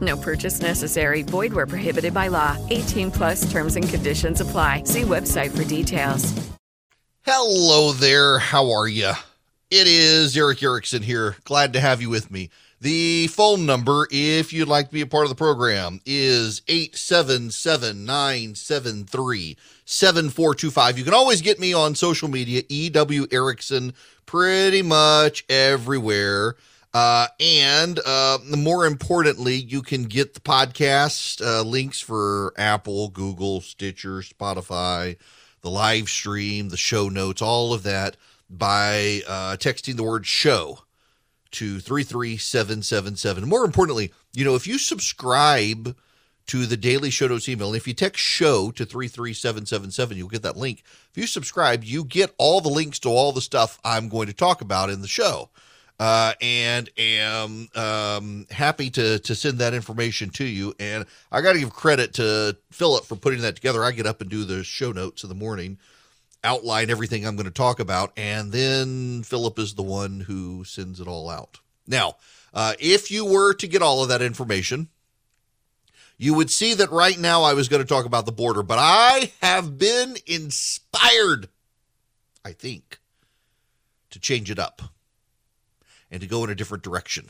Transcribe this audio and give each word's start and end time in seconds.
No 0.00 0.16
purchase 0.16 0.60
necessary. 0.60 1.22
Void 1.22 1.52
where 1.52 1.66
prohibited 1.66 2.12
by 2.12 2.28
law. 2.28 2.56
18 2.68 3.10
plus 3.10 3.50
terms 3.50 3.76
and 3.76 3.88
conditions 3.88 4.40
apply. 4.40 4.82
See 4.84 5.02
website 5.02 5.56
for 5.56 5.64
details. 5.64 6.32
Hello 7.22 7.92
there. 7.92 8.38
How 8.38 8.70
are 8.70 8.88
you? 8.88 9.12
It 9.70 9.86
is 9.86 10.34
Erick 10.36 10.62
Erickson 10.62 11.02
here. 11.02 11.36
Glad 11.44 11.74
to 11.74 11.80
have 11.80 12.00
you 12.00 12.08
with 12.08 12.30
me. 12.30 12.48
The 12.80 13.26
phone 13.26 13.66
number, 13.66 14.06
if 14.10 14.52
you'd 14.52 14.68
like 14.68 14.86
to 14.86 14.94
be 14.94 15.00
a 15.00 15.06
part 15.06 15.24
of 15.24 15.30
the 15.30 15.34
program, 15.34 16.00
is 16.06 16.62
877 16.68 18.06
973 18.06 19.56
7425. 19.84 20.98
You 20.98 21.04
can 21.04 21.12
always 21.12 21.42
get 21.42 21.58
me 21.58 21.74
on 21.74 21.94
social 21.96 22.28
media, 22.28 22.62
EW 22.68 23.26
Erickson, 23.32 23.94
pretty 24.26 24.82
much 24.82 25.44
everywhere. 25.48 26.54
Uh, 27.00 27.28
and 27.38 28.00
uh, 28.04 28.38
more 28.56 28.84
importantly, 28.84 29.54
you 29.54 29.82
can 29.82 30.02
get 30.02 30.34
the 30.34 30.40
podcast 30.40 31.40
uh, 31.40 31.62
links 31.62 32.00
for 32.00 32.52
Apple, 32.56 33.10
Google, 33.10 33.60
Stitcher, 33.60 34.20
Spotify, 34.22 35.16
the 35.60 35.70
live 35.70 36.08
stream, 36.08 36.70
the 36.70 36.76
show 36.76 37.08
notes, 37.08 37.40
all 37.40 37.72
of 37.72 37.84
that 37.84 38.16
by 38.50 39.20
uh, 39.28 39.56
texting 39.60 39.94
the 39.94 40.02
word 40.02 40.26
show 40.26 40.80
to 41.52 41.78
33777. 41.78 43.48
More 43.48 43.64
importantly, 43.64 44.12
you 44.34 44.44
know, 44.44 44.56
if 44.56 44.66
you 44.66 44.76
subscribe 44.76 45.96
to 46.48 46.66
the 46.66 46.76
Daily 46.76 47.10
Show 47.10 47.28
Notes 47.28 47.48
email, 47.48 47.68
and 47.68 47.76
if 47.76 47.86
you 47.86 47.94
text 47.94 48.24
show 48.24 48.72
to 48.72 48.84
33777, 48.84 50.16
you'll 50.16 50.26
get 50.26 50.42
that 50.42 50.56
link. 50.56 50.82
If 51.12 51.16
you 51.16 51.28
subscribe, 51.28 51.84
you 51.84 52.02
get 52.02 52.34
all 52.38 52.60
the 52.60 52.68
links 52.68 52.98
to 53.00 53.08
all 53.08 53.30
the 53.30 53.40
stuff 53.40 53.78
I'm 53.84 54.08
going 54.08 54.26
to 54.26 54.34
talk 54.34 54.62
about 54.62 54.90
in 54.90 55.00
the 55.00 55.06
show. 55.06 55.50
Uh, 56.00 56.32
and 56.40 56.88
am 56.96 57.68
um, 57.74 58.46
happy 58.50 58.88
to 58.88 59.18
to 59.18 59.34
send 59.34 59.58
that 59.58 59.74
information 59.74 60.30
to 60.30 60.44
you. 60.44 60.72
And 60.78 61.04
I 61.32 61.40
got 61.40 61.54
to 61.54 61.58
give 61.58 61.72
credit 61.72 62.14
to 62.14 62.56
Philip 62.70 63.04
for 63.04 63.16
putting 63.16 63.40
that 63.40 63.56
together. 63.56 63.82
I 63.82 63.90
get 63.90 64.06
up 64.06 64.20
and 64.20 64.30
do 64.30 64.44
the 64.44 64.62
show 64.62 64.92
notes 64.92 65.24
in 65.24 65.28
the 65.28 65.34
morning, 65.34 65.78
outline 66.44 66.88
everything 66.88 67.26
I'm 67.26 67.34
going 67.34 67.46
to 67.46 67.50
talk 67.50 67.80
about, 67.80 68.12
and 68.16 68.52
then 68.52 69.24
Philip 69.24 69.58
is 69.58 69.74
the 69.74 69.82
one 69.82 70.20
who 70.20 70.62
sends 70.62 71.00
it 71.00 71.08
all 71.08 71.28
out. 71.28 71.58
Now, 71.84 72.14
uh, 72.54 72.74
if 72.78 73.10
you 73.10 73.24
were 73.24 73.54
to 73.54 73.66
get 73.66 73.82
all 73.82 74.02
of 74.02 74.08
that 74.08 74.22
information, 74.22 74.88
you 76.16 76.34
would 76.34 76.50
see 76.50 76.74
that 76.74 76.92
right 76.92 77.18
now 77.18 77.42
I 77.42 77.54
was 77.54 77.68
going 77.68 77.82
to 77.82 77.88
talk 77.88 78.04
about 78.04 78.24
the 78.24 78.32
border, 78.32 78.62
but 78.62 78.78
I 78.80 79.32
have 79.40 79.78
been 79.78 80.16
inspired, 80.26 81.48
I 82.44 82.52
think, 82.52 82.98
to 84.10 84.20
change 84.20 84.48
it 84.48 84.60
up 84.60 84.82
and 86.10 86.20
to 86.20 86.26
go 86.26 86.44
in 86.44 86.50
a 86.50 86.54
different 86.54 86.82
direction. 86.82 87.28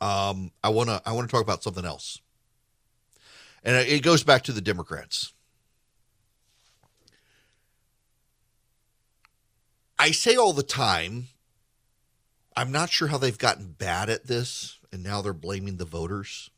Um, 0.00 0.50
I 0.64 0.70
want 0.70 0.88
to 0.88 1.02
I 1.04 1.12
want 1.12 1.28
to 1.28 1.32
talk 1.32 1.42
about 1.42 1.62
something 1.62 1.84
else, 1.84 2.20
and 3.62 3.76
it 3.76 4.02
goes 4.02 4.24
back 4.24 4.42
to 4.44 4.52
the 4.52 4.62
Democrats. 4.62 5.32
I 9.98 10.12
say 10.12 10.36
all 10.36 10.54
the 10.54 10.62
time, 10.62 11.28
I'm 12.56 12.72
not 12.72 12.88
sure 12.88 13.08
how 13.08 13.18
they've 13.18 13.36
gotten 13.36 13.72
bad 13.72 14.08
at 14.08 14.26
this, 14.26 14.78
and 14.90 15.02
now 15.02 15.20
they're 15.20 15.34
blaming 15.34 15.76
the 15.76 15.84
voters. 15.84 16.48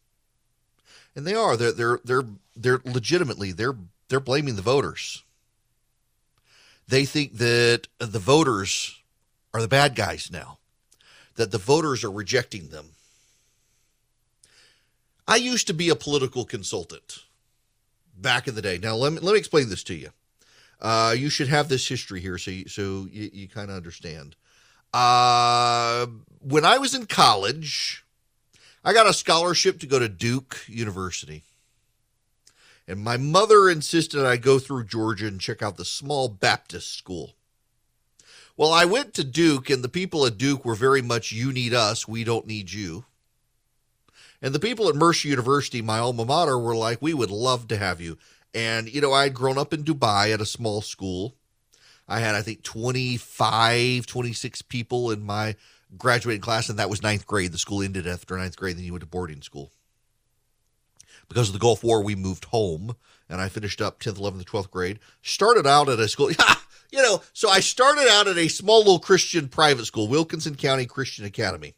And 1.17 1.27
they 1.27 1.35
are. 1.35 1.57
They're 1.57 1.73
they're 1.73 2.01
they're 2.05 2.29
they're 2.55 2.81
legitimately 2.85 3.51
they're 3.51 3.77
they're 4.09 4.21
blaming 4.21 4.55
the 4.55 4.63
voters. 4.63 5.25
They 6.87 7.05
think 7.05 7.39
that 7.39 7.89
the 7.99 8.21
voters 8.21 9.02
are 9.55 9.61
the 9.61 9.69
bad 9.69 9.95
guys 9.95 10.31
now, 10.33 10.59
that 11.37 11.51
the 11.51 11.59
voters 11.59 12.05
are 12.05 12.11
rejecting 12.11 12.69
them. 12.69 12.91
I 15.27 15.37
used 15.37 15.67
to 15.69 15.75
be 15.75 15.89
a 15.89 15.97
political 15.97 16.45
consultant 16.45 17.21
back 18.17 18.49
in 18.49 18.55
the 18.55 18.63
day. 18.63 18.79
Now 18.79 18.97
let 18.97 19.13
me 19.13 19.21
let 19.21 19.33
me 19.33 19.39
explain 19.39 19.69
this 19.69 19.85
to 19.85 19.95
you. 19.95 20.11
Uh, 20.81 21.15
you 21.17 21.31
should 21.31 21.49
have 21.49 21.69
this 21.69 21.87
history 21.87 22.21
here, 22.21 22.39
so 22.39 22.51
you, 22.51 22.69
so 22.69 23.07
you, 23.11 23.31
you 23.33 23.49
kind 23.49 23.71
of 23.71 23.77
understand. 23.77 24.35
Uh, 24.93 26.07
when 26.41 26.65
I 26.65 26.79
was 26.79 26.95
in 26.95 27.07
college, 27.07 28.05
I 28.85 28.93
got 28.93 29.07
a 29.07 29.15
scholarship 29.15 29.79
to 29.81 29.87
go 29.87 29.99
to 29.99 30.09
Duke 30.09 30.65
University. 30.67 31.45
And 32.89 32.99
my 32.99 33.17
mother 33.17 33.71
insisted 33.71 34.27
I 34.27 34.37
go 34.37 34.59
through 34.59 34.85
Georgia 34.85 35.29
and 35.29 35.41
check 35.41 35.63
out 35.63 35.77
the 35.77 35.85
small 35.85 36.29
Baptist 36.29 36.99
school. 36.99 37.35
Well, 38.57 38.73
I 38.73 38.85
went 38.85 39.15
to 39.15 39.25
Duke, 39.25 39.71
and 39.71 39.83
the 39.83 39.89
people 39.89 40.27
at 40.27 40.37
Duke 40.37 40.65
were 40.65 40.75
very 40.75 41.01
much, 41.01 41.33
you 41.33 41.53
need 41.53 41.73
us, 41.73 42.07
we 42.07 42.23
don't 42.23 42.47
need 42.47 42.71
you. 42.71 43.07
And 44.43 44.55
the 44.55 44.61
people 44.61 44.89
at 44.89 44.95
Mercer 44.95 45.29
University, 45.29 45.81
my 45.81 45.99
alma 45.99 46.25
mater, 46.25 46.59
were 46.59 46.77
like, 46.77 47.01
we 47.01 47.15
would 47.15 47.31
love 47.31 47.69
to 47.69 47.77
have 47.77 48.01
you. 48.01 48.19
And, 48.53 48.93
you 48.93 49.01
know, 49.01 49.13
I 49.13 49.25
had 49.25 49.35
grown 49.35 49.57
up 49.57 49.73
in 49.73 49.85
Dubai 49.85 50.35
at 50.35 50.41
a 50.41 50.47
small 50.47 50.83
school. 50.83 51.35
I 52.07 52.21
had, 52.21 52.35
I 52.35 52.43
think, 52.43 52.63
25, 52.63 54.07
26 54.07 54.63
people 54.63 55.11
in 55.11 55.23
my 55.23 55.57
graduating 55.97 56.43
class, 56.43 56.69
and 56.69 56.79
that 56.79 56.91
was 56.91 57.03
ninth 57.03 57.27
grade. 57.27 57.53
The 57.53 57.59
school 57.59 57.83
ended 57.83 58.07
after 58.07 58.37
ninth 58.37 58.57
grade, 58.57 58.77
then 58.77 58.85
you 58.85 58.93
went 58.93 59.03
to 59.03 59.07
boarding 59.07 59.41
school. 59.41 59.71
Because 61.29 61.49
of 61.49 61.55
the 61.55 61.59
Gulf 61.59 61.83
War, 61.83 62.03
we 62.03 62.15
moved 62.15 62.47
home, 62.47 62.97
and 63.29 63.41
I 63.41 63.49
finished 63.49 63.81
up 63.81 64.01
10th, 64.01 64.19
11th, 64.19 64.45
12th 64.45 64.71
grade. 64.71 64.99
Started 65.23 65.67
out 65.67 65.89
at 65.89 66.01
a 66.01 66.09
school, 66.09 66.31
you 66.93 67.03
know, 67.03 67.23
so 67.33 67.49
I 67.49 67.61
started 67.61 68.07
out 68.09 68.29
at 68.29 68.37
a 68.37 68.49
small 68.49 68.79
little 68.79 68.99
Christian 68.99 69.49
private 69.49 69.87
school, 69.87 70.09
Wilkinson 70.09 70.55
County 70.55 70.85
Christian 70.85 71.25
Academy. 71.25 71.75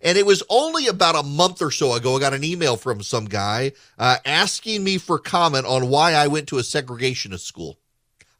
And 0.00 0.18
it 0.18 0.26
was 0.26 0.42
only 0.48 0.86
about 0.86 1.14
a 1.14 1.22
month 1.22 1.62
or 1.62 1.70
so 1.70 1.92
ago, 1.94 2.16
I 2.16 2.20
got 2.20 2.34
an 2.34 2.44
email 2.44 2.76
from 2.76 3.02
some 3.02 3.26
guy 3.26 3.72
uh, 3.98 4.16
asking 4.24 4.82
me 4.82 4.98
for 4.98 5.18
comment 5.18 5.66
on 5.66 5.88
why 5.88 6.12
I 6.12 6.26
went 6.26 6.48
to 6.48 6.58
a 6.58 6.62
segregationist 6.62 7.40
school. 7.40 7.78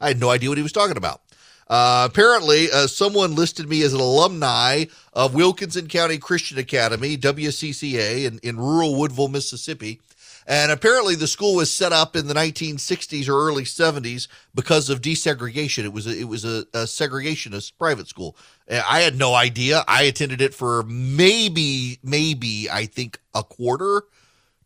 I 0.00 0.08
had 0.08 0.20
no 0.20 0.30
idea 0.30 0.48
what 0.48 0.58
he 0.58 0.62
was 0.62 0.72
talking 0.72 0.96
about. 0.96 1.20
Uh, 1.68 2.06
apparently, 2.10 2.70
uh, 2.70 2.86
someone 2.86 3.34
listed 3.34 3.68
me 3.68 3.82
as 3.82 3.94
an 3.94 4.00
alumni 4.00 4.84
of 5.14 5.34
Wilkinson 5.34 5.88
County 5.88 6.18
Christian 6.18 6.58
Academy, 6.58 7.16
WCCA, 7.16 8.26
in, 8.26 8.38
in 8.42 8.58
rural 8.58 8.96
Woodville, 8.96 9.28
Mississippi. 9.28 10.00
And 10.46 10.70
apparently, 10.70 11.14
the 11.14 11.26
school 11.26 11.54
was 11.54 11.74
set 11.74 11.92
up 11.92 12.16
in 12.16 12.26
the 12.26 12.34
1960s 12.34 13.28
or 13.28 13.48
early 13.48 13.64
70s 13.64 14.28
because 14.54 14.90
of 14.90 15.00
desegregation. 15.00 15.84
It 15.84 15.92
was 15.92 16.06
a, 16.06 16.18
it 16.18 16.28
was 16.28 16.44
a, 16.44 16.66
a 16.74 16.84
segregationist 16.84 17.72
private 17.78 18.08
school. 18.08 18.36
I 18.70 19.00
had 19.00 19.16
no 19.16 19.34
idea. 19.34 19.84
I 19.88 20.02
attended 20.04 20.40
it 20.40 20.54
for 20.54 20.82
maybe 20.84 21.98
maybe 22.02 22.68
I 22.70 22.86
think 22.86 23.18
a 23.34 23.42
quarter, 23.42 24.02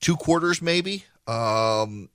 two 0.00 0.16
quarters 0.16 0.60
maybe, 0.60 1.04
um, 1.26 2.08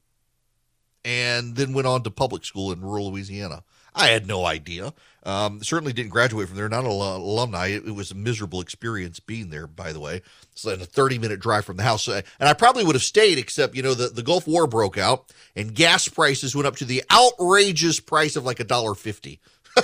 and 1.05 1.55
then 1.55 1.73
went 1.73 1.87
on 1.87 2.03
to 2.03 2.11
public 2.11 2.45
school 2.45 2.71
in 2.71 2.81
rural 2.81 3.11
Louisiana. 3.11 3.63
I 3.95 4.07
had 4.07 4.27
no 4.27 4.45
idea. 4.45 4.93
Um, 5.25 5.63
certainly 5.63 5.93
didn't 5.93 6.11
graduate 6.11 6.49
from 6.49 6.57
there. 6.57 6.67
Not 6.67 6.83
an 6.83 6.91
alumni. 6.91 7.67
It, 7.67 7.85
it, 7.87 7.95
was 7.95 8.11
a 8.11 8.15
miserable 8.15 8.59
experience 8.59 9.21
being 9.21 9.49
there. 9.49 9.67
By 9.67 9.93
the 9.93 9.99
way, 9.99 10.21
it's 10.51 10.65
like 10.65 10.81
a 10.81 10.85
thirty-minute 10.85 11.39
drive 11.39 11.63
from 11.63 11.77
the 11.77 11.83
house, 11.83 12.07
and 12.09 12.23
I 12.39 12.53
probably 12.53 12.83
would 12.83 12.95
have 12.95 13.03
stayed, 13.03 13.37
except 13.37 13.75
you 13.75 13.83
know 13.83 13.93
the, 13.93 14.09
the 14.09 14.23
Gulf 14.23 14.47
War 14.47 14.67
broke 14.67 14.97
out, 14.97 15.31
and 15.55 15.73
gas 15.73 16.09
prices 16.09 16.55
went 16.55 16.67
up 16.67 16.75
to 16.77 16.85
the 16.85 17.03
outrageous 17.11 18.01
price 18.01 18.35
of 18.35 18.43
like 18.43 18.59
a 18.59 18.65
dollar 18.65 18.95
fifty. 18.95 19.39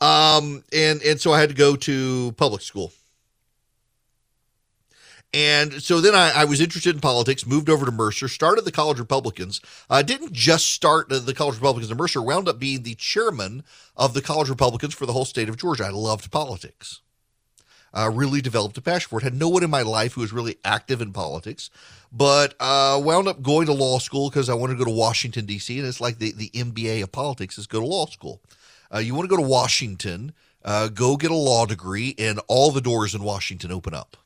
um, 0.00 0.64
and 0.72 1.02
and 1.02 1.20
so 1.20 1.32
I 1.32 1.40
had 1.40 1.50
to 1.50 1.54
go 1.54 1.76
to 1.76 2.32
public 2.38 2.62
school. 2.62 2.90
And 5.34 5.82
so 5.82 6.00
then 6.00 6.14
I, 6.14 6.30
I, 6.34 6.44
was 6.44 6.60
interested 6.60 6.94
in 6.94 7.00
politics, 7.00 7.46
moved 7.46 7.68
over 7.68 7.84
to 7.84 7.92
Mercer, 7.92 8.28
started 8.28 8.64
the 8.64 8.72
College 8.72 8.98
Republicans. 8.98 9.60
I 9.90 10.00
uh, 10.00 10.02
didn't 10.02 10.32
just 10.32 10.70
start 10.70 11.08
the 11.08 11.34
College 11.34 11.56
Republicans 11.56 11.90
in 11.90 11.96
Mercer, 11.96 12.22
wound 12.22 12.48
up 12.48 12.58
being 12.58 12.82
the 12.82 12.94
chairman 12.94 13.62
of 13.96 14.14
the 14.14 14.22
College 14.22 14.48
Republicans 14.48 14.94
for 14.94 15.04
the 15.04 15.12
whole 15.12 15.24
state 15.24 15.48
of 15.48 15.56
Georgia. 15.56 15.84
I 15.84 15.90
loved 15.90 16.30
politics. 16.30 17.00
Uh, 17.92 18.10
really 18.12 18.40
developed 18.40 18.78
a 18.78 18.82
passion 18.82 19.08
for 19.08 19.18
it. 19.18 19.24
Had 19.24 19.34
no 19.34 19.48
one 19.48 19.62
in 19.62 19.70
my 19.70 19.82
life 19.82 20.14
who 20.14 20.20
was 20.20 20.32
really 20.32 20.56
active 20.64 21.00
in 21.00 21.12
politics, 21.12 21.70
but 22.12 22.54
uh, 22.60 23.00
wound 23.02 23.26
up 23.26 23.42
going 23.42 23.66
to 23.66 23.72
law 23.72 23.98
school 23.98 24.28
because 24.28 24.48
I 24.48 24.54
wanted 24.54 24.74
to 24.74 24.78
go 24.78 24.84
to 24.84 24.90
Washington, 24.96 25.46
D.C. 25.46 25.78
And 25.78 25.88
it's 25.88 26.00
like 26.00 26.18
the, 26.18 26.32
the 26.32 26.50
MBA 26.50 27.02
of 27.02 27.12
politics 27.12 27.58
is 27.58 27.66
go 27.66 27.80
to 27.80 27.86
law 27.86 28.06
school. 28.06 28.42
Uh, 28.94 28.98
you 28.98 29.14
want 29.14 29.28
to 29.28 29.34
go 29.34 29.42
to 29.42 29.48
Washington, 29.48 30.32
uh, 30.64 30.88
go 30.88 31.16
get 31.16 31.30
a 31.30 31.34
law 31.34 31.66
degree, 31.66 32.14
and 32.18 32.40
all 32.48 32.70
the 32.70 32.80
doors 32.80 33.14
in 33.14 33.22
Washington 33.22 33.72
open 33.72 33.94
up 33.94 34.16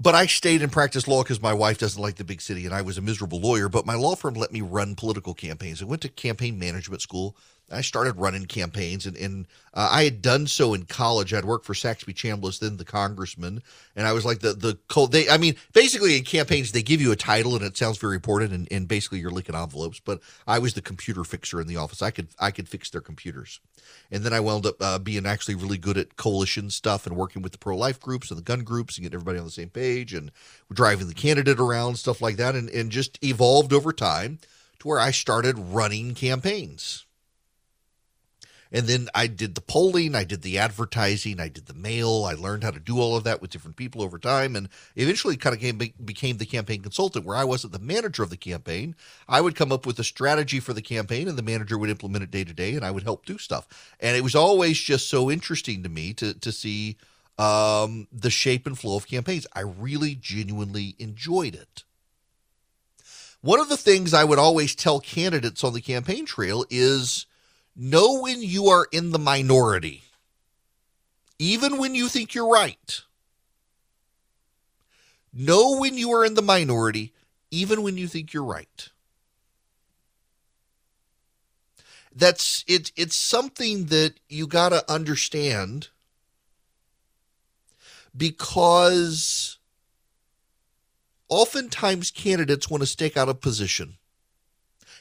but 0.00 0.14
I 0.14 0.26
stayed 0.26 0.62
and 0.62 0.70
practiced 0.70 1.08
law 1.08 1.22
because 1.22 1.42
my 1.42 1.52
wife 1.52 1.78
doesn't 1.78 2.00
like 2.00 2.16
the 2.16 2.24
big 2.24 2.40
city 2.40 2.66
and 2.66 2.74
I 2.74 2.82
was 2.82 2.98
a 2.98 3.02
miserable 3.02 3.40
lawyer. 3.40 3.68
But 3.68 3.86
my 3.86 3.94
law 3.94 4.14
firm 4.14 4.34
let 4.34 4.52
me 4.52 4.60
run 4.60 4.94
political 4.94 5.34
campaigns. 5.34 5.82
I 5.82 5.86
went 5.86 6.02
to 6.02 6.08
campaign 6.08 6.58
management 6.58 7.02
school. 7.02 7.36
I 7.70 7.82
started 7.82 8.16
running 8.16 8.46
campaigns, 8.46 9.04
and, 9.04 9.16
and 9.16 9.46
uh, 9.74 9.88
I 9.90 10.04
had 10.04 10.22
done 10.22 10.46
so 10.46 10.72
in 10.72 10.84
college. 10.84 11.34
I'd 11.34 11.44
worked 11.44 11.66
for 11.66 11.74
Saxby 11.74 12.14
Chambliss, 12.14 12.58
then 12.58 12.78
the 12.78 12.84
congressman, 12.84 13.62
and 13.94 14.06
I 14.06 14.12
was 14.12 14.24
like 14.24 14.40
the 14.40 14.54
the. 14.54 15.08
They, 15.08 15.28
I 15.28 15.36
mean, 15.36 15.54
basically 15.74 16.16
in 16.16 16.24
campaigns 16.24 16.72
they 16.72 16.82
give 16.82 17.00
you 17.02 17.12
a 17.12 17.16
title, 17.16 17.54
and 17.54 17.64
it 17.64 17.76
sounds 17.76 17.98
very 17.98 18.14
important, 18.14 18.52
and, 18.52 18.68
and 18.70 18.88
basically 18.88 19.18
you're 19.18 19.30
licking 19.30 19.54
envelopes. 19.54 20.00
But 20.00 20.20
I 20.46 20.58
was 20.58 20.74
the 20.74 20.80
computer 20.80 21.24
fixer 21.24 21.60
in 21.60 21.66
the 21.66 21.76
office. 21.76 22.00
I 22.00 22.10
could 22.10 22.28
I 22.38 22.50
could 22.50 22.68
fix 22.68 22.88
their 22.88 23.02
computers, 23.02 23.60
and 24.10 24.24
then 24.24 24.32
I 24.32 24.40
wound 24.40 24.64
up 24.64 24.76
uh, 24.80 24.98
being 24.98 25.26
actually 25.26 25.54
really 25.54 25.78
good 25.78 25.98
at 25.98 26.16
coalition 26.16 26.70
stuff 26.70 27.06
and 27.06 27.16
working 27.16 27.42
with 27.42 27.52
the 27.52 27.58
pro 27.58 27.76
life 27.76 28.00
groups 28.00 28.30
and 28.30 28.38
the 28.38 28.44
gun 28.44 28.60
groups 28.60 28.96
and 28.96 29.02
getting 29.04 29.16
everybody 29.16 29.38
on 29.38 29.44
the 29.44 29.50
same 29.50 29.70
page 29.70 30.14
and 30.14 30.32
driving 30.72 31.06
the 31.06 31.14
candidate 31.14 31.60
around 31.60 31.96
stuff 31.96 32.22
like 32.22 32.36
that, 32.36 32.54
and 32.54 32.70
and 32.70 32.90
just 32.90 33.22
evolved 33.22 33.74
over 33.74 33.92
time 33.92 34.38
to 34.78 34.88
where 34.88 35.00
I 35.00 35.10
started 35.10 35.58
running 35.58 36.14
campaigns 36.14 37.04
and 38.70 38.86
then 38.86 39.08
I 39.14 39.26
did 39.26 39.54
the 39.54 39.60
polling, 39.60 40.14
I 40.14 40.24
did 40.24 40.42
the 40.42 40.58
advertising, 40.58 41.40
I 41.40 41.48
did 41.48 41.66
the 41.66 41.74
mail. 41.74 42.24
I 42.24 42.34
learned 42.34 42.64
how 42.64 42.70
to 42.70 42.80
do 42.80 43.00
all 43.00 43.16
of 43.16 43.24
that 43.24 43.40
with 43.40 43.50
different 43.50 43.76
people 43.76 44.02
over 44.02 44.18
time, 44.18 44.56
and 44.56 44.68
eventually 44.96 45.36
kind 45.36 45.54
of 45.54 45.60
came, 45.60 45.78
became 46.04 46.36
the 46.36 46.46
campaign 46.46 46.82
consultant, 46.82 47.24
where 47.24 47.36
I 47.36 47.44
wasn't 47.44 47.72
the 47.72 47.78
manager 47.78 48.22
of 48.22 48.30
the 48.30 48.36
campaign. 48.36 48.94
I 49.28 49.40
would 49.40 49.54
come 49.56 49.72
up 49.72 49.86
with 49.86 49.98
a 49.98 50.04
strategy 50.04 50.60
for 50.60 50.72
the 50.72 50.82
campaign, 50.82 51.28
and 51.28 51.38
the 51.38 51.42
manager 51.42 51.78
would 51.78 51.90
implement 51.90 52.24
it 52.24 52.30
day 52.30 52.44
to 52.44 52.54
day, 52.54 52.74
and 52.74 52.84
I 52.84 52.90
would 52.90 53.04
help 53.04 53.24
do 53.24 53.38
stuff. 53.38 53.94
And 54.00 54.16
it 54.16 54.22
was 54.22 54.34
always 54.34 54.78
just 54.78 55.08
so 55.08 55.30
interesting 55.30 55.82
to 55.82 55.88
me 55.88 56.12
to 56.14 56.34
to 56.34 56.52
see 56.52 56.96
um, 57.38 58.08
the 58.12 58.30
shape 58.30 58.66
and 58.66 58.78
flow 58.78 58.96
of 58.96 59.06
campaigns. 59.06 59.46
I 59.52 59.60
really 59.60 60.14
genuinely 60.14 60.96
enjoyed 60.98 61.54
it. 61.54 61.84
One 63.40 63.60
of 63.60 63.68
the 63.68 63.76
things 63.76 64.12
I 64.12 64.24
would 64.24 64.40
always 64.40 64.74
tell 64.74 64.98
candidates 64.98 65.62
on 65.62 65.72
the 65.72 65.80
campaign 65.80 66.26
trail 66.26 66.64
is 66.70 67.26
know 67.78 68.20
when 68.20 68.42
you 68.42 68.66
are 68.66 68.88
in 68.90 69.12
the 69.12 69.18
minority, 69.18 70.02
even 71.38 71.78
when 71.78 71.94
you 71.94 72.08
think 72.08 72.34
you're 72.34 72.48
right. 72.48 73.02
Know 75.32 75.78
when 75.78 75.96
you 75.96 76.10
are 76.10 76.24
in 76.24 76.34
the 76.34 76.42
minority, 76.42 77.14
even 77.50 77.82
when 77.82 77.96
you 77.96 78.08
think 78.08 78.34
you're 78.34 78.44
right. 78.44 78.88
That's 82.14 82.64
it, 82.66 82.90
it's 82.96 83.14
something 83.14 83.86
that 83.86 84.14
you 84.28 84.48
got 84.48 84.70
to 84.70 84.90
understand 84.90 85.88
because 88.16 89.58
oftentimes 91.28 92.10
candidates 92.10 92.68
want 92.68 92.82
to 92.82 92.86
stake 92.86 93.16
out 93.16 93.28
a 93.28 93.34
position 93.34 93.98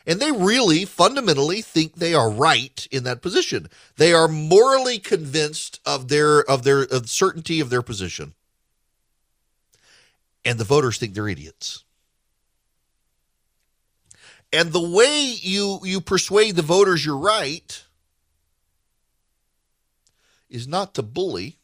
and 0.07 0.21
they 0.21 0.31
really 0.31 0.85
fundamentally 0.85 1.61
think 1.61 1.95
they 1.95 2.13
are 2.13 2.31
right 2.31 2.87
in 2.89 3.03
that 3.03 3.21
position. 3.21 3.67
They 3.97 4.13
are 4.13 4.29
morally 4.29 4.99
convinced 4.99 5.81
of 5.85 6.07
their 6.07 6.39
of 6.49 6.63
their 6.63 6.83
of 6.83 7.09
certainty 7.09 7.59
of 7.59 7.69
their 7.69 7.81
position. 7.81 8.33
And 10.45 10.57
the 10.57 10.63
voters 10.63 10.97
think 10.97 11.13
they're 11.13 11.27
idiots. 11.27 11.83
And 14.53 14.71
the 14.71 14.89
way 14.89 15.35
you 15.41 15.81
you 15.83 15.99
persuade 15.99 16.55
the 16.55 16.61
voters 16.61 17.05
you're 17.05 17.17
right 17.17 17.83
is 20.49 20.69
not 20.69 20.93
to 20.93 21.03
bully. 21.03 21.57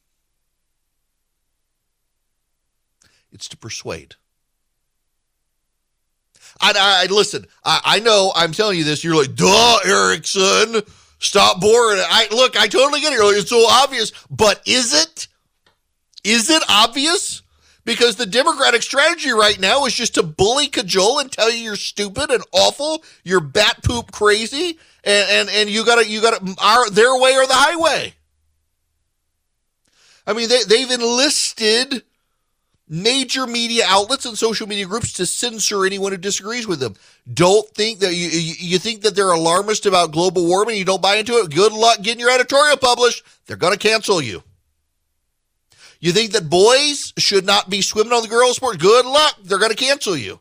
It's 3.32 3.48
to 3.48 3.58
persuade. 3.58 4.16
I, 6.64 7.04
I 7.04 7.06
listen. 7.12 7.46
I, 7.64 7.82
I 7.84 8.00
know. 8.00 8.32
I'm 8.36 8.52
telling 8.52 8.78
you 8.78 8.84
this. 8.84 9.04
You're 9.04 9.16
like, 9.16 9.36
duh, 9.36 9.78
Erickson. 9.86 10.82
Stop 11.20 11.62
boring. 11.62 12.02
I 12.02 12.28
look. 12.32 12.58
I 12.60 12.68
totally 12.68 13.02
get 13.02 13.14
it. 13.14 13.24
Like, 13.24 13.38
It's 13.38 13.50
so 13.50 13.66
obvious, 13.70 14.12
but 14.30 14.62
is 14.66 14.94
it? 14.94 15.28
Is 16.24 16.50
it 16.50 16.64
obvious? 16.70 17.42
Because 17.86 18.16
the 18.16 18.26
Democratic 18.26 18.82
strategy 18.82 19.32
right 19.32 19.60
now 19.60 19.86
is 19.86 19.94
just 19.94 20.16
to 20.16 20.24
bully, 20.24 20.68
cajole, 20.68 21.20
and 21.20 21.30
tell 21.32 21.52
you 21.52 21.58
you're 21.58 21.76
stupid 21.76 22.32
and 22.32 22.44
awful. 22.54 23.04
You're 23.24 23.42
bat 23.42 23.84
poop 23.84 24.12
crazy, 24.12 24.80
and 25.04 25.30
and, 25.30 25.50
and 25.50 25.70
you 25.70 25.86
gotta 25.86 26.08
you 26.08 26.22
gotta 26.22 26.56
our 26.60 26.90
their 26.90 27.18
way 27.20 27.36
or 27.36 27.46
the 27.46 27.54
highway. 27.54 28.14
I 30.26 30.34
mean, 30.34 30.48
they 30.48 30.64
they've 30.64 30.92
enlisted 30.92 32.04
major 32.94 33.48
media 33.48 33.84
outlets 33.88 34.28
and 34.28 34.38
social 34.38 34.68
media 34.68 34.86
groups 34.86 35.14
to 35.14 35.26
censor 35.26 35.84
anyone 35.84 36.12
who 36.12 36.18
disagrees 36.18 36.68
with 36.68 36.80
them. 36.80 36.96
Don't 37.34 37.68
think 37.70 38.00
that 38.00 38.14
you 38.14 38.28
you 38.30 38.78
think 38.78 39.02
that 39.02 39.16
they're 39.16 39.32
alarmist 39.32 39.88
about 39.88 40.12
global 40.12 40.46
warming. 40.46 40.78
You 40.78 40.86
don't 40.86 41.02
buy 41.02 41.16
into 41.16 41.34
it. 41.38 41.50
Good 41.50 41.74
luck 41.74 42.02
getting 42.04 42.20
your 42.20 42.30
editorial 42.30 42.78
published. 42.78 43.26
They're 43.48 43.58
going 43.58 43.74
to 43.74 43.80
cancel 43.80 44.22
you. 44.22 44.44
You 46.00 46.12
think 46.12 46.34
that 46.34 46.50
boys 46.50 47.14
should 47.18 47.46
not 47.46 47.70
be 47.70 47.82
swimming 47.82 48.14
on 48.14 48.22
the 48.22 48.28
girls' 48.28 48.58
sport? 48.58 48.78
Good 48.78 49.06
luck. 49.06 49.38
They're 49.44 49.58
going 49.58 49.72
to 49.72 49.78
cancel 49.78 50.16
you. 50.16 50.40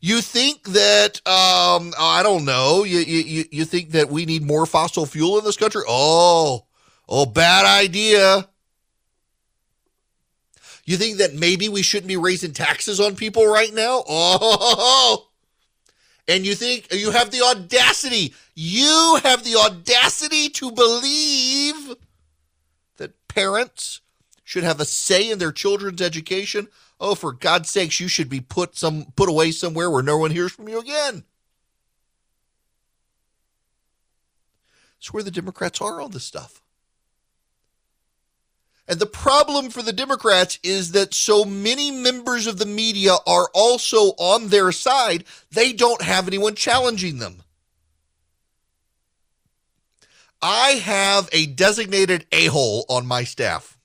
You 0.00 0.20
think 0.20 0.62
that 0.64 1.26
um, 1.26 1.94
I 1.98 2.22
don't 2.22 2.44
know. 2.44 2.84
You, 2.84 2.98
you 2.98 3.44
you 3.50 3.64
think 3.64 3.92
that 3.92 4.10
we 4.10 4.26
need 4.26 4.42
more 4.42 4.66
fossil 4.66 5.06
fuel 5.06 5.38
in 5.38 5.44
this 5.44 5.56
country? 5.56 5.82
Oh, 5.88 6.66
oh, 7.08 7.24
bad 7.24 7.64
idea. 7.64 8.46
You 10.86 10.96
think 10.96 11.18
that 11.18 11.34
maybe 11.34 11.68
we 11.68 11.82
shouldn't 11.82 12.08
be 12.08 12.16
raising 12.16 12.52
taxes 12.52 13.00
on 13.00 13.16
people 13.16 13.46
right 13.46 13.74
now? 13.74 14.02
Oh, 14.08 15.28
and 16.28 16.44
you 16.44 16.54
think 16.54 16.92
you 16.92 17.12
have 17.12 17.30
the 17.30 17.42
audacity, 17.42 18.34
you 18.54 19.20
have 19.22 19.44
the 19.44 19.56
audacity 19.56 20.48
to 20.48 20.72
believe 20.72 21.94
that 22.96 23.28
parents 23.28 24.00
should 24.42 24.64
have 24.64 24.80
a 24.80 24.84
say 24.84 25.30
in 25.30 25.38
their 25.38 25.52
children's 25.52 26.02
education? 26.02 26.68
Oh, 27.00 27.14
for 27.14 27.32
God's 27.32 27.70
sakes, 27.70 28.00
you 28.00 28.08
should 28.08 28.28
be 28.28 28.40
put 28.40 28.76
some 28.76 29.12
put 29.16 29.28
away 29.28 29.50
somewhere 29.50 29.90
where 29.90 30.02
no 30.02 30.18
one 30.18 30.30
hears 30.30 30.52
from 30.52 30.68
you 30.68 30.80
again. 30.80 31.24
It's 34.98 35.12
where 35.12 35.22
the 35.22 35.30
Democrats 35.30 35.80
are 35.80 36.00
on 36.00 36.10
this 36.10 36.24
stuff. 36.24 36.62
And 38.88 39.00
the 39.00 39.06
problem 39.06 39.70
for 39.70 39.82
the 39.82 39.92
Democrats 39.92 40.58
is 40.62 40.92
that 40.92 41.12
so 41.12 41.44
many 41.44 41.90
members 41.90 42.46
of 42.46 42.58
the 42.58 42.66
media 42.66 43.16
are 43.26 43.48
also 43.52 44.12
on 44.18 44.48
their 44.48 44.70
side, 44.70 45.24
they 45.50 45.72
don't 45.72 46.02
have 46.02 46.28
anyone 46.28 46.54
challenging 46.54 47.18
them. 47.18 47.42
I 50.40 50.72
have 50.72 51.28
a 51.32 51.46
designated 51.46 52.26
a 52.30 52.46
hole 52.46 52.84
on 52.88 53.06
my 53.06 53.24
staff. 53.24 53.76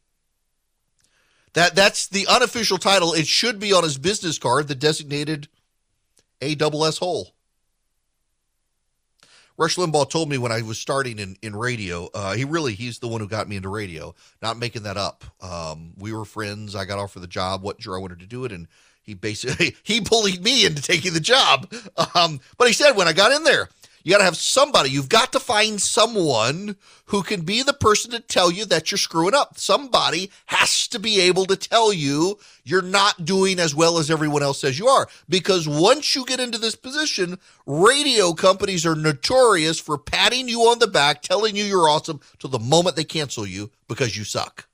That 1.53 1.75
that's 1.75 2.07
the 2.07 2.27
unofficial 2.27 2.77
title. 2.77 3.13
It 3.13 3.27
should 3.27 3.59
be 3.59 3.73
on 3.73 3.83
his 3.83 3.97
business 3.97 4.37
card, 4.37 4.67
the 4.67 4.75
designated 4.75 5.47
A 6.41 6.55
double 6.55 6.85
S 6.85 6.97
hole. 6.97 7.33
Rush 9.57 9.75
Limbaugh 9.75 10.09
told 10.09 10.29
me 10.29 10.37
when 10.37 10.51
I 10.51 10.61
was 10.61 10.79
starting 10.79 11.19
in, 11.19 11.37
in 11.41 11.55
radio, 11.55 12.09
uh, 12.13 12.33
he 12.33 12.45
really, 12.45 12.73
he's 12.73 12.99
the 12.99 13.07
one 13.07 13.21
who 13.21 13.27
got 13.27 13.47
me 13.47 13.55
into 13.55 13.69
radio, 13.69 14.15
not 14.41 14.57
making 14.57 14.83
that 14.83 14.97
up. 14.97 15.23
Um, 15.41 15.93
we 15.97 16.13
were 16.13 16.25
friends. 16.25 16.75
I 16.75 16.85
got 16.85 16.99
offered 16.99 17.21
the 17.21 17.27
job, 17.27 17.61
wasn't 17.61 17.83
sure 17.83 17.95
I 17.95 17.99
wanted 18.01 18.19
to 18.19 18.25
do 18.27 18.45
it. 18.45 18.51
And 18.51 18.67
he 19.01 19.13
basically, 19.13 19.75
he 19.83 19.99
bullied 19.99 20.43
me 20.43 20.65
into 20.65 20.81
taking 20.81 21.13
the 21.13 21.19
job. 21.19 21.71
Um, 22.15 22.39
but 22.57 22.67
he 22.67 22.73
said, 22.73 22.93
when 22.93 23.07
I 23.07 23.13
got 23.13 23.31
in 23.31 23.43
there, 23.43 23.69
you 24.03 24.11
got 24.11 24.19
to 24.19 24.23
have 24.23 24.37
somebody. 24.37 24.89
You've 24.89 25.09
got 25.09 25.31
to 25.33 25.39
find 25.39 25.81
someone 25.81 26.75
who 27.05 27.23
can 27.23 27.41
be 27.41 27.61
the 27.61 27.73
person 27.73 28.11
to 28.11 28.19
tell 28.19 28.51
you 28.51 28.65
that 28.65 28.91
you're 28.91 28.97
screwing 28.97 29.33
up. 29.33 29.57
Somebody 29.57 30.31
has 30.47 30.87
to 30.89 30.99
be 30.99 31.19
able 31.21 31.45
to 31.45 31.55
tell 31.55 31.93
you 31.93 32.39
you're 32.63 32.81
not 32.81 33.25
doing 33.25 33.59
as 33.59 33.75
well 33.75 33.97
as 33.97 34.09
everyone 34.09 34.43
else 34.43 34.59
says 34.59 34.79
you 34.79 34.87
are. 34.87 35.07
Because 35.29 35.67
once 35.67 36.15
you 36.15 36.25
get 36.25 36.39
into 36.39 36.57
this 36.57 36.75
position, 36.75 37.37
radio 37.65 38.33
companies 38.33 38.85
are 38.85 38.95
notorious 38.95 39.79
for 39.79 39.97
patting 39.97 40.47
you 40.47 40.61
on 40.61 40.79
the 40.79 40.87
back, 40.87 41.21
telling 41.21 41.55
you 41.55 41.63
you're 41.63 41.89
awesome 41.89 42.21
till 42.39 42.49
the 42.49 42.59
moment 42.59 42.95
they 42.95 43.03
cancel 43.03 43.45
you 43.45 43.71
because 43.87 44.17
you 44.17 44.23
suck. 44.23 44.67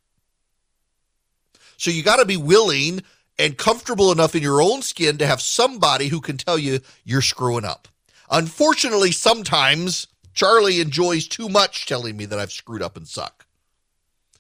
So 1.77 1.91
you 1.91 2.01
got 2.03 2.17
to 2.17 2.25
be 2.25 2.37
willing 2.37 3.01
and 3.39 3.57
comfortable 3.57 4.11
enough 4.11 4.35
in 4.35 4.41
your 4.41 4.61
own 4.61 4.81
skin 4.81 5.17
to 5.19 5.27
have 5.27 5.41
somebody 5.41 6.07
who 6.07 6.21
can 6.21 6.37
tell 6.37 6.57
you 6.57 6.79
you're 7.03 7.21
screwing 7.21 7.65
up. 7.65 7.87
Unfortunately, 8.29 9.11
sometimes 9.11 10.07
Charlie 10.33 10.81
enjoys 10.81 11.27
too 11.27 11.49
much 11.49 11.85
telling 11.85 12.17
me 12.17 12.25
that 12.25 12.39
I've 12.39 12.51
screwed 12.51 12.81
up 12.81 12.97
and 12.97 13.07
suck. 13.07 13.45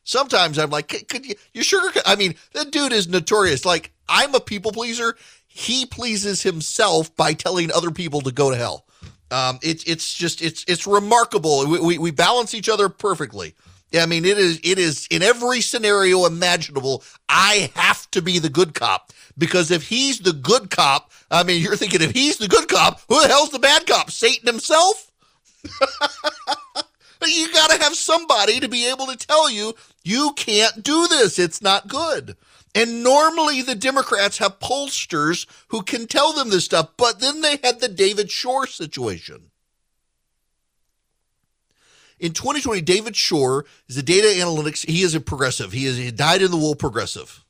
Sometimes 0.03 0.57
I'm 0.57 0.69
like, 0.69 0.87
could 1.09 1.25
you, 1.25 1.35
you 1.53 1.63
sugar? 1.63 1.89
I 2.05 2.15
mean, 2.15 2.35
that 2.53 2.71
dude 2.71 2.93
is 2.93 3.07
notorious. 3.07 3.65
Like, 3.65 3.91
I'm 4.07 4.33
a 4.35 4.39
people 4.39 4.71
pleaser. 4.71 5.17
He 5.47 5.85
pleases 5.85 6.43
himself 6.43 7.13
by 7.15 7.33
telling 7.33 7.71
other 7.71 7.91
people 7.91 8.21
to 8.21 8.31
go 8.31 8.49
to 8.51 8.55
hell. 8.55 8.85
Um, 9.31 9.59
it's 9.61 9.83
it's 9.83 10.13
just 10.13 10.41
it's 10.41 10.63
it's 10.67 10.87
remarkable. 10.87 11.67
We, 11.67 11.79
we, 11.79 11.97
we 11.97 12.11
balance 12.11 12.53
each 12.53 12.69
other 12.69 12.87
perfectly. 12.87 13.55
I 13.93 14.05
mean, 14.05 14.23
it 14.23 14.37
is 14.37 14.59
it 14.63 14.79
is 14.79 15.07
in 15.09 15.23
every 15.23 15.61
scenario 15.61 16.25
imaginable. 16.25 17.03
I 17.27 17.71
have 17.75 18.09
to 18.11 18.21
be 18.21 18.39
the 18.39 18.49
good 18.49 18.73
cop 18.73 19.11
because 19.37 19.71
if 19.71 19.87
he's 19.87 20.19
the 20.19 20.33
good 20.33 20.69
cop, 20.69 21.11
I 21.29 21.43
mean, 21.43 21.61
you're 21.61 21.75
thinking 21.75 22.01
if 22.01 22.11
he's 22.11 22.37
the 22.37 22.47
good 22.47 22.67
cop, 22.67 23.01
who 23.07 23.21
the 23.21 23.27
hell's 23.27 23.51
the 23.51 23.59
bad 23.59 23.85
cop? 23.85 24.11
Satan 24.11 24.47
himself. 24.47 25.11
you 27.25 27.51
got 27.51 27.71
to 27.71 27.81
have 27.81 27.95
somebody 27.95 28.59
to 28.59 28.67
be 28.67 28.87
able 28.87 29.07
to 29.07 29.17
tell 29.17 29.49
you 29.49 29.73
you 30.03 30.33
can't 30.35 30.83
do 30.83 31.07
this. 31.07 31.37
It's 31.39 31.61
not 31.61 31.87
good. 31.87 32.37
And 32.73 33.03
normally 33.03 33.61
the 33.61 33.75
Democrats 33.75 34.37
have 34.37 34.59
pollsters 34.59 35.45
who 35.69 35.81
can 35.81 36.07
tell 36.07 36.33
them 36.33 36.49
this 36.49 36.65
stuff, 36.65 36.91
but 36.97 37.19
then 37.19 37.41
they 37.41 37.59
had 37.63 37.79
the 37.79 37.87
David 37.87 38.29
Shor 38.29 38.67
situation. 38.67 39.51
In 42.19 42.33
2020, 42.33 42.81
David 42.81 43.15
Shor 43.15 43.65
is 43.87 43.97
a 43.97 44.03
data 44.03 44.27
analytics. 44.27 44.87
He 44.87 45.03
is 45.03 45.13
a 45.13 45.19
progressive. 45.19 45.71
He 45.71 45.85
is 45.85 45.99
a 45.99 46.11
dyed 46.11 46.41
in 46.41 46.51
the 46.51 46.57
wool 46.57 46.75
progressive. 46.75 47.43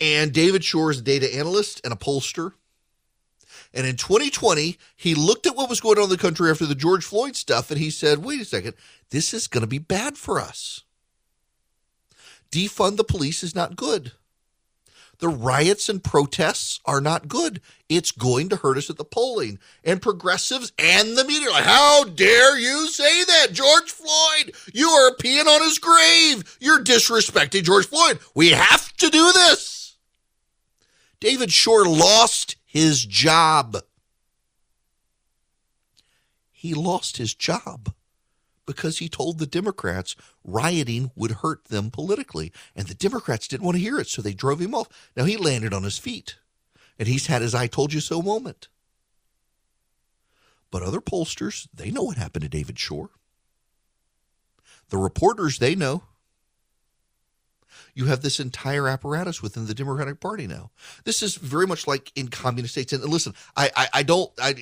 And 0.00 0.32
David 0.32 0.62
Shor 0.64 0.90
is 0.90 0.98
a 0.98 1.02
data 1.02 1.34
analyst 1.34 1.80
and 1.84 1.92
a 1.92 1.96
pollster. 1.96 2.52
And 3.72 3.86
in 3.86 3.96
2020, 3.96 4.78
he 4.96 5.14
looked 5.14 5.46
at 5.46 5.56
what 5.56 5.68
was 5.68 5.80
going 5.80 5.98
on 5.98 6.04
in 6.04 6.10
the 6.10 6.16
country 6.16 6.50
after 6.50 6.66
the 6.66 6.74
George 6.74 7.04
Floyd 7.04 7.36
stuff 7.36 7.70
and 7.70 7.78
he 7.78 7.90
said, 7.90 8.24
wait 8.24 8.40
a 8.40 8.44
second, 8.44 8.74
this 9.10 9.34
is 9.34 9.46
going 9.46 9.62
to 9.62 9.66
be 9.66 9.78
bad 9.78 10.16
for 10.16 10.40
us. 10.40 10.82
Defund 12.50 12.96
the 12.96 13.04
police 13.04 13.42
is 13.42 13.54
not 13.54 13.76
good. 13.76 14.12
The 15.18 15.28
riots 15.28 15.88
and 15.88 16.04
protests 16.04 16.80
are 16.84 17.00
not 17.00 17.28
good. 17.28 17.60
It's 17.88 18.12
going 18.12 18.50
to 18.50 18.56
hurt 18.56 18.76
us 18.76 18.90
at 18.90 18.98
the 18.98 19.04
polling. 19.04 19.58
And 19.82 20.02
progressives 20.02 20.72
and 20.78 21.16
the 21.16 21.24
media 21.24 21.50
like, 21.50 21.64
how 21.64 22.04
dare 22.04 22.58
you 22.58 22.88
say 22.88 23.24
that? 23.24 23.48
George 23.52 23.90
Floyd, 23.90 24.54
you 24.74 24.88
are 24.88 25.16
peeing 25.16 25.46
on 25.46 25.62
his 25.62 25.78
grave. 25.78 26.56
You're 26.60 26.84
disrespecting 26.84 27.62
George 27.62 27.86
Floyd. 27.86 28.18
We 28.34 28.50
have 28.50 28.94
to 28.98 29.08
do 29.08 29.32
this. 29.32 29.85
David 31.20 31.52
Shor 31.52 31.86
lost 31.86 32.56
his 32.64 33.04
job. 33.04 33.78
He 36.52 36.74
lost 36.74 37.16
his 37.16 37.34
job 37.34 37.94
because 38.66 38.98
he 38.98 39.08
told 39.08 39.38
the 39.38 39.46
Democrats 39.46 40.16
rioting 40.44 41.10
would 41.14 41.30
hurt 41.30 41.66
them 41.66 41.90
politically. 41.90 42.52
And 42.74 42.88
the 42.88 42.94
Democrats 42.94 43.48
didn't 43.48 43.64
want 43.64 43.76
to 43.76 43.82
hear 43.82 43.98
it, 43.98 44.08
so 44.08 44.20
they 44.20 44.34
drove 44.34 44.60
him 44.60 44.74
off. 44.74 44.88
Now 45.16 45.24
he 45.24 45.36
landed 45.36 45.72
on 45.72 45.84
his 45.84 45.98
feet, 45.98 46.36
and 46.98 47.08
he's 47.08 47.28
had 47.28 47.42
his 47.42 47.54
I 47.54 47.68
told 47.68 47.92
you 47.92 48.00
so 48.00 48.20
moment. 48.20 48.68
But 50.70 50.82
other 50.82 51.00
pollsters, 51.00 51.68
they 51.72 51.90
know 51.90 52.02
what 52.02 52.16
happened 52.16 52.42
to 52.42 52.48
David 52.48 52.78
Shor. 52.78 53.10
The 54.90 54.98
reporters, 54.98 55.58
they 55.58 55.74
know. 55.74 56.02
You 57.96 58.04
have 58.04 58.20
this 58.20 58.38
entire 58.38 58.88
apparatus 58.88 59.42
within 59.42 59.66
the 59.66 59.72
Democratic 59.72 60.20
Party 60.20 60.46
now. 60.46 60.70
This 61.04 61.22
is 61.22 61.36
very 61.36 61.66
much 61.66 61.86
like 61.86 62.12
in 62.14 62.28
communist 62.28 62.74
states. 62.74 62.92
And 62.92 63.02
listen, 63.02 63.32
I, 63.56 63.70
I, 63.74 63.88
I 63.94 64.02
don't, 64.02 64.30
I, 64.38 64.54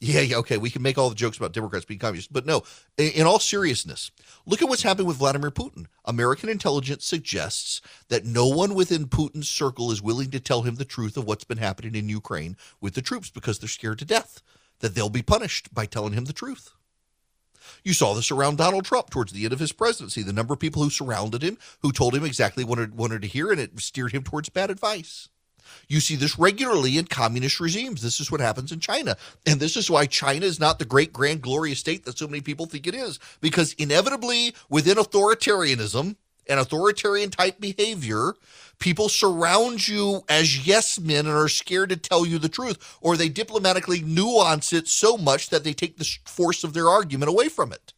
yeah, 0.00 0.22
yeah, 0.22 0.38
okay, 0.38 0.56
we 0.56 0.70
can 0.70 0.80
make 0.80 0.96
all 0.96 1.10
the 1.10 1.14
jokes 1.14 1.36
about 1.36 1.52
Democrats 1.52 1.84
being 1.84 2.00
communists, 2.00 2.32
but 2.32 2.46
no, 2.46 2.62
in 2.96 3.26
all 3.26 3.38
seriousness, 3.38 4.10
look 4.46 4.62
at 4.62 4.68
what's 4.68 4.82
happening 4.82 5.06
with 5.06 5.18
Vladimir 5.18 5.50
Putin. 5.50 5.88
American 6.06 6.48
intelligence 6.48 7.04
suggests 7.04 7.82
that 8.08 8.24
no 8.24 8.46
one 8.46 8.74
within 8.74 9.08
Putin's 9.08 9.50
circle 9.50 9.92
is 9.92 10.00
willing 10.00 10.30
to 10.30 10.40
tell 10.40 10.62
him 10.62 10.76
the 10.76 10.86
truth 10.86 11.18
of 11.18 11.26
what's 11.26 11.44
been 11.44 11.58
happening 11.58 11.94
in 11.94 12.08
Ukraine 12.08 12.56
with 12.80 12.94
the 12.94 13.02
troops 13.02 13.28
because 13.28 13.58
they're 13.58 13.68
scared 13.68 13.98
to 13.98 14.06
death 14.06 14.40
that 14.78 14.94
they'll 14.94 15.10
be 15.10 15.20
punished 15.20 15.74
by 15.74 15.84
telling 15.84 16.14
him 16.14 16.24
the 16.24 16.32
truth. 16.32 16.70
You 17.84 17.92
saw 17.92 18.14
this 18.14 18.30
around 18.30 18.58
Donald 18.58 18.84
Trump 18.84 19.10
towards 19.10 19.32
the 19.32 19.44
end 19.44 19.52
of 19.52 19.60
his 19.60 19.72
presidency. 19.72 20.22
The 20.22 20.32
number 20.32 20.54
of 20.54 20.60
people 20.60 20.82
who 20.82 20.90
surrounded 20.90 21.42
him, 21.42 21.58
who 21.82 21.92
told 21.92 22.14
him 22.14 22.24
exactly 22.24 22.64
what 22.64 22.78
he 22.78 22.86
wanted 22.86 23.22
to 23.22 23.28
hear, 23.28 23.50
and 23.50 23.60
it 23.60 23.78
steered 23.80 24.12
him 24.12 24.22
towards 24.22 24.48
bad 24.48 24.70
advice. 24.70 25.28
You 25.88 26.00
see 26.00 26.16
this 26.16 26.38
regularly 26.38 26.98
in 26.98 27.06
communist 27.06 27.60
regimes. 27.60 28.02
This 28.02 28.20
is 28.20 28.30
what 28.30 28.40
happens 28.40 28.72
in 28.72 28.80
China. 28.80 29.16
And 29.46 29.60
this 29.60 29.76
is 29.76 29.90
why 29.90 30.06
China 30.06 30.46
is 30.46 30.60
not 30.60 30.78
the 30.78 30.84
great, 30.84 31.12
grand, 31.12 31.42
glorious 31.42 31.78
state 31.78 32.04
that 32.04 32.18
so 32.18 32.26
many 32.26 32.40
people 32.40 32.66
think 32.66 32.86
it 32.86 32.94
is. 32.94 33.18
Because 33.40 33.74
inevitably, 33.74 34.54
within 34.68 34.96
authoritarianism 34.96 36.16
and 36.48 36.60
authoritarian 36.60 37.30
type 37.30 37.60
behavior, 37.60 38.34
people 38.78 39.08
surround 39.08 39.86
you 39.86 40.22
as 40.28 40.66
yes 40.66 40.98
men 40.98 41.26
and 41.26 41.36
are 41.36 41.48
scared 41.48 41.90
to 41.90 41.96
tell 41.96 42.26
you 42.26 42.38
the 42.38 42.48
truth, 42.48 42.98
or 43.00 43.16
they 43.16 43.28
diplomatically 43.28 44.00
nuance 44.02 44.72
it 44.72 44.88
so 44.88 45.16
much 45.16 45.50
that 45.50 45.64
they 45.64 45.72
take 45.72 45.98
the 45.98 46.18
force 46.24 46.64
of 46.64 46.72
their 46.72 46.88
argument 46.88 47.28
away 47.28 47.48
from 47.48 47.72
it. 47.72 47.92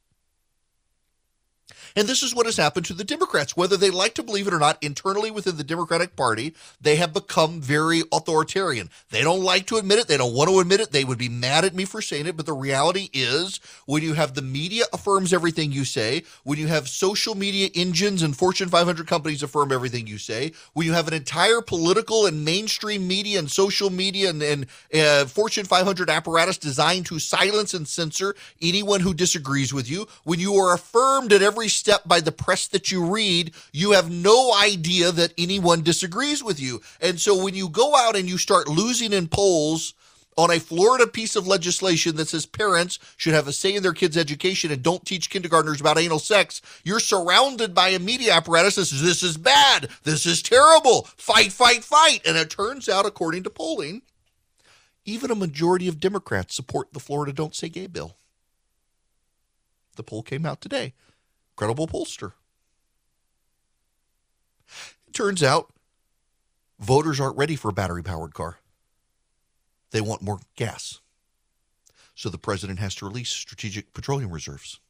And 1.96 2.08
this 2.08 2.22
is 2.22 2.34
what 2.34 2.46
has 2.46 2.56
happened 2.56 2.86
to 2.86 2.94
the 2.94 3.04
Democrats. 3.04 3.56
Whether 3.56 3.76
they 3.76 3.90
like 3.90 4.14
to 4.14 4.22
believe 4.22 4.46
it 4.46 4.54
or 4.54 4.58
not, 4.58 4.82
internally 4.82 5.30
within 5.30 5.56
the 5.56 5.64
Democratic 5.64 6.16
Party, 6.16 6.54
they 6.80 6.96
have 6.96 7.12
become 7.12 7.60
very 7.60 8.02
authoritarian. 8.12 8.90
They 9.10 9.22
don't 9.22 9.42
like 9.42 9.66
to 9.66 9.76
admit 9.76 9.98
it. 9.98 10.08
They 10.08 10.16
don't 10.16 10.34
want 10.34 10.50
to 10.50 10.60
admit 10.60 10.80
it. 10.80 10.92
They 10.92 11.04
would 11.04 11.18
be 11.18 11.28
mad 11.28 11.64
at 11.64 11.74
me 11.74 11.84
for 11.84 12.00
saying 12.00 12.26
it. 12.26 12.36
But 12.36 12.46
the 12.46 12.52
reality 12.52 13.08
is, 13.12 13.60
when 13.86 14.02
you 14.02 14.14
have 14.14 14.34
the 14.34 14.42
media 14.42 14.84
affirms 14.92 15.32
everything 15.32 15.72
you 15.72 15.84
say, 15.84 16.22
when 16.44 16.58
you 16.58 16.66
have 16.68 16.88
social 16.88 17.34
media 17.34 17.68
engines 17.74 18.22
and 18.22 18.36
Fortune 18.36 18.68
500 18.68 19.06
companies 19.06 19.42
affirm 19.42 19.72
everything 19.72 20.06
you 20.06 20.18
say, 20.18 20.52
when 20.72 20.86
you 20.86 20.92
have 20.92 21.08
an 21.08 21.14
entire 21.14 21.60
political 21.60 22.26
and 22.26 22.44
mainstream 22.44 23.06
media 23.06 23.38
and 23.38 23.50
social 23.50 23.90
media 23.90 24.30
and, 24.30 24.42
and 24.42 24.66
uh, 24.94 25.24
Fortune 25.26 25.64
500 25.64 26.08
apparatus 26.08 26.58
designed 26.58 27.06
to 27.06 27.18
silence 27.18 27.74
and 27.74 27.86
censor 27.86 28.34
anyone 28.60 29.00
who 29.00 29.14
disagrees 29.14 29.72
with 29.72 29.90
you, 29.90 30.06
when 30.24 30.40
you 30.40 30.54
are 30.54 30.74
affirmed 30.74 31.32
at 31.32 31.42
every 31.42 31.68
step 31.82 32.02
by 32.06 32.20
the 32.20 32.30
press 32.30 32.68
that 32.68 32.92
you 32.92 33.04
read, 33.04 33.52
you 33.72 33.90
have 33.90 34.08
no 34.08 34.54
idea 34.54 35.10
that 35.10 35.34
anyone 35.36 35.82
disagrees 35.82 36.40
with 36.40 36.60
you. 36.60 36.80
And 37.00 37.18
so 37.18 37.42
when 37.42 37.54
you 37.56 37.68
go 37.68 37.96
out 37.96 38.14
and 38.14 38.28
you 38.28 38.38
start 38.38 38.68
losing 38.68 39.12
in 39.12 39.26
polls, 39.26 39.92
on 40.38 40.50
a 40.50 40.60
Florida 40.60 41.06
piece 41.06 41.36
of 41.36 41.46
legislation 41.46 42.16
that 42.16 42.28
says 42.28 42.46
parents 42.46 42.98
should 43.18 43.34
have 43.34 43.48
a 43.48 43.52
say 43.52 43.74
in 43.74 43.82
their 43.82 43.92
kids' 43.92 44.16
education 44.16 44.70
and 44.70 44.82
don't 44.82 45.04
teach 45.04 45.28
kindergartners 45.28 45.78
about 45.78 45.98
anal 45.98 46.18
sex, 46.18 46.62
you're 46.84 47.00
surrounded 47.00 47.74
by 47.74 47.88
a 47.88 47.98
media 47.98 48.32
apparatus 48.32 48.76
that 48.76 48.86
says 48.86 49.02
this 49.02 49.22
is 49.22 49.36
bad, 49.36 49.88
this 50.04 50.24
is 50.24 50.40
terrible, 50.40 51.02
fight, 51.18 51.52
fight, 51.52 51.84
fight. 51.84 52.22
And 52.24 52.38
it 52.38 52.48
turns 52.48 52.88
out, 52.88 53.04
according 53.04 53.42
to 53.42 53.50
polling, 53.50 54.00
even 55.04 55.30
a 55.30 55.34
majority 55.34 55.86
of 55.86 56.00
Democrats 56.00 56.54
support 56.54 56.94
the 56.94 57.00
Florida 57.00 57.34
Don't 57.34 57.54
Say 57.54 57.68
Gay 57.68 57.86
bill. 57.86 58.16
The 59.96 60.02
poll 60.02 60.22
came 60.22 60.46
out 60.46 60.62
today 60.62 60.94
credible 61.56 61.86
pollster. 61.86 62.32
It 65.06 65.14
turns 65.14 65.42
out 65.42 65.72
voters 66.78 67.20
aren't 67.20 67.36
ready 67.36 67.56
for 67.56 67.68
a 67.68 67.72
battery 67.72 68.02
powered 68.02 68.34
car. 68.34 68.58
They 69.90 70.00
want 70.00 70.22
more 70.22 70.40
gas. 70.56 71.00
So 72.14 72.28
the 72.28 72.38
president 72.38 72.78
has 72.78 72.94
to 72.96 73.06
release 73.06 73.30
strategic 73.30 73.92
petroleum 73.92 74.30
reserves. 74.30 74.80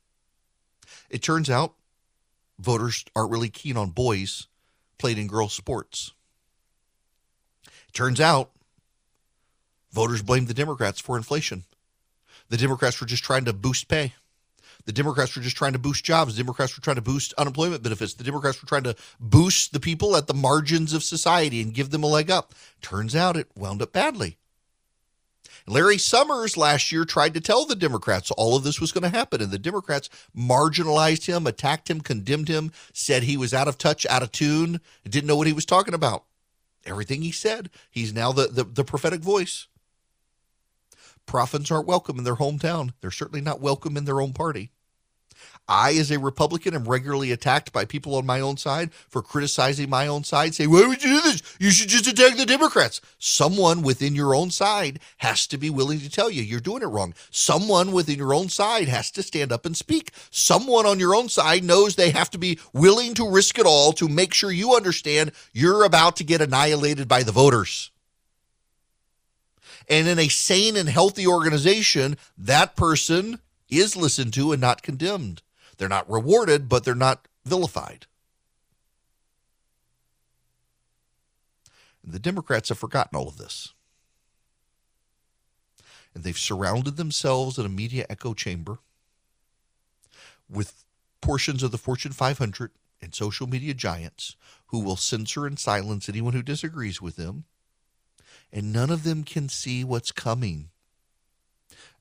It 1.10 1.22
turns 1.22 1.50
out 1.50 1.74
voters 2.58 3.04
aren't 3.14 3.30
really 3.30 3.48
keen 3.48 3.76
on 3.76 3.90
boys 3.90 4.46
played 4.98 5.18
in 5.18 5.26
girls' 5.26 5.52
sports. 5.52 6.12
It 7.66 7.92
turns 7.92 8.20
out 8.20 8.50
voters 9.92 10.22
blame 10.22 10.46
the 10.46 10.54
Democrats 10.54 11.00
for 11.00 11.16
inflation. 11.16 11.64
The 12.48 12.56
Democrats 12.56 13.00
were 13.00 13.06
just 13.06 13.24
trying 13.24 13.44
to 13.46 13.52
boost 13.52 13.88
pay. 13.88 14.14
The 14.84 14.92
Democrats 14.92 15.36
were 15.36 15.42
just 15.42 15.56
trying 15.56 15.72
to 15.72 15.78
boost 15.78 16.04
jobs. 16.04 16.34
The 16.34 16.42
Democrats 16.42 16.76
were 16.76 16.82
trying 16.82 16.96
to 16.96 17.02
boost 17.02 17.32
unemployment 17.34 17.82
benefits. 17.82 18.14
The 18.14 18.24
Democrats 18.24 18.62
were 18.62 18.68
trying 18.68 18.84
to 18.84 18.96
boost 19.20 19.72
the 19.72 19.80
people 19.80 20.16
at 20.16 20.26
the 20.26 20.34
margins 20.34 20.92
of 20.92 21.02
society 21.02 21.62
and 21.62 21.74
give 21.74 21.90
them 21.90 22.02
a 22.02 22.08
leg 22.08 22.30
up. 22.30 22.54
Turns 22.80 23.14
out 23.14 23.36
it 23.36 23.48
wound 23.54 23.82
up 23.82 23.92
badly. 23.92 24.38
Larry 25.66 25.98
Summers 25.98 26.56
last 26.56 26.90
year 26.90 27.04
tried 27.04 27.34
to 27.34 27.40
tell 27.40 27.64
the 27.64 27.76
Democrats 27.76 28.30
all 28.32 28.56
of 28.56 28.64
this 28.64 28.80
was 28.80 28.90
going 28.90 29.02
to 29.02 29.16
happen, 29.16 29.40
and 29.40 29.52
the 29.52 29.58
Democrats 29.58 30.08
marginalized 30.36 31.26
him, 31.26 31.46
attacked 31.46 31.88
him, 31.88 32.00
condemned 32.00 32.48
him, 32.48 32.72
said 32.92 33.22
he 33.22 33.36
was 33.36 33.54
out 33.54 33.68
of 33.68 33.78
touch, 33.78 34.04
out 34.06 34.22
of 34.22 34.32
tune, 34.32 34.80
didn't 35.08 35.28
know 35.28 35.36
what 35.36 35.46
he 35.46 35.52
was 35.52 35.64
talking 35.64 35.94
about. 35.94 36.24
Everything 36.84 37.22
he 37.22 37.30
said, 37.30 37.70
he's 37.90 38.12
now 38.12 38.32
the, 38.32 38.48
the, 38.48 38.64
the 38.64 38.84
prophetic 38.84 39.20
voice. 39.20 39.68
Prophets 41.26 41.70
aren't 41.70 41.86
welcome 41.86 42.18
in 42.18 42.24
their 42.24 42.36
hometown. 42.36 42.92
They're 43.00 43.10
certainly 43.10 43.40
not 43.40 43.60
welcome 43.60 43.96
in 43.96 44.04
their 44.04 44.20
own 44.20 44.32
party. 44.32 44.70
I, 45.68 45.92
as 45.94 46.10
a 46.10 46.18
Republican, 46.18 46.74
am 46.74 46.84
regularly 46.84 47.30
attacked 47.30 47.72
by 47.72 47.84
people 47.84 48.16
on 48.16 48.26
my 48.26 48.40
own 48.40 48.56
side 48.56 48.92
for 48.92 49.22
criticizing 49.22 49.88
my 49.88 50.06
own 50.06 50.24
side, 50.24 50.54
say, 50.54 50.66
Why 50.66 50.86
would 50.86 51.02
you 51.02 51.10
do 51.10 51.20
this? 51.20 51.42
You 51.58 51.70
should 51.70 51.88
just 51.88 52.06
attack 52.06 52.36
the 52.36 52.44
Democrats. 52.44 53.00
Someone 53.18 53.82
within 53.82 54.14
your 54.14 54.34
own 54.34 54.50
side 54.50 54.98
has 55.18 55.46
to 55.46 55.58
be 55.58 55.70
willing 55.70 56.00
to 56.00 56.10
tell 56.10 56.30
you 56.30 56.42
you're 56.42 56.60
doing 56.60 56.82
it 56.82 56.86
wrong. 56.86 57.14
Someone 57.30 57.92
within 57.92 58.18
your 58.18 58.34
own 58.34 58.48
side 58.48 58.88
has 58.88 59.10
to 59.12 59.22
stand 59.22 59.52
up 59.52 59.64
and 59.64 59.76
speak. 59.76 60.10
Someone 60.30 60.84
on 60.84 60.98
your 60.98 61.14
own 61.14 61.28
side 61.28 61.64
knows 61.64 61.94
they 61.94 62.10
have 62.10 62.30
to 62.30 62.38
be 62.38 62.58
willing 62.72 63.14
to 63.14 63.28
risk 63.28 63.58
it 63.58 63.66
all 63.66 63.92
to 63.94 64.08
make 64.08 64.34
sure 64.34 64.50
you 64.50 64.74
understand 64.74 65.32
you're 65.52 65.84
about 65.84 66.16
to 66.16 66.24
get 66.24 66.40
annihilated 66.40 67.06
by 67.06 67.22
the 67.22 67.32
voters. 67.32 67.91
And 69.88 70.06
in 70.06 70.18
a 70.18 70.28
sane 70.28 70.76
and 70.76 70.88
healthy 70.88 71.26
organization, 71.26 72.16
that 72.36 72.76
person 72.76 73.40
is 73.68 73.96
listened 73.96 74.34
to 74.34 74.52
and 74.52 74.60
not 74.60 74.82
condemned. 74.82 75.42
They're 75.78 75.88
not 75.88 76.10
rewarded, 76.10 76.68
but 76.68 76.84
they're 76.84 76.94
not 76.94 77.26
vilified. 77.44 78.06
The 82.04 82.18
Democrats 82.18 82.68
have 82.68 82.78
forgotten 82.78 83.16
all 83.16 83.28
of 83.28 83.38
this. 83.38 83.72
And 86.14 86.24
they've 86.24 86.36
surrounded 86.36 86.96
themselves 86.96 87.58
in 87.58 87.64
a 87.64 87.70
media 87.70 88.04
echo 88.10 88.34
chamber 88.34 88.78
with 90.48 90.84
portions 91.20 91.62
of 91.62 91.70
the 91.70 91.78
Fortune 91.78 92.12
500 92.12 92.70
and 93.00 93.14
social 93.14 93.46
media 93.46 93.72
giants 93.72 94.36
who 94.66 94.80
will 94.80 94.96
censor 94.96 95.46
and 95.46 95.58
silence 95.58 96.08
anyone 96.08 96.34
who 96.34 96.42
disagrees 96.42 97.00
with 97.00 97.16
them. 97.16 97.44
And 98.52 98.72
none 98.72 98.90
of 98.90 99.04
them 99.04 99.24
can 99.24 99.48
see 99.48 99.82
what's 99.82 100.12
coming 100.12 100.68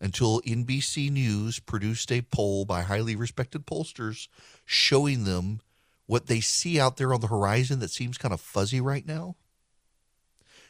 until 0.01 0.41
NBC 0.41 1.11
News 1.11 1.59
produced 1.59 2.11
a 2.11 2.23
poll 2.23 2.65
by 2.65 2.81
highly 2.81 3.15
respected 3.15 3.65
pollsters 3.65 4.27
showing 4.65 5.23
them 5.23 5.61
what 6.07 6.27
they 6.27 6.41
see 6.41 6.79
out 6.79 6.97
there 6.97 7.13
on 7.13 7.21
the 7.21 7.27
horizon 7.27 7.79
that 7.79 7.91
seems 7.91 8.17
kind 8.17 8.33
of 8.33 8.41
fuzzy 8.41 8.81
right 8.81 9.07
now 9.07 9.35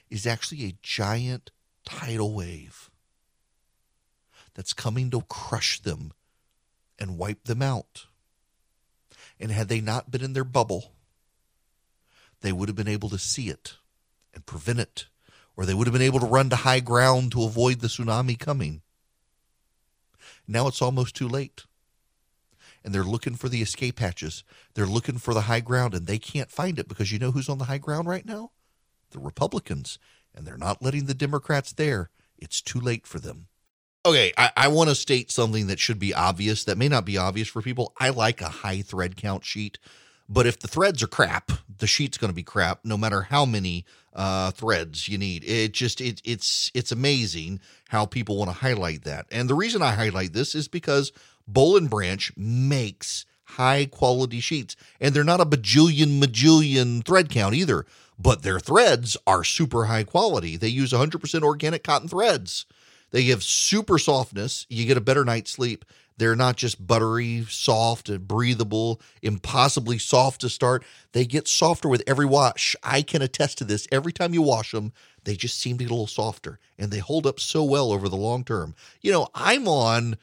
is 0.10 0.28
actually 0.28 0.66
a 0.66 0.76
giant 0.84 1.50
tidal 1.86 2.34
wave 2.34 2.92
that's 4.54 4.74
coming 4.74 5.10
to 5.10 5.22
crush 5.22 5.80
them 5.80 6.12
and 7.00 7.18
wipe 7.18 7.46
them 7.46 7.62
out. 7.62 8.06
And 9.40 9.52
had 9.52 9.70
they 9.70 9.82
not 9.82 10.12
been 10.12 10.24
in 10.24 10.34
their 10.34 10.44
bubble, 10.44 10.92
they 12.42 12.52
would 12.52 12.70
have 12.70 12.76
been 12.76 12.88
able 12.88 13.10
to 13.10 13.18
see 13.18 13.50
it 13.50 13.76
and 14.34 14.46
prevent 14.46 14.80
it, 14.80 15.06
or 15.56 15.66
they 15.66 15.74
would 15.74 15.88
have 15.88 15.94
been 15.94 16.02
able 16.02 16.20
to 16.20 16.26
run 16.26 16.50
to 16.50 16.56
high 16.58 16.80
ground 16.80 17.32
to 17.32 17.44
avoid 17.44 17.80
the 17.80 17.88
tsunami 17.88 18.38
coming. 18.38 18.82
Now 20.48 20.68
it's 20.68 20.82
almost 20.82 21.16
too 21.16 21.28
late. 21.28 21.66
And 22.84 22.96
they're 22.96 23.04
looking 23.04 23.36
for 23.36 23.48
the 23.48 23.62
escape 23.62 24.00
hatches. 24.00 24.44
They're 24.74 24.88
looking 24.88 25.20
for 25.20 25.34
the 25.34 25.42
high 25.42 25.60
ground, 25.60 25.94
and 25.94 26.08
they 26.08 26.18
can't 26.18 26.50
find 26.50 26.80
it 26.80 26.88
because 26.88 27.12
you 27.12 27.20
know 27.20 27.32
who's 27.32 27.50
on 27.50 27.60
the 27.60 27.66
high 27.66 27.78
ground 27.78 28.08
right 28.08 28.26
now? 28.26 28.52
The 29.12 29.20
Republicans. 29.20 30.00
And 30.34 30.48
they're 30.48 30.58
not 30.58 30.82
letting 30.82 31.06
the 31.06 31.14
Democrats 31.14 31.74
there. 31.74 32.10
It's 32.38 32.62
too 32.62 32.80
late 32.80 33.06
for 33.06 33.20
them. 33.20 33.48
Okay, 34.04 34.34
I, 34.36 34.52
I 34.58 34.68
want 34.70 34.90
to 34.90 34.96
state 34.96 35.30
something 35.30 35.68
that 35.68 35.80
should 35.80 36.00
be 36.00 36.14
obvious 36.14 36.64
that 36.64 36.78
may 36.78 36.88
not 36.88 37.06
be 37.06 37.18
obvious 37.18 37.48
for 37.48 37.62
people. 37.62 37.94
I 38.00 38.10
like 38.10 38.42
a 38.42 38.50
high 38.50 38.82
thread 38.82 39.16
count 39.16 39.46
sheet, 39.46 39.78
but 40.32 40.48
if 40.48 40.60
the 40.60 40.68
threads 40.70 41.04
are 41.04 41.08
crap, 41.08 41.52
the 41.80 41.88
sheet's 41.88 42.18
going 42.18 42.32
to 42.32 42.36
be 42.36 42.42
crap, 42.42 42.80
no 42.86 42.96
matter 42.98 43.24
how 43.24 43.46
many 43.46 43.86
uh, 44.14 44.52
threads 44.52 45.10
you 45.10 45.18
need. 45.18 45.44
It 45.44 45.74
just 45.74 46.00
it, 46.00 46.22
it's 46.24 46.72
it's 46.74 46.94
amazing 46.94 47.60
how 47.90 48.06
people 48.06 48.38
want 48.38 48.50
to 48.50 48.56
highlight 48.56 49.04
that. 49.04 49.26
And 49.30 49.50
the 49.50 49.56
reason 49.56 49.82
I 49.82 49.92
highlight 49.92 50.32
this 50.32 50.56
is 50.56 50.70
because 50.70 51.12
Boll 51.48 51.76
and 51.76 51.90
Branch 51.90 52.32
makes 52.38 53.26
high 53.44 53.86
quality 53.86 54.40
sheets, 54.40 54.78
and 55.02 55.14
they're 55.14 55.26
not 55.26 55.42
a 55.42 55.46
bajillion 55.46 56.22
majillion 56.22 57.06
thread 57.06 57.30
count 57.30 57.54
either. 57.54 57.86
But 58.18 58.44
their 58.44 58.60
threads 58.60 59.18
are 59.28 59.44
super 59.44 59.86
high 59.86 60.04
quality. 60.04 60.56
They 60.56 60.68
use 60.68 60.94
100% 60.94 61.42
organic 61.42 61.84
cotton 61.84 62.08
threads. 62.08 62.68
They 63.10 63.26
give 63.26 63.44
super 63.44 63.98
softness. 63.98 64.66
You 64.70 64.86
get 64.86 64.96
a 64.96 65.02
better 65.02 65.26
night's 65.26 65.52
sleep. 65.52 65.84
They're 66.22 66.36
not 66.36 66.56
just 66.56 66.86
buttery, 66.86 67.48
soft, 67.50 68.08
and 68.08 68.28
breathable, 68.28 69.02
impossibly 69.24 69.98
soft 69.98 70.42
to 70.42 70.50
start. 70.50 70.86
They 71.14 71.26
get 71.26 71.48
softer 71.48 71.90
with 71.90 72.04
every 72.06 72.28
wash. 72.28 72.76
I 72.84 73.02
can 73.02 73.24
attest 73.24 73.58
to 73.58 73.64
this. 73.64 73.88
Every 73.92 74.14
time 74.14 74.36
you 74.36 74.44
wash 74.44 74.70
them, 74.70 74.94
they 75.24 75.36
just 75.36 75.60
seem 75.60 75.80
to 75.80 75.84
get 75.84 75.90
a 75.90 75.96
little 75.96 76.06
softer 76.06 76.60
and 76.78 76.92
they 76.92 77.00
hold 77.00 77.26
up 77.26 77.40
so 77.40 77.64
well 77.64 77.92
over 77.92 78.08
the 78.08 78.18
long 78.18 78.44
term. 78.44 78.76
You 79.02 79.12
know, 79.12 79.30
I'm 79.34 79.68
on 79.68 80.16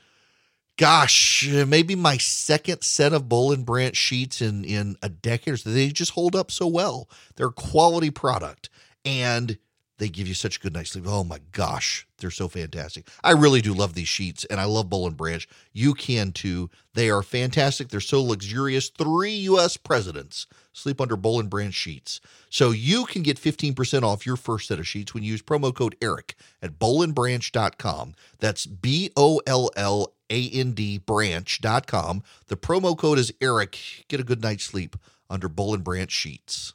gosh, 0.77 1.49
maybe 1.67 1.97
my 1.97 2.17
second 2.17 2.83
set 2.83 3.13
of 3.13 3.29
Boll 3.29 3.51
and 3.51 3.67
Branch 3.67 3.97
sheets 3.97 4.41
in 4.41 4.63
in 4.65 4.95
a 5.03 5.09
decade 5.09 5.55
or 5.55 5.57
so. 5.57 5.71
They 5.71 5.89
just 5.89 6.13
hold 6.13 6.37
up 6.37 6.53
so 6.53 6.69
well. 6.69 7.11
They're 7.35 7.49
a 7.49 7.53
quality 7.53 8.11
product. 8.11 8.71
And 9.05 9.59
they 9.99 10.09
give 10.09 10.29
you 10.29 10.35
such 10.35 10.57
a 10.57 10.61
good 10.61 10.73
night's 10.73 10.91
sleep. 10.91 11.05
Oh 11.07 11.25
my 11.25 11.41
gosh, 11.53 12.07
they're 12.19 12.31
so 12.31 12.49
fantastic. 12.49 13.09
I 13.23 13.33
really 13.33 13.61
do 13.61 13.75
love 13.75 13.95
these 13.95 14.09
sheets 14.09 14.45
and 14.45 14.61
I 14.61 14.65
love 14.65 14.89
Boll 14.89 15.07
and 15.07 15.17
Branch. 15.17 15.47
You 15.73 15.93
can 15.93 16.33
too. 16.33 16.71
They 16.95 17.11
are 17.11 17.23
fantastic. 17.23 17.89
They're 17.89 18.01
so 18.01 18.23
luxurious. 18.23 18.89
Three 18.89 19.35
US 19.35 19.77
presidents 19.77 20.47
sleep 20.73 21.01
under 21.01 21.17
Boll 21.17 21.41
and 21.41 21.51
Branch 21.51 21.75
sheets. 21.75 22.21
So 22.49 22.71
you 22.71 23.05
can 23.05 23.23
get 23.23 23.41
15% 23.41 24.03
off 24.03 24.25
your 24.25 24.37
first 24.37 24.69
set 24.69 24.79
of 24.79 24.87
sheets 24.87 25.13
when 25.15 25.25
you 25.25 25.33
use 25.33 25.43
promo 25.43 25.75
code 25.75 25.97
ERIC 26.01 26.35
at 26.63 26.79
bollandbranch.com. 26.79 28.15
That's 28.39 28.67
B 28.67 29.11
O 29.17 29.41
L 29.47 29.71
L 29.77 30.15
A 30.31 30.49
N 30.51 30.73
D 30.73 30.99
branch.com. 30.99 32.23
The 32.47 32.57
promo 32.57 32.97
code 32.97 33.19
is 33.19 33.33
ERIC. 33.41 34.07
Get 34.09 34.21
a 34.21 34.25
good 34.25 34.43
night's 34.43 34.65
sleep 34.65 34.97
under 35.29 35.49
Boll 35.49 35.75
and 35.75 35.85
Branch 35.85 36.11
sheets. 36.11 36.75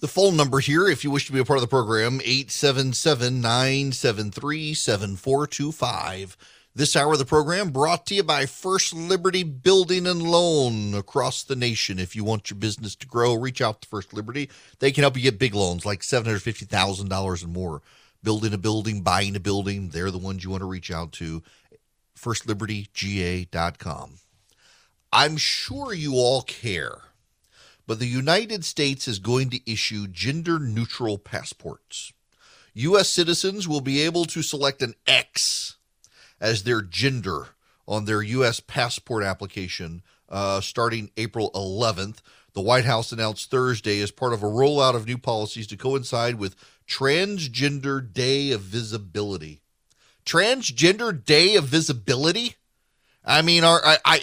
The 0.00 0.06
phone 0.06 0.36
number 0.36 0.60
here, 0.60 0.86
if 0.86 1.02
you 1.02 1.10
wish 1.10 1.26
to 1.26 1.32
be 1.32 1.40
a 1.40 1.44
part 1.44 1.56
of 1.56 1.60
the 1.60 1.66
program, 1.66 2.20
877 2.20 3.40
973 3.40 4.72
7425. 4.72 6.36
This 6.72 6.94
hour 6.94 7.14
of 7.14 7.18
the 7.18 7.24
program 7.24 7.70
brought 7.70 8.06
to 8.06 8.14
you 8.14 8.22
by 8.22 8.46
First 8.46 8.94
Liberty 8.94 9.42
Building 9.42 10.06
and 10.06 10.22
Loan 10.22 10.94
across 10.94 11.42
the 11.42 11.56
nation. 11.56 11.98
If 11.98 12.14
you 12.14 12.22
want 12.22 12.48
your 12.48 12.60
business 12.60 12.94
to 12.94 13.08
grow, 13.08 13.34
reach 13.34 13.60
out 13.60 13.82
to 13.82 13.88
First 13.88 14.12
Liberty. 14.12 14.48
They 14.78 14.92
can 14.92 15.02
help 15.02 15.16
you 15.16 15.22
get 15.24 15.36
big 15.36 15.56
loans 15.56 15.84
like 15.84 16.02
$750,000 16.02 17.42
and 17.42 17.52
more. 17.52 17.82
Building 18.22 18.54
a 18.54 18.58
building, 18.58 19.00
buying 19.00 19.34
a 19.34 19.40
building, 19.40 19.88
they're 19.88 20.12
the 20.12 20.18
ones 20.18 20.44
you 20.44 20.50
want 20.50 20.60
to 20.60 20.68
reach 20.68 20.92
out 20.92 21.10
to. 21.14 21.42
FirstLibertyGA.com. 22.16 24.12
I'm 25.12 25.36
sure 25.36 25.92
you 25.92 26.14
all 26.14 26.42
care 26.42 27.07
but 27.88 27.98
the 27.98 28.06
United 28.06 28.66
States 28.66 29.08
is 29.08 29.18
going 29.18 29.48
to 29.48 29.70
issue 29.70 30.06
gender 30.06 30.58
neutral 30.58 31.16
passports. 31.16 32.12
U.S. 32.74 33.08
citizens 33.08 33.66
will 33.66 33.80
be 33.80 34.02
able 34.02 34.26
to 34.26 34.42
select 34.42 34.82
an 34.82 34.94
X 35.06 35.78
as 36.38 36.62
their 36.62 36.82
gender 36.82 37.48
on 37.88 38.04
their 38.04 38.20
U.S. 38.20 38.60
passport 38.60 39.24
application 39.24 40.02
uh, 40.28 40.60
starting 40.60 41.10
April 41.16 41.50
11th. 41.54 42.18
The 42.52 42.60
White 42.60 42.84
House 42.84 43.10
announced 43.10 43.50
Thursday 43.50 44.02
as 44.02 44.10
part 44.10 44.34
of 44.34 44.42
a 44.42 44.46
rollout 44.46 44.94
of 44.94 45.06
new 45.06 45.16
policies 45.16 45.66
to 45.68 45.76
coincide 45.78 46.34
with 46.34 46.56
Transgender 46.86 48.12
Day 48.12 48.50
of 48.50 48.60
Visibility. 48.60 49.62
Transgender 50.26 51.24
Day 51.24 51.56
of 51.56 51.64
Visibility? 51.64 52.56
I 53.28 53.42
mean, 53.42 53.62
are 53.62 53.80
I, 53.84 53.98
I, 54.06 54.20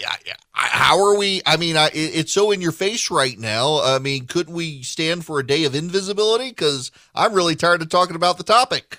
I 0.52 0.66
how 0.68 1.04
are 1.04 1.16
we? 1.16 1.40
I 1.46 1.56
mean, 1.56 1.76
I, 1.76 1.90
it's 1.94 2.32
so 2.32 2.50
in 2.50 2.60
your 2.60 2.72
face 2.72 3.08
right 3.08 3.38
now. 3.38 3.80
I 3.82 4.00
mean, 4.00 4.26
couldn't 4.26 4.52
we 4.54 4.82
stand 4.82 5.24
for 5.24 5.38
a 5.38 5.46
day 5.46 5.64
of 5.64 5.76
invisibility? 5.76 6.48
Because 6.48 6.90
I'm 7.14 7.32
really 7.32 7.54
tired 7.54 7.82
of 7.82 7.88
talking 7.88 8.16
about 8.16 8.36
the 8.36 8.44
topic. 8.44 8.98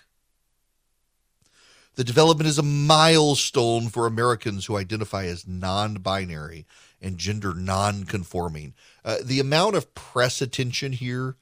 The 1.96 2.06
development 2.06 2.48
is 2.48 2.58
a 2.58 2.64
milestone 2.64 3.90
for 3.90 4.06
Americans 4.06 4.66
who 4.66 4.78
identify 4.78 5.26
as 5.26 5.48
non-binary 5.48 6.66
and 7.02 7.18
gender 7.18 7.54
non-conforming. 7.54 8.76
Uh, 9.04 9.18
the 9.22 9.40
amount 9.40 9.76
of 9.76 9.94
press 9.94 10.42
attention 10.42 10.94
here, 10.94 11.36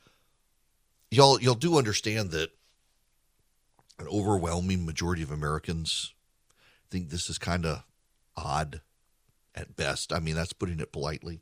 y'all, 1.12 1.40
y'all 1.40 1.54
do 1.54 1.78
understand 1.78 2.32
that 2.32 2.52
an 4.00 4.08
overwhelming 4.08 4.86
majority 4.86 5.22
of 5.22 5.30
Americans 5.30 6.14
think 6.90 7.10
this 7.10 7.30
is 7.30 7.38
kind 7.38 7.66
of 7.66 7.84
odd 8.38 8.82
at 9.54 9.76
best. 9.76 10.12
I 10.12 10.20
mean, 10.20 10.36
that's 10.36 10.54
putting 10.54 10.80
it 10.80 10.92
politely. 10.92 11.42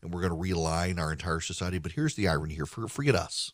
And 0.00 0.12
we're 0.12 0.26
going 0.26 0.32
to 0.32 0.54
realign 0.54 0.98
our 0.98 1.12
entire 1.12 1.40
society. 1.40 1.78
But 1.78 1.92
here's 1.92 2.14
the 2.14 2.28
irony 2.28 2.54
here 2.54 2.66
forget 2.66 3.14
us. 3.14 3.52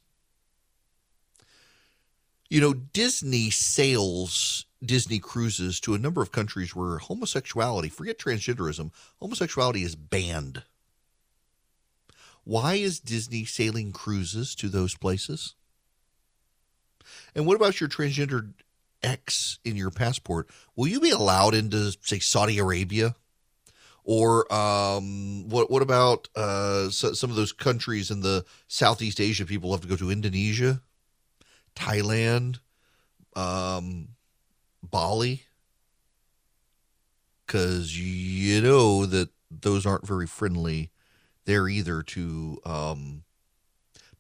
You 2.48 2.62
know, 2.62 2.72
Disney 2.72 3.50
sails 3.50 4.64
Disney 4.84 5.18
cruises 5.18 5.80
to 5.80 5.94
a 5.94 5.98
number 5.98 6.22
of 6.22 6.32
countries 6.32 6.74
where 6.74 6.98
homosexuality, 6.98 7.88
forget 7.88 8.18
transgenderism, 8.18 8.92
homosexuality 9.20 9.82
is 9.82 9.96
banned. 9.96 10.62
Why 12.44 12.74
is 12.74 13.00
Disney 13.00 13.44
sailing 13.44 13.92
cruises 13.92 14.54
to 14.54 14.68
those 14.68 14.94
places? 14.94 15.54
And 17.34 17.44
what 17.44 17.56
about 17.56 17.80
your 17.80 17.88
transgender 17.88 18.52
X 19.02 19.58
in 19.64 19.76
your 19.76 19.90
passport, 19.90 20.48
will 20.76 20.88
you 20.88 21.00
be 21.00 21.10
allowed 21.10 21.54
into, 21.54 21.96
say, 22.02 22.18
Saudi 22.18 22.58
Arabia? 22.58 23.14
Or 24.04 24.50
um, 24.52 25.48
what 25.50 25.70
what 25.70 25.82
about 25.82 26.28
uh, 26.34 26.88
so, 26.88 27.12
some 27.12 27.28
of 27.28 27.36
those 27.36 27.52
countries 27.52 28.10
in 28.10 28.20
the 28.20 28.46
Southeast 28.66 29.20
Asia? 29.20 29.44
People 29.44 29.72
have 29.72 29.82
to 29.82 29.88
go 29.88 29.96
to? 29.96 30.10
Indonesia, 30.10 30.80
Thailand, 31.76 32.60
um, 33.36 34.08
Bali, 34.82 35.44
because 37.46 37.98
you 37.98 38.62
know 38.62 39.04
that 39.04 39.28
those 39.50 39.84
aren't 39.84 40.06
very 40.06 40.26
friendly. 40.26 40.90
There 41.44 41.68
either 41.68 42.02
to 42.02 42.60
um, 42.64 43.24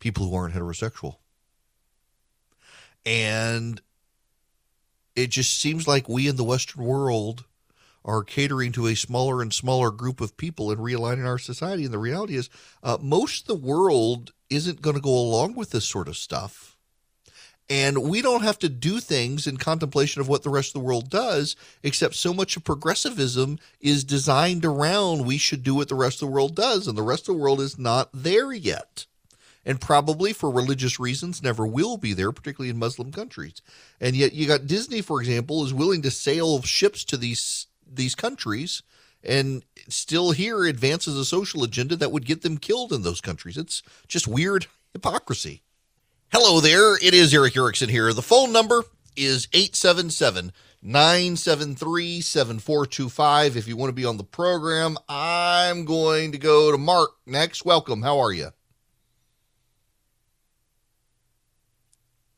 people 0.00 0.28
who 0.28 0.36
aren't 0.36 0.54
heterosexual. 0.54 1.16
And 3.04 3.80
it 5.18 5.30
just 5.30 5.60
seems 5.60 5.88
like 5.88 6.08
we 6.08 6.28
in 6.28 6.36
the 6.36 6.44
Western 6.44 6.84
world 6.84 7.44
are 8.04 8.22
catering 8.22 8.70
to 8.72 8.86
a 8.86 8.94
smaller 8.94 9.42
and 9.42 9.52
smaller 9.52 9.90
group 9.90 10.20
of 10.20 10.36
people 10.36 10.70
and 10.70 10.80
realigning 10.80 11.26
our 11.26 11.38
society. 11.38 11.84
And 11.84 11.92
the 11.92 11.98
reality 11.98 12.36
is, 12.36 12.48
uh, 12.84 12.98
most 13.00 13.42
of 13.42 13.48
the 13.48 13.66
world 13.66 14.32
isn't 14.48 14.80
going 14.80 14.94
to 14.94 15.02
go 15.02 15.10
along 15.10 15.54
with 15.54 15.70
this 15.70 15.84
sort 15.84 16.06
of 16.06 16.16
stuff. 16.16 16.76
And 17.68 18.04
we 18.04 18.22
don't 18.22 18.44
have 18.44 18.58
to 18.60 18.68
do 18.68 19.00
things 19.00 19.46
in 19.46 19.58
contemplation 19.58 20.22
of 20.22 20.28
what 20.28 20.42
the 20.42 20.50
rest 20.50 20.70
of 20.70 20.80
the 20.80 20.86
world 20.86 21.10
does, 21.10 21.54
except 21.82 22.14
so 22.14 22.32
much 22.32 22.56
of 22.56 22.64
progressivism 22.64 23.58
is 23.80 24.04
designed 24.04 24.64
around 24.64 25.26
we 25.26 25.36
should 25.36 25.64
do 25.64 25.74
what 25.74 25.88
the 25.88 25.94
rest 25.94 26.22
of 26.22 26.28
the 26.28 26.32
world 26.32 26.54
does. 26.54 26.86
And 26.86 26.96
the 26.96 27.02
rest 27.02 27.28
of 27.28 27.34
the 27.34 27.42
world 27.42 27.60
is 27.60 27.76
not 27.76 28.08
there 28.14 28.52
yet 28.52 29.06
and 29.68 29.82
probably 29.82 30.32
for 30.32 30.50
religious 30.50 30.98
reasons 30.98 31.42
never 31.42 31.66
will 31.66 31.98
be 31.98 32.14
there, 32.14 32.32
particularly 32.32 32.70
in 32.70 32.78
Muslim 32.78 33.12
countries. 33.12 33.60
And 34.00 34.16
yet, 34.16 34.32
you 34.32 34.46
got 34.48 34.66
Disney, 34.66 35.02
for 35.02 35.20
example, 35.20 35.62
is 35.62 35.74
willing 35.74 36.00
to 36.02 36.10
sail 36.10 36.62
ships 36.62 37.04
to 37.04 37.18
these 37.18 37.66
these 37.86 38.14
countries 38.14 38.82
and 39.22 39.62
still 39.88 40.30
here 40.30 40.64
advances 40.64 41.16
a 41.16 41.24
social 41.24 41.64
agenda 41.64 41.96
that 41.96 42.12
would 42.12 42.24
get 42.24 42.42
them 42.42 42.56
killed 42.56 42.92
in 42.92 43.02
those 43.02 43.20
countries. 43.20 43.58
It's 43.58 43.82
just 44.06 44.26
weird 44.26 44.66
hypocrisy. 44.92 45.62
Hello 46.32 46.60
there, 46.60 46.96
it 46.96 47.12
is 47.12 47.34
Erick 47.34 47.56
Erickson 47.56 47.90
here. 47.90 48.12
The 48.12 48.22
phone 48.22 48.52
number 48.52 48.84
is 49.16 49.48
877 49.52 50.52
973 50.80 52.20
7425. 52.22 53.56
If 53.56 53.68
you 53.68 53.76
want 53.76 53.90
to 53.90 53.94
be 53.94 54.04
on 54.06 54.16
the 54.16 54.24
program, 54.24 54.96
I'm 55.08 55.84
going 55.84 56.32
to 56.32 56.38
go 56.38 56.72
to 56.72 56.78
Mark 56.78 57.10
next. 57.26 57.66
Welcome. 57.66 58.00
How 58.00 58.18
are 58.20 58.32
you? 58.32 58.50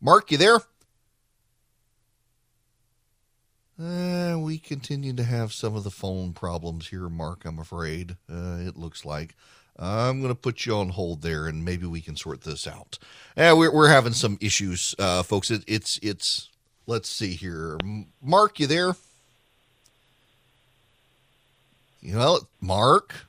Mark, 0.00 0.30
you 0.30 0.38
there? 0.38 0.60
Uh, 3.78 4.38
we 4.38 4.58
continue 4.58 5.12
to 5.12 5.24
have 5.24 5.52
some 5.52 5.74
of 5.74 5.84
the 5.84 5.90
phone 5.90 6.32
problems 6.32 6.88
here, 6.88 7.08
Mark, 7.08 7.44
I'm 7.44 7.58
afraid. 7.58 8.16
Uh, 8.30 8.58
it 8.60 8.76
looks 8.76 9.04
like. 9.04 9.34
I'm 9.78 10.20
going 10.20 10.32
to 10.32 10.38
put 10.38 10.66
you 10.66 10.76
on 10.76 10.90
hold 10.90 11.22
there, 11.22 11.46
and 11.46 11.64
maybe 11.64 11.86
we 11.86 12.02
can 12.02 12.16
sort 12.16 12.42
this 12.42 12.66
out. 12.66 12.98
Yeah, 13.36 13.54
we're, 13.54 13.72
we're 13.72 13.88
having 13.88 14.12
some 14.12 14.36
issues, 14.40 14.94
uh, 14.98 15.22
folks. 15.22 15.50
It, 15.50 15.64
it's, 15.66 15.98
it's, 16.02 16.50
let's 16.86 17.08
see 17.08 17.34
here. 17.34 17.78
Mark, 18.22 18.60
you 18.60 18.66
there? 18.66 18.96
Well, 22.02 22.48
Mark? 22.60 23.26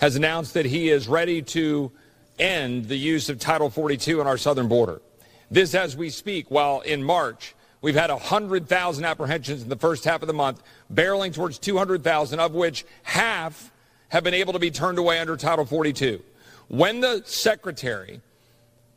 has 0.00 0.16
announced 0.16 0.54
that 0.54 0.66
he 0.66 0.88
is 0.88 1.06
ready 1.06 1.42
to 1.42 1.92
end 2.40 2.88
the 2.88 2.96
use 2.96 3.28
of 3.28 3.38
Title 3.38 3.70
42 3.70 4.20
on 4.20 4.26
our 4.26 4.36
southern 4.36 4.66
border. 4.66 5.00
This 5.48 5.76
as 5.76 5.96
we 5.96 6.10
speak, 6.10 6.50
while 6.50 6.80
in 6.80 7.04
March, 7.04 7.54
we've 7.82 7.94
had 7.94 8.10
100,000 8.10 9.04
apprehensions 9.04 9.62
in 9.62 9.68
the 9.68 9.76
first 9.76 10.04
half 10.04 10.22
of 10.22 10.26
the 10.26 10.34
month, 10.34 10.60
barreling 10.92 11.32
towards 11.32 11.60
200,000, 11.60 12.40
of 12.40 12.54
which 12.54 12.84
half 13.04 13.70
have 14.08 14.24
been 14.24 14.34
able 14.34 14.54
to 14.54 14.58
be 14.58 14.72
turned 14.72 14.98
away 14.98 15.20
under 15.20 15.36
Title 15.36 15.64
42. 15.64 16.20
When 16.66 17.00
the 17.00 17.22
Secretary 17.26 18.22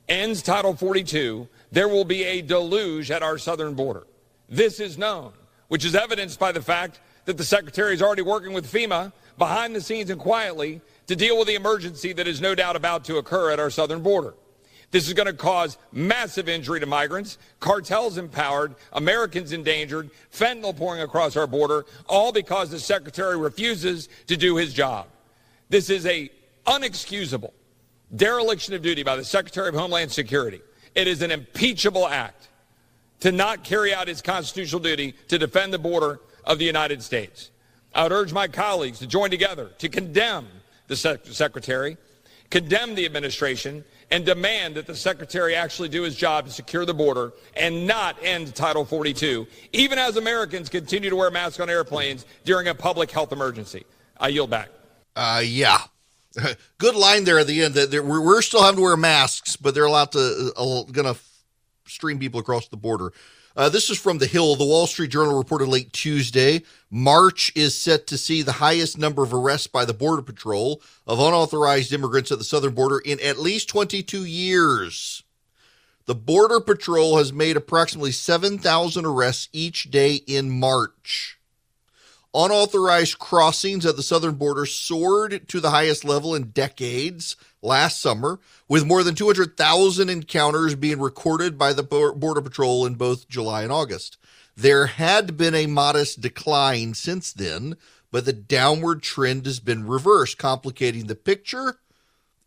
ends 0.10 0.42
Title 0.42 0.76
42, 0.76 1.48
there 1.72 1.88
will 1.88 2.06
be 2.06 2.24
a 2.24 2.42
deluge 2.42 3.12
at 3.12 3.22
our 3.22 3.38
southern 3.38 3.76
border. 3.76 4.08
This 4.50 4.80
is 4.80 4.98
known, 4.98 5.34
which 5.68 5.86
is 5.86 5.96
evidenced 5.96 6.40
by 6.40 6.52
the 6.52 6.62
fact 6.62 7.00
that 7.26 7.38
the 7.38 7.44
Secretary 7.44 7.94
is 7.94 8.02
already 8.02 8.22
working 8.22 8.54
with 8.54 8.72
FEMA 8.72 9.12
behind 9.38 9.76
the 9.76 9.82
scenes 9.82 10.10
and 10.10 10.20
quietly 10.20 10.82
to 11.08 11.16
deal 11.16 11.38
with 11.38 11.48
the 11.48 11.56
emergency 11.56 12.14
that 12.14 12.28
is 12.28 12.42
no 12.42 12.56
doubt 12.56 12.76
about 12.76 13.04
to 13.06 13.18
occur 13.18 13.52
at 13.52 13.60
our 13.60 13.70
southern 13.70 14.02
border. 14.02 14.34
This 14.92 15.08
is 15.08 15.14
going 15.14 15.28
to 15.28 15.34
cause 15.34 15.78
massive 15.92 16.48
injury 16.48 16.80
to 16.80 16.86
migrants, 16.86 17.38
cartels 17.60 18.18
empowered, 18.18 18.76
Americans 18.94 19.52
endangered, 19.52 20.10
fentanyl 20.32 20.78
pouring 20.78 21.02
across 21.02 21.36
our 21.36 21.48
border, 21.48 21.86
all 22.08 22.32
because 22.32 22.70
the 22.70 22.80
Secretary 22.80 23.38
refuses 23.38 24.08
to 24.28 24.38
do 24.38 24.56
his 24.56 24.74
job. 24.74 25.08
This 25.70 25.90
is 25.90 26.06
a 26.06 26.30
unexcusable 26.66 27.52
dereliction 28.16 28.74
of 28.74 28.82
duty 28.82 29.04
by 29.04 29.16
the 29.16 29.24
Secretary 29.24 29.68
of 29.68 29.76
Homeland 29.76 30.12
Security. 30.12 30.62
It 30.94 31.08
is 31.08 31.22
an 31.22 31.32
impeachable 31.32 32.08
act 32.08 32.48
to 33.22 33.32
not 33.32 33.64
carry 33.64 33.94
out 33.94 34.08
his 34.08 34.22
constitutional 34.22 34.82
duty 34.82 35.14
to 35.28 35.38
defend 35.38 35.74
the 35.74 35.80
border 35.80 36.20
of 36.44 36.60
the 36.60 36.66
United 36.66 37.02
States. 37.02 37.52
I 37.94 38.04
would 38.04 38.12
urge 38.12 38.34
my 38.34 38.48
colleagues 38.48 39.00
to 39.00 39.08
join 39.08 39.30
together 39.30 39.72
to 39.80 39.90
condemn 39.90 40.48
the 40.88 40.96
sec- 40.96 41.26
secretary, 41.28 41.98
condemn 42.50 42.94
the 42.94 43.06
administration, 43.06 43.84
and 44.12 44.26
demand 44.26 44.76
that 44.76 44.86
the 44.86 44.96
secretary 44.96 45.56
actually 45.56 45.90
do 45.90 46.04
his 46.04 46.16
job 46.16 46.46
to 46.46 46.52
secure 46.52 46.86
the 46.86 46.94
border 46.94 47.34
and 47.56 47.88
not 47.88 48.18
end 48.22 48.54
Title 48.54 48.86
42, 48.86 49.48
even 49.74 49.98
as 49.98 50.18
Americans 50.18 50.70
continue 50.70 51.10
to 51.10 51.16
wear 51.16 51.32
masks 51.32 51.60
on 51.60 51.70
airplanes 51.70 52.26
during 52.44 52.68
a 52.68 52.76
public 52.76 53.10
health 53.10 53.32
emergency. 53.32 53.86
I 54.18 54.28
yield 54.28 54.50
back. 54.50 54.70
Uh, 55.16 55.42
yeah. 55.44 55.80
Good 56.78 56.96
line 56.96 57.24
there 57.24 57.40
at 57.40 57.48
the 57.48 57.64
end. 57.64 57.76
That 57.76 58.04
we're 58.04 58.42
still 58.42 58.62
having 58.62 58.78
to 58.78 58.84
wear 58.84 58.98
masks, 58.98 59.56
but 59.56 59.74
they're 59.74 59.86
allowed 59.86 60.12
to 60.12 60.52
uh, 60.56 60.84
going 60.84 61.14
to 61.14 61.20
stream 61.88 62.20
people 62.20 62.40
across 62.40 62.68
the 62.68 62.78
border. 62.78 63.14
Uh, 63.56 63.70
this 63.70 63.90
is 63.90 63.98
from 63.98 64.18
The 64.18 64.28
Hill. 64.28 64.56
The 64.56 64.66
Wall 64.66 64.86
Street 64.86 65.12
Journal 65.12 65.38
reported 65.38 65.70
late 65.70 65.94
Tuesday. 65.94 66.64
March 66.92 67.54
is 67.56 67.80
set 67.80 68.06
to 68.08 68.18
see 68.18 68.42
the 68.42 68.54
highest 68.54 68.98
number 68.98 69.24
of 69.24 69.34
arrests 69.34 69.68
by 69.68 69.86
the 69.86 69.94
Border 69.94 70.22
Patrol 70.22 70.82
of 71.08 71.20
unauthorized 71.20 71.94
immigrants 71.94 72.32
at 72.32 72.38
the 72.38 72.44
southern 72.44 72.74
border 72.74 73.00
in 73.00 73.20
at 73.22 73.40
least 73.40 73.70
22 73.70 74.26
years. 74.26 75.24
The 76.06 76.16
Border 76.16 76.60
Patrol 76.60 77.18
has 77.18 77.32
made 77.32 77.56
approximately 77.56 78.12
7,000 78.12 79.06
arrests 79.06 79.48
each 79.54 79.90
day 79.90 80.16
in 80.28 80.50
March. 80.52 81.35
Unauthorized 82.36 83.18
crossings 83.18 83.86
at 83.86 83.96
the 83.96 84.04
southern 84.04 84.36
border 84.36 84.66
soared 84.66 85.48
to 85.48 85.62
the 85.62 85.70
highest 85.70 86.04
level 86.04 86.36
in 86.36 86.50
decades 86.50 87.38
last 87.62 88.02
summer, 88.02 88.42
with 88.68 88.86
more 88.86 89.04
than 89.04 89.16
200,000 89.16 90.10
encounters 90.10 90.76
being 90.76 91.00
recorded 91.00 91.58
by 91.58 91.72
the 91.72 91.82
Border 91.82 92.42
Patrol 92.42 92.86
in 92.86 92.96
both 92.96 93.30
July 93.30 93.64
and 93.64 93.72
August. 93.72 94.18
There 94.54 94.88
had 94.88 95.38
been 95.38 95.56
a 95.56 95.66
modest 95.66 96.20
decline 96.20 96.94
since 96.94 97.32
then, 97.32 97.78
but 98.12 98.26
the 98.26 98.34
downward 98.34 99.02
trend 99.02 99.46
has 99.46 99.62
been 99.62 99.88
reversed. 99.88 100.38
Complicating 100.38 101.08
the 101.08 101.16
picture 101.16 101.78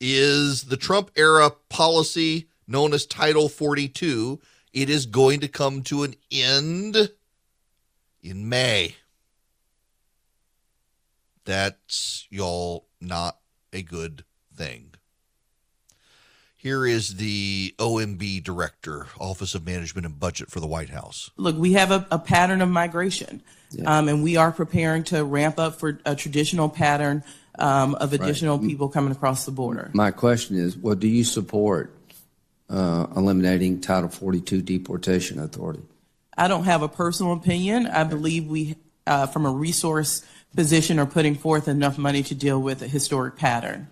is 0.01 0.64
the 0.64 0.77
Trump 0.77 1.11
era 1.16 1.51
policy 1.70 2.48
known 2.66 2.92
as 2.92 3.07
Title 3.07 3.48
42. 3.48 4.38
It 4.74 4.90
is 4.90 5.07
going 5.07 5.40
to 5.40 5.48
come 5.48 5.83
to 5.85 6.03
an 6.03 6.14
end 6.31 7.11
in 8.22 8.48
May. 8.51 8.96
That's 11.49 12.27
y'all 12.29 12.89
not 13.01 13.39
a 13.73 13.81
good 13.81 14.25
thing. 14.55 14.91
Here 16.55 16.85
is 16.87 17.15
the 17.15 17.75
OMB 17.79 18.45
director, 18.45 19.07
Office 19.19 19.55
of 19.55 19.65
Management 19.65 20.05
and 20.05 20.21
Budget 20.21 20.51
for 20.51 20.61
the 20.61 20.67
White 20.67 20.91
House. 20.91 21.31
Look, 21.39 21.57
we 21.57 21.73
have 21.73 21.91
a, 21.91 22.07
a 22.11 22.19
pattern 22.19 22.61
of 22.61 22.69
migration, 22.69 23.41
yeah. 23.71 23.97
um, 23.97 24.11
and 24.11 24.23
we 24.23 24.37
are 24.37 24.53
preparing 24.53 25.05
to 25.05 25.25
ramp 25.25 25.59
up 25.59 25.81
for 25.81 25.99
a 26.05 26.15
traditional 26.15 26.69
pattern 26.69 27.25
um, 27.59 27.95
of 27.95 28.13
additional 28.13 28.59
right. 28.59 28.69
people 28.69 28.91
coming 28.91 29.13
across 29.13 29.47
the 29.47 29.51
border. 29.51 29.91
My 29.95 30.11
question 30.11 30.59
is, 30.59 30.77
well, 30.77 30.97
do 30.97 31.09
you 31.09 31.25
support 31.25 31.97
uh, 32.69 33.07
eliminating 33.17 33.81
Title 33.81 34.11
42 34.11 34.61
deportation 34.61 35.39
authority? 35.39 35.81
I 36.37 36.47
don't 36.47 36.65
have 36.65 36.83
a 36.83 36.89
personal 36.89 37.33
opinion. 37.33 37.87
I 37.87 38.05
believe 38.05 38.47
we, 38.49 38.77
uh, 39.07 39.27
from 39.29 39.47
a 39.47 39.51
resource 39.51 40.23
position, 40.55 40.99
or 40.99 41.07
putting 41.07 41.35
forth 41.35 41.69
enough 41.69 41.99
money 41.99 42.23
to 42.23 42.35
deal 42.35 42.61
with 42.61 42.83
a 42.83 42.89
historic 42.89 43.37
pattern. 43.37 43.89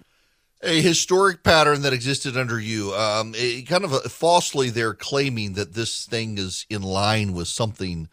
A 0.62 0.80
historic 0.80 1.42
pattern 1.42 1.82
that 1.82 1.92
existed 1.92 2.36
under 2.36 2.58
you. 2.58 2.92
Um, 2.94 3.34
kind 3.66 3.84
of 3.84 3.92
a, 3.92 4.00
falsely, 4.08 4.70
they're 4.70 4.94
claiming 4.94 5.52
that 5.52 5.74
this 5.74 6.06
thing 6.06 6.38
is 6.38 6.66
in 6.70 6.82
line 6.82 7.34
with 7.34 7.48
something 7.48 8.08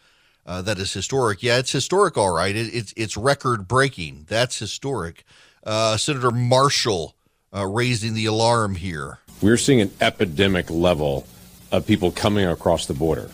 uh, 0.46 0.62
that 0.62 0.78
is 0.78 0.92
historic. 0.92 1.42
Yeah, 1.42 1.58
it's 1.58 1.72
historic, 1.72 2.18
all 2.18 2.34
right. 2.34 2.56
It, 2.56 2.74
it's 2.74 2.94
it's 2.98 3.16
record 3.16 3.68
breaking. 3.68 4.26
That's 4.28 4.60
historic. 4.60 5.24
Uh, 5.64 5.96
Senator 5.96 6.32
Marshall 6.32 7.16
uh, 7.56 7.66
raising 7.66 8.14
the 8.14 8.26
alarm 8.26 8.76
here. 8.76 9.20
We're 9.42 9.58
seeing 9.58 9.82
an 9.82 9.92
epidemic 10.02 10.70
level 10.70 11.26
of 11.72 11.88
people 11.88 12.12
coming 12.12 12.46
across 12.46 12.86
the 12.86 12.94
border. 12.94 13.32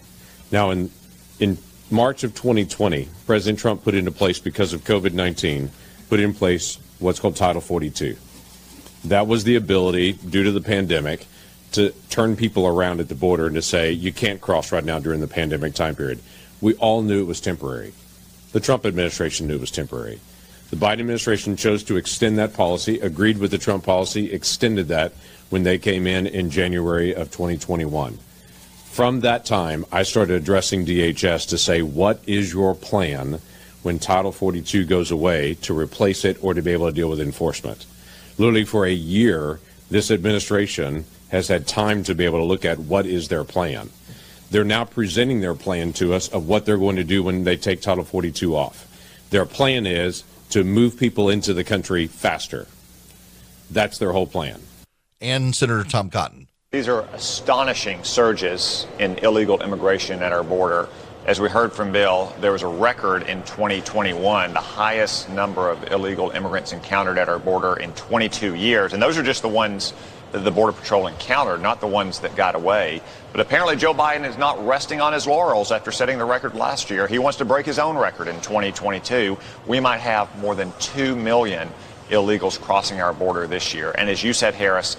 Now, 0.51 0.69
in 0.69 0.91
in 1.39 1.57
March 1.91 2.23
of 2.23 2.35
2020, 2.35 3.09
President 3.25 3.57
Trump 3.57 3.83
put 3.83 3.95
into 3.95 4.11
place 4.11 4.37
because 4.37 4.73
of 4.73 4.83
COVID 4.83 5.13
19, 5.13 5.71
put 6.07 6.19
in 6.19 6.35
place 6.35 6.77
what's 6.99 7.19
called 7.19 7.35
Title 7.35 7.61
42. 7.61 8.15
That 9.05 9.25
was 9.25 9.43
the 9.43 9.55
ability, 9.55 10.13
due 10.13 10.43
to 10.43 10.51
the 10.51 10.61
pandemic, 10.61 11.25
to 11.71 11.91
turn 12.09 12.35
people 12.35 12.67
around 12.67 12.99
at 12.99 13.09
the 13.09 13.15
border 13.15 13.47
and 13.47 13.55
to 13.55 13.61
say, 13.61 13.91
you 13.91 14.13
can't 14.13 14.39
cross 14.39 14.71
right 14.71 14.83
now 14.83 14.99
during 14.99 15.19
the 15.19 15.27
pandemic 15.27 15.73
time 15.73 15.95
period. 15.95 16.19
We 16.61 16.75
all 16.75 17.01
knew 17.01 17.21
it 17.21 17.27
was 17.27 17.41
temporary. 17.41 17.93
The 18.51 18.59
Trump 18.59 18.85
administration 18.85 19.47
knew 19.47 19.55
it 19.55 19.61
was 19.61 19.71
temporary. 19.71 20.19
The 20.69 20.75
Biden 20.75 20.99
administration 20.99 21.55
chose 21.55 21.83
to 21.85 21.97
extend 21.97 22.37
that 22.37 22.53
policy, 22.53 22.99
agreed 22.99 23.39
with 23.39 23.49
the 23.49 23.57
Trump 23.57 23.83
policy, 23.83 24.31
extended 24.31 24.89
that 24.89 25.13
when 25.49 25.63
they 25.63 25.79
came 25.79 26.05
in 26.05 26.27
in 26.27 26.51
January 26.51 27.15
of 27.15 27.31
2021. 27.31 28.19
From 28.89 29.21
that 29.21 29.45
time, 29.45 29.85
I 29.93 30.03
started 30.03 30.33
addressing 30.33 30.85
DHS 30.85 31.47
to 31.49 31.57
say, 31.57 31.81
what 31.81 32.21
is 32.27 32.51
your 32.51 32.75
plan 32.75 33.39
when 33.81 33.97
Title 33.97 34.33
42 34.33 34.85
goes 34.85 35.09
away 35.09 35.53
to 35.61 35.77
replace 35.77 36.25
it 36.25 36.37
or 36.43 36.53
to 36.53 36.61
be 36.61 36.73
able 36.73 36.87
to 36.87 36.93
deal 36.93 37.09
with 37.09 37.21
enforcement? 37.21 37.85
Literally 38.37 38.65
for 38.65 38.85
a 38.85 38.91
year, 38.91 39.61
this 39.89 40.11
administration 40.11 41.05
has 41.29 41.47
had 41.47 41.65
time 41.65 42.03
to 42.03 42.15
be 42.15 42.25
able 42.25 42.39
to 42.39 42.45
look 42.45 42.65
at 42.65 42.77
what 42.77 43.05
is 43.05 43.29
their 43.29 43.45
plan. 43.45 43.89
They're 44.51 44.65
now 44.65 44.83
presenting 44.83 45.39
their 45.39 45.55
plan 45.55 45.93
to 45.93 46.13
us 46.13 46.27
of 46.27 46.47
what 46.47 46.65
they're 46.65 46.77
going 46.77 46.97
to 46.97 47.05
do 47.05 47.23
when 47.23 47.45
they 47.45 47.55
take 47.55 47.81
Title 47.81 48.03
42 48.03 48.53
off. 48.53 48.85
Their 49.29 49.45
plan 49.45 49.85
is 49.85 50.25
to 50.49 50.65
move 50.65 50.97
people 50.97 51.29
into 51.29 51.53
the 51.53 51.63
country 51.63 52.07
faster. 52.07 52.67
That's 53.69 53.97
their 53.97 54.11
whole 54.11 54.27
plan. 54.27 54.61
And 55.21 55.55
Senator 55.55 55.87
Tom 55.87 56.09
Cotton. 56.09 56.48
These 56.71 56.87
are 56.87 57.01
astonishing 57.13 58.03
surges 58.03 58.85
in 58.99 59.17
illegal 59.23 59.59
immigration 59.59 60.21
at 60.21 60.31
our 60.31 60.43
border. 60.43 60.87
As 61.25 61.41
we 61.41 61.49
heard 61.49 61.73
from 61.73 61.91
Bill, 61.91 62.31
there 62.41 62.51
was 62.51 62.61
a 62.61 62.67
record 62.67 63.23
in 63.23 63.41
2021, 63.41 64.53
the 64.53 64.59
highest 64.59 65.29
number 65.29 65.67
of 65.67 65.91
illegal 65.91 66.29
immigrants 66.29 66.71
encountered 66.71 67.17
at 67.17 67.27
our 67.27 67.39
border 67.39 67.77
in 67.77 67.91
22 67.93 68.53
years. 68.53 68.93
And 68.93 69.01
those 69.01 69.17
are 69.17 69.23
just 69.23 69.41
the 69.41 69.49
ones 69.49 69.93
that 70.31 70.43
the 70.43 70.51
Border 70.51 70.73
Patrol 70.73 71.07
encountered, 71.07 71.59
not 71.59 71.81
the 71.81 71.87
ones 71.87 72.19
that 72.19 72.35
got 72.35 72.53
away. 72.53 73.01
But 73.31 73.41
apparently, 73.41 73.75
Joe 73.75 73.95
Biden 73.95 74.29
is 74.29 74.37
not 74.37 74.63
resting 74.63 75.01
on 75.01 75.11
his 75.11 75.25
laurels 75.25 75.71
after 75.71 75.91
setting 75.91 76.19
the 76.19 76.25
record 76.25 76.53
last 76.53 76.91
year. 76.91 77.07
He 77.07 77.17
wants 77.17 77.39
to 77.39 77.45
break 77.45 77.65
his 77.65 77.79
own 77.79 77.97
record 77.97 78.27
in 78.27 78.35
2022. 78.41 79.39
We 79.65 79.79
might 79.79 80.01
have 80.01 80.37
more 80.37 80.53
than 80.53 80.71
2 80.77 81.15
million 81.15 81.67
illegals 82.09 82.59
crossing 82.59 83.01
our 83.01 83.13
border 83.13 83.47
this 83.47 83.73
year. 83.73 83.91
And 83.91 84.09
as 84.09 84.23
you 84.23 84.33
said, 84.33 84.53
Harris, 84.55 84.97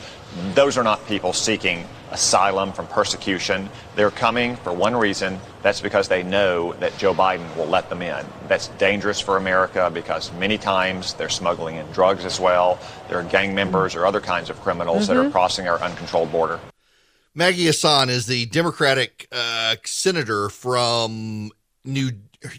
those 0.54 0.78
are 0.78 0.84
not 0.84 1.04
people 1.06 1.32
seeking 1.32 1.84
asylum 2.10 2.72
from 2.72 2.86
persecution. 2.88 3.68
They're 3.94 4.10
coming 4.10 4.56
for 4.56 4.72
one 4.72 4.96
reason. 4.96 5.38
That's 5.62 5.80
because 5.80 6.08
they 6.08 6.22
know 6.22 6.72
that 6.74 6.96
Joe 6.98 7.14
Biden 7.14 7.54
will 7.56 7.66
let 7.66 7.88
them 7.88 8.02
in. 8.02 8.24
That's 8.48 8.68
dangerous 8.68 9.20
for 9.20 9.36
America 9.36 9.90
because 9.92 10.32
many 10.34 10.58
times 10.58 11.14
they're 11.14 11.28
smuggling 11.28 11.76
in 11.76 11.86
drugs 11.92 12.24
as 12.24 12.40
well. 12.40 12.78
There 13.08 13.18
are 13.18 13.24
gang 13.24 13.54
members 13.54 13.94
or 13.94 14.06
other 14.06 14.20
kinds 14.20 14.50
of 14.50 14.60
criminals 14.60 15.04
mm-hmm. 15.04 15.06
that 15.06 15.16
are 15.16 15.22
mm-hmm. 15.24 15.32
crossing 15.32 15.68
our 15.68 15.80
uncontrolled 15.80 16.32
border. 16.32 16.60
Maggie 17.34 17.66
Hassan 17.66 18.10
is 18.10 18.26
the 18.26 18.46
Democratic 18.46 19.28
uh, 19.30 19.76
senator 19.84 20.48
from 20.48 21.50
New 21.84 22.10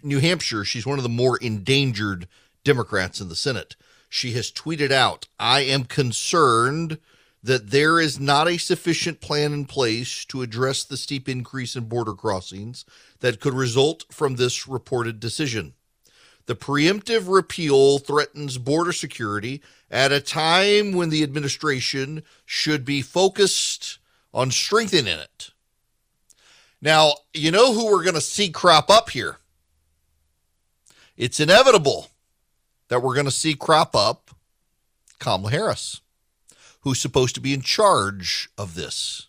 New 0.01 0.19
Hampshire. 0.19 0.63
She's 0.63 0.85
one 0.85 0.99
of 0.99 1.03
the 1.03 1.09
more 1.09 1.37
endangered 1.37 2.27
Democrats 2.63 3.19
in 3.19 3.27
the 3.27 3.35
Senate. 3.35 3.75
She 4.07 4.31
has 4.33 4.49
tweeted 4.49 4.91
out, 4.91 5.27
"I 5.39 5.61
am 5.61 5.83
concerned." 5.83 6.99
That 7.43 7.71
there 7.71 7.99
is 7.99 8.19
not 8.19 8.47
a 8.47 8.57
sufficient 8.57 9.19
plan 9.19 9.53
in 9.53 9.65
place 9.65 10.25
to 10.25 10.41
address 10.41 10.83
the 10.83 10.97
steep 10.97 11.27
increase 11.27 11.75
in 11.75 11.85
border 11.85 12.13
crossings 12.13 12.85
that 13.19 13.39
could 13.39 13.53
result 13.53 14.05
from 14.11 14.35
this 14.35 14.67
reported 14.67 15.19
decision. 15.19 15.73
The 16.45 16.55
preemptive 16.55 17.31
repeal 17.33 17.99
threatens 17.99 18.57
border 18.57 18.91
security 18.91 19.61
at 19.89 20.11
a 20.11 20.19
time 20.19 20.91
when 20.91 21.09
the 21.09 21.23
administration 21.23 22.23
should 22.45 22.85
be 22.85 23.01
focused 23.01 23.99
on 24.33 24.51
strengthening 24.51 25.19
it. 25.19 25.51
Now, 26.81 27.13
you 27.33 27.51
know 27.51 27.73
who 27.73 27.85
we're 27.85 28.03
going 28.03 28.15
to 28.15 28.21
see 28.21 28.49
crop 28.49 28.89
up 28.89 29.11
here? 29.11 29.37
It's 31.15 31.39
inevitable 31.39 32.07
that 32.87 33.01
we're 33.01 33.13
going 33.13 33.25
to 33.25 33.31
see 33.31 33.53
crop 33.53 33.95
up 33.95 34.31
Kamala 35.19 35.51
Harris 35.51 36.01
who's 36.81 36.99
supposed 36.99 37.35
to 37.35 37.41
be 37.41 37.53
in 37.53 37.61
charge 37.61 38.49
of 38.57 38.75
this. 38.75 39.27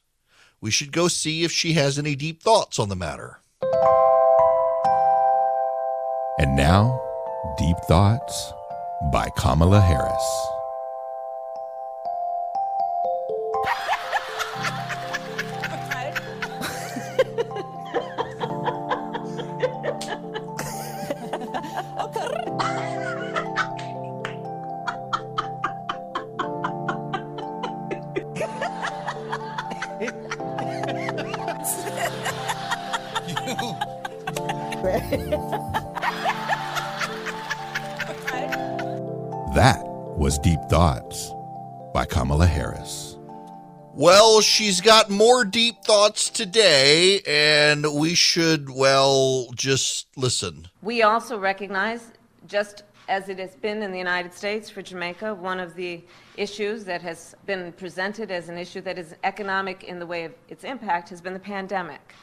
We 0.60 0.70
should 0.70 0.92
go 0.92 1.08
see 1.08 1.44
if 1.44 1.52
she 1.52 1.72
has 1.74 1.98
any 1.98 2.14
deep 2.14 2.42
thoughts 2.42 2.78
on 2.78 2.88
the 2.88 2.96
matter. 2.96 3.38
And 6.38 6.56
now, 6.56 7.00
Deep 7.58 7.76
Thoughts 7.88 8.52
by 9.12 9.28
Kamala 9.36 9.80
Harris. 9.80 10.61
Deep 40.42 40.60
Thoughts 40.68 41.32
by 41.94 42.04
Kamala 42.04 42.46
Harris. 42.46 43.16
Well, 43.94 44.40
she's 44.40 44.80
got 44.80 45.08
more 45.08 45.44
deep 45.44 45.84
thoughts 45.84 46.30
today, 46.30 47.20
and 47.28 47.86
we 47.94 48.16
should, 48.16 48.68
well, 48.68 49.46
just 49.54 50.08
listen. 50.16 50.66
We 50.82 51.02
also 51.02 51.38
recognize, 51.38 52.10
just 52.48 52.82
as 53.08 53.28
it 53.28 53.38
has 53.38 53.54
been 53.54 53.84
in 53.84 53.92
the 53.92 53.98
United 53.98 54.34
States 54.34 54.68
for 54.68 54.82
Jamaica, 54.82 55.32
one 55.32 55.60
of 55.60 55.76
the 55.76 56.02
issues 56.36 56.84
that 56.86 57.02
has 57.02 57.36
been 57.46 57.70
presented 57.74 58.32
as 58.32 58.48
an 58.48 58.58
issue 58.58 58.80
that 58.80 58.98
is 58.98 59.14
economic 59.22 59.84
in 59.84 60.00
the 60.00 60.06
way 60.06 60.24
of 60.24 60.34
its 60.48 60.64
impact 60.64 61.08
has 61.10 61.20
been 61.20 61.34
the 61.34 61.38
pandemic. 61.38 62.14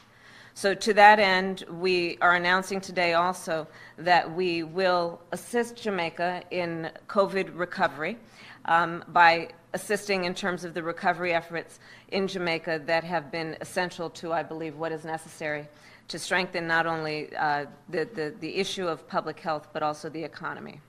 So, 0.60 0.74
to 0.74 0.92
that 0.92 1.18
end, 1.18 1.64
we 1.70 2.18
are 2.20 2.34
announcing 2.34 2.82
today 2.82 3.14
also 3.14 3.66
that 3.96 4.30
we 4.30 4.62
will 4.62 5.18
assist 5.32 5.74
Jamaica 5.74 6.42
in 6.50 6.90
COVID 7.08 7.58
recovery 7.58 8.18
um, 8.66 9.02
by 9.08 9.52
assisting 9.72 10.24
in 10.24 10.34
terms 10.34 10.64
of 10.64 10.74
the 10.74 10.82
recovery 10.82 11.32
efforts 11.32 11.78
in 12.08 12.28
Jamaica 12.28 12.82
that 12.84 13.04
have 13.04 13.32
been 13.32 13.56
essential 13.62 14.10
to, 14.10 14.34
I 14.34 14.42
believe, 14.42 14.76
what 14.76 14.92
is 14.92 15.02
necessary 15.02 15.66
to 16.08 16.18
strengthen 16.18 16.66
not 16.66 16.86
only 16.86 17.34
uh, 17.36 17.64
the, 17.88 18.06
the, 18.14 18.34
the 18.40 18.56
issue 18.56 18.86
of 18.86 19.08
public 19.08 19.40
health, 19.40 19.68
but 19.72 19.82
also 19.82 20.10
the 20.10 20.22
economy. 20.22 20.82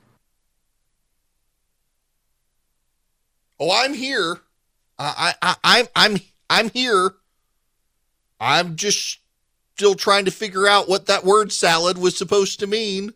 Oh, 3.57 3.71
I'm 3.71 3.93
here. 3.93 4.41
I, 4.99 5.33
I, 5.41 5.55
I'm, 5.63 5.87
I'm, 5.95 6.17
I'm 6.49 6.69
here. 6.71 7.11
I'm 8.37 8.75
just 8.75 9.20
still 9.81 9.95
trying 9.95 10.25
to 10.25 10.29
figure 10.29 10.67
out 10.67 10.87
what 10.87 11.07
that 11.07 11.23
word 11.23 11.51
salad 11.51 11.97
was 11.97 12.15
supposed 12.15 12.59
to 12.59 12.67
mean. 12.67 13.11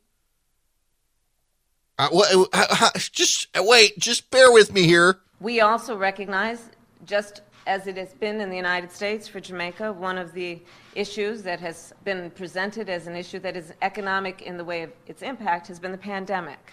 Uh, 2.00 2.10
what, 2.10 2.50
uh, 2.54 2.90
just 3.12 3.48
wait, 3.56 3.96
just 4.00 4.32
bear 4.32 4.52
with 4.52 4.74
me 4.74 4.82
here. 4.82 5.20
We 5.40 5.62
also 5.62 5.96
recognize, 5.96 6.72
just 7.06 7.42
as 7.68 7.86
it 7.86 7.98
has 7.98 8.16
been 8.16 8.42
in 8.42 8.50
the 8.50 8.56
United 8.56 8.92
States 8.92 9.28
for 9.28 9.40
Jamaica, 9.40 9.94
one 9.94 10.18
of 10.18 10.34
the 10.34 10.60
issues 10.96 11.44
that 11.44 11.60
has 11.60 11.94
been 12.04 12.32
presented 12.32 12.90
as 12.90 13.06
an 13.06 13.16
issue 13.16 13.38
that 13.42 13.56
is 13.56 13.72
economic 13.84 14.42
in 14.42 14.58
the 14.58 14.64
way 14.64 14.82
of 14.82 14.92
its 15.06 15.22
impact 15.22 15.68
has 15.68 15.80
been 15.80 15.92
the 15.92 16.00
pandemic. 16.00 16.72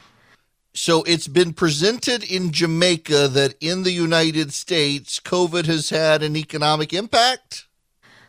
so 0.72 1.02
it's 1.02 1.28
been 1.28 1.52
presented 1.52 2.24
in 2.24 2.50
Jamaica 2.50 3.28
that 3.28 3.56
in 3.60 3.82
the 3.82 3.92
United 3.92 4.54
States, 4.54 5.20
COVID 5.20 5.66
has 5.66 5.90
had 5.90 6.22
an 6.22 6.34
economic 6.34 6.94
impact. 6.94 7.66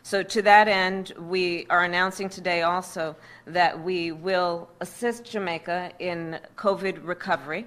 So, 0.06 0.22
to 0.22 0.42
that 0.42 0.68
end, 0.68 1.14
we 1.18 1.66
are 1.70 1.82
announcing 1.82 2.28
today 2.28 2.60
also 2.60 3.16
that 3.46 3.82
we 3.82 4.12
will 4.12 4.68
assist 4.80 5.24
Jamaica 5.24 5.92
in 5.98 6.38
COVID 6.56 6.98
recovery. 7.02 7.66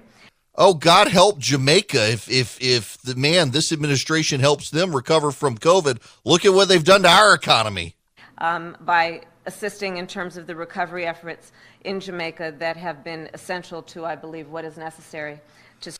Oh, 0.54 0.72
God 0.72 1.08
help 1.08 1.40
Jamaica 1.40 2.12
if 2.12 2.30
if 2.30 2.56
if 2.62 2.96
the 3.02 3.16
man 3.16 3.50
this 3.50 3.72
administration 3.72 4.38
helps 4.38 4.70
them 4.70 4.94
recover 4.94 5.32
from 5.32 5.58
COVID. 5.58 6.00
Look 6.24 6.44
at 6.44 6.54
what 6.54 6.68
they've 6.68 6.84
done 6.84 7.02
to 7.02 7.08
our 7.08 7.34
economy. 7.34 7.96
Um, 8.38 8.76
by 8.82 9.22
assisting 9.46 9.96
in 9.96 10.06
terms 10.06 10.36
of 10.36 10.46
the 10.46 10.54
recovery 10.54 11.06
efforts 11.06 11.50
in 11.82 11.98
Jamaica 11.98 12.54
that 12.60 12.76
have 12.76 13.02
been 13.02 13.28
essential 13.34 13.82
to, 13.82 14.04
I 14.04 14.14
believe, 14.14 14.48
what 14.48 14.64
is 14.64 14.76
necessary 14.76 15.40
to. 15.80 15.92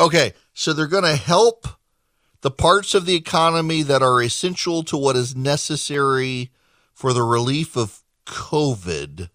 Okay, 0.00 0.32
so 0.52 0.72
they're 0.72 0.88
going 0.88 1.04
to 1.04 1.14
help 1.14 1.68
the 2.40 2.50
parts 2.50 2.94
of 2.94 3.06
the 3.06 3.14
economy 3.14 3.82
that 3.82 4.02
are 4.02 4.22
essential 4.22 4.82
to 4.84 4.96
what 4.96 5.16
is 5.16 5.34
necessary 5.34 6.50
for 6.92 7.12
the 7.12 7.22
relief 7.22 7.76
of 7.76 8.02
COVID. 8.26 9.30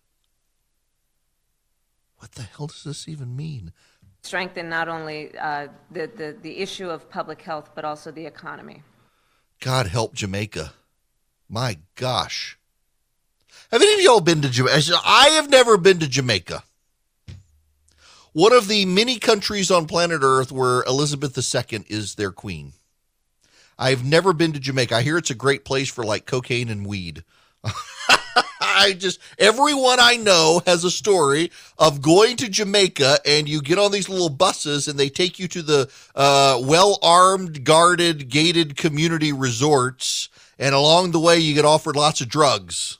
What 2.18 2.32
the 2.34 2.44
hell 2.44 2.68
does 2.68 2.84
this 2.84 3.08
even 3.08 3.36
mean? 3.36 3.74
Strengthen 4.22 4.70
not 4.70 4.88
only 4.88 5.38
uh, 5.38 5.68
the, 5.92 6.08
the, 6.08 6.38
the 6.42 6.58
issue 6.60 6.90
of 6.90 7.10
public 7.10 7.42
health, 7.42 7.72
but 7.76 7.84
also 7.84 8.12
the 8.12 8.26
economy. 8.26 8.82
God 9.60 9.88
help 9.88 10.14
Jamaica. 10.14 10.74
My 11.50 11.80
gosh. 11.96 12.58
Have 13.72 13.82
any 13.82 13.94
of 13.94 14.02
y'all 14.02 14.22
been 14.22 14.42
to 14.42 14.50
Jamaica? 14.50 14.96
I 15.06 15.30
have 15.30 15.50
never 15.50 15.78
been 15.78 16.00
to 16.00 16.08
Jamaica. 16.08 16.64
One 18.32 18.54
of 18.54 18.68
the 18.68 18.86
many 18.86 19.20
countries 19.20 19.70
on 19.70 19.86
planet 19.86 20.22
Earth 20.24 20.52
where 20.52 20.84
Elizabeth 20.84 21.38
II 21.38 21.86
is 21.88 22.16
their 22.16 22.32
queen. 22.32 22.74
I've 23.78 24.04
never 24.04 24.34
been 24.34 24.54
to 24.54 24.60
Jamaica. 24.60 24.96
I 24.96 25.02
hear 25.02 25.18
it's 25.18 25.30
a 25.30 25.36
great 25.36 25.66
place 25.66 25.90
for 25.90 26.04
like 26.04 26.26
cocaine 26.26 26.70
and 26.70 26.86
weed. 26.86 27.24
I 28.62 28.94
just 28.94 29.20
everyone 29.38 30.00
I 30.00 30.16
know 30.16 30.62
has 30.66 30.84
a 30.84 30.92
story 30.92 31.52
of 31.78 32.02
going 32.02 32.38
to 32.38 32.50
Jamaica 32.50 33.20
and 33.26 33.48
you 33.48 33.62
get 33.62 33.78
on 33.78 33.92
these 33.92 34.10
little 34.10 34.30
buses 34.30 34.88
and 34.88 34.98
they 34.98 35.10
take 35.10 35.40
you 35.40 35.48
to 35.50 35.62
the 35.62 35.92
uh, 36.16 36.60
well 36.64 37.00
armed, 37.02 37.64
guarded, 37.64 38.30
gated 38.30 38.76
community 38.76 39.32
resorts, 39.32 40.30
and 40.58 40.74
along 40.74 41.12
the 41.12 41.20
way 41.20 41.38
you 41.38 41.54
get 41.54 41.66
offered 41.66 41.96
lots 41.96 42.22
of 42.22 42.30
drugs. 42.30 43.00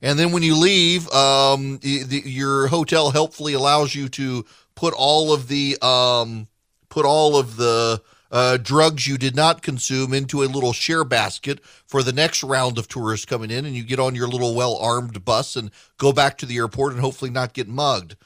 And 0.00 0.18
then 0.18 0.32
when 0.32 0.42
you 0.42 0.56
leave, 0.56 1.08
um, 1.10 1.78
the, 1.78 2.02
the, 2.02 2.22
your 2.24 2.66
hotel 2.66 3.12
helpfully 3.12 3.52
allows 3.54 3.94
you 3.94 4.08
to 4.10 4.44
put 4.74 4.94
all 4.96 5.32
of 5.32 5.46
the 5.46 5.78
um, 5.80 6.48
put 6.88 7.06
all 7.06 7.36
of 7.36 7.56
the 7.56 8.02
uh, 8.32 8.56
drugs 8.56 9.06
you 9.06 9.18
did 9.18 9.36
not 9.36 9.60
consume 9.60 10.14
into 10.14 10.42
a 10.42 10.48
little 10.48 10.72
share 10.72 11.04
basket 11.04 11.62
for 11.86 12.02
the 12.02 12.14
next 12.14 12.42
round 12.42 12.78
of 12.78 12.88
tourists 12.88 13.26
coming 13.26 13.50
in, 13.50 13.66
and 13.66 13.76
you 13.76 13.84
get 13.84 14.00
on 14.00 14.14
your 14.14 14.26
little 14.26 14.54
well 14.54 14.76
armed 14.78 15.22
bus 15.22 15.54
and 15.54 15.70
go 15.98 16.12
back 16.12 16.38
to 16.38 16.46
the 16.46 16.56
airport 16.56 16.92
and 16.92 17.02
hopefully 17.02 17.30
not 17.30 17.52
get 17.52 17.68
mugged. 17.68 18.16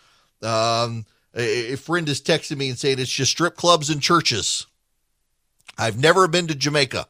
Um, 0.43 1.07
a, 1.35 1.73
a 1.73 1.77
friend 1.77 2.09
is 2.09 2.23
texting 2.23 2.57
me 2.57 2.69
and 2.69 2.79
saying 2.79 3.01
it's 3.01 3.11
just 3.11 3.33
strip 3.33 3.57
clubs 3.57 3.91
and 3.91 4.01
churches. 4.01 4.67
I've 5.77 5.99
never 5.99 6.29
been 6.29 6.47
to 6.47 6.55
Jamaica. 6.55 7.09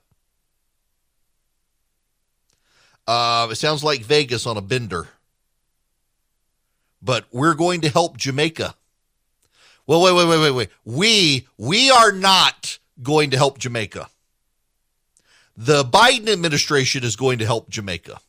Uh, 3.06 3.48
it 3.50 3.56
sounds 3.56 3.84
like 3.84 4.00
Vegas 4.00 4.46
on 4.46 4.56
a 4.56 4.62
bender. 4.62 5.08
But 7.02 7.26
we're 7.30 7.54
going 7.54 7.82
to 7.82 7.90
help 7.90 8.16
Jamaica. 8.16 8.74
Well, 9.86 10.02
wait, 10.02 10.16
wait, 10.16 10.28
wait, 10.28 10.40
wait, 10.40 10.50
wait. 10.50 10.68
We 10.84 11.46
we 11.58 11.90
are 11.90 12.10
not 12.10 12.78
going 13.02 13.30
to 13.30 13.36
help 13.36 13.58
Jamaica. 13.58 14.08
The 15.56 15.84
Biden 15.84 16.28
administration 16.28 17.04
is 17.04 17.16
going 17.16 17.38
to 17.38 17.46
help 17.46 17.70
Jamaica. 17.70 18.20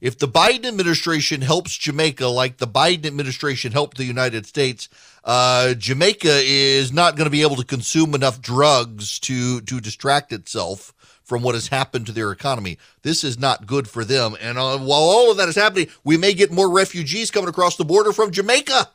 If 0.00 0.18
the 0.18 0.28
Biden 0.28 0.64
administration 0.64 1.40
helps 1.40 1.76
Jamaica 1.76 2.26
like 2.28 2.58
the 2.58 2.68
Biden 2.68 3.06
administration 3.06 3.72
helped 3.72 3.96
the 3.96 4.04
United 4.04 4.46
States, 4.46 4.88
uh, 5.24 5.74
Jamaica 5.74 6.40
is 6.44 6.92
not 6.92 7.16
going 7.16 7.26
to 7.26 7.30
be 7.30 7.42
able 7.42 7.56
to 7.56 7.64
consume 7.64 8.14
enough 8.14 8.40
drugs 8.40 9.18
to 9.20 9.60
to 9.62 9.80
distract 9.80 10.32
itself 10.32 10.94
from 11.24 11.42
what 11.42 11.54
has 11.54 11.68
happened 11.68 12.06
to 12.06 12.12
their 12.12 12.32
economy. 12.32 12.78
This 13.02 13.22
is 13.22 13.38
not 13.38 13.66
good 13.66 13.86
for 13.86 14.04
them. 14.04 14.34
And 14.40 14.56
uh, 14.56 14.78
while 14.78 15.02
all 15.02 15.30
of 15.30 15.36
that 15.36 15.48
is 15.48 15.56
happening, 15.56 15.88
we 16.02 16.16
may 16.16 16.32
get 16.32 16.50
more 16.50 16.70
refugees 16.70 17.30
coming 17.30 17.50
across 17.50 17.76
the 17.76 17.84
border 17.84 18.12
from 18.12 18.30
Jamaica. 18.30 18.88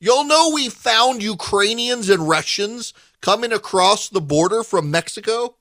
You'll 0.00 0.24
know 0.24 0.50
we 0.54 0.68
found 0.68 1.22
Ukrainians 1.22 2.08
and 2.08 2.28
Russians 2.28 2.94
coming 3.20 3.52
across 3.52 4.08
the 4.08 4.20
border 4.20 4.62
from 4.62 4.90
Mexico. 4.90 5.56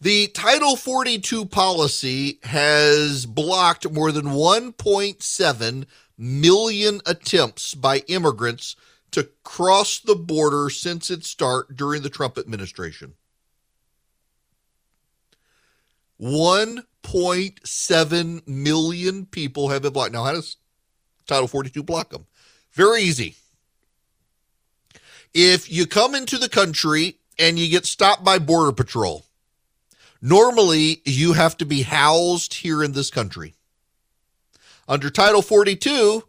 The 0.00 0.28
Title 0.28 0.76
42 0.76 1.46
policy 1.46 2.38
has 2.44 3.26
blocked 3.26 3.90
more 3.90 4.12
than 4.12 4.26
1.7 4.26 5.86
million 6.18 7.00
attempts 7.06 7.74
by 7.74 7.98
immigrants 8.06 8.76
to 9.12 9.30
cross 9.42 9.98
the 9.98 10.14
border 10.14 10.70
since 10.70 11.10
its 11.10 11.28
start 11.28 11.76
during 11.76 12.02
the 12.02 12.10
Trump 12.10 12.38
administration. 12.38 13.14
1.7 17.06 18.46
million 18.48 19.26
people 19.26 19.68
have 19.68 19.82
been 19.82 19.92
blocked. 19.92 20.12
Now, 20.12 20.24
how 20.24 20.32
does 20.32 20.56
Title 21.26 21.48
42 21.48 21.82
block 21.82 22.10
them? 22.10 22.26
Very 22.72 23.02
easy. 23.02 23.36
If 25.32 25.70
you 25.70 25.86
come 25.86 26.14
into 26.14 26.38
the 26.38 26.48
country 26.48 27.18
and 27.38 27.58
you 27.58 27.68
get 27.68 27.86
stopped 27.86 28.24
by 28.24 28.38
Border 28.38 28.72
Patrol, 28.72 29.24
normally 30.20 31.02
you 31.04 31.34
have 31.34 31.56
to 31.58 31.66
be 31.66 31.82
housed 31.82 32.54
here 32.54 32.82
in 32.82 32.92
this 32.92 33.10
country. 33.10 33.54
Under 34.88 35.10
Title 35.10 35.42
42, 35.42 36.22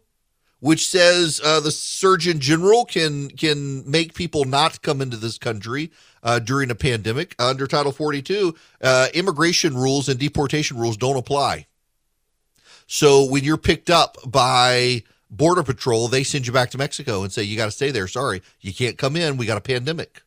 which 0.60 0.88
says 0.88 1.40
uh, 1.44 1.60
the 1.60 1.70
Surgeon 1.70 2.40
General 2.40 2.84
can 2.84 3.28
can 3.28 3.88
make 3.88 4.14
people 4.14 4.44
not 4.44 4.82
come 4.82 5.00
into 5.00 5.16
this 5.16 5.38
country 5.38 5.92
uh, 6.22 6.38
during 6.38 6.70
a 6.70 6.74
pandemic. 6.74 7.34
Under 7.38 7.66
Title 7.66 7.92
42, 7.92 8.54
uh, 8.82 9.08
immigration 9.14 9.74
rules 9.74 10.08
and 10.08 10.18
deportation 10.18 10.78
rules 10.78 10.96
don't 10.96 11.16
apply. 11.16 11.66
So 12.86 13.24
when 13.24 13.44
you're 13.44 13.58
picked 13.58 13.90
up 13.90 14.16
by 14.26 15.02
Border 15.30 15.62
Patrol, 15.62 16.08
they 16.08 16.22
send 16.22 16.46
you 16.46 16.52
back 16.52 16.70
to 16.70 16.78
Mexico 16.78 17.22
and 17.22 17.32
say 17.32 17.42
you 17.42 17.56
got 17.56 17.66
to 17.66 17.70
stay 17.70 17.90
there. 17.90 18.08
Sorry, 18.08 18.42
you 18.60 18.72
can't 18.72 18.96
come 18.96 19.14
in. 19.16 19.36
We 19.36 19.46
got 19.46 19.58
a 19.58 19.62
pandemic. 19.62 20.22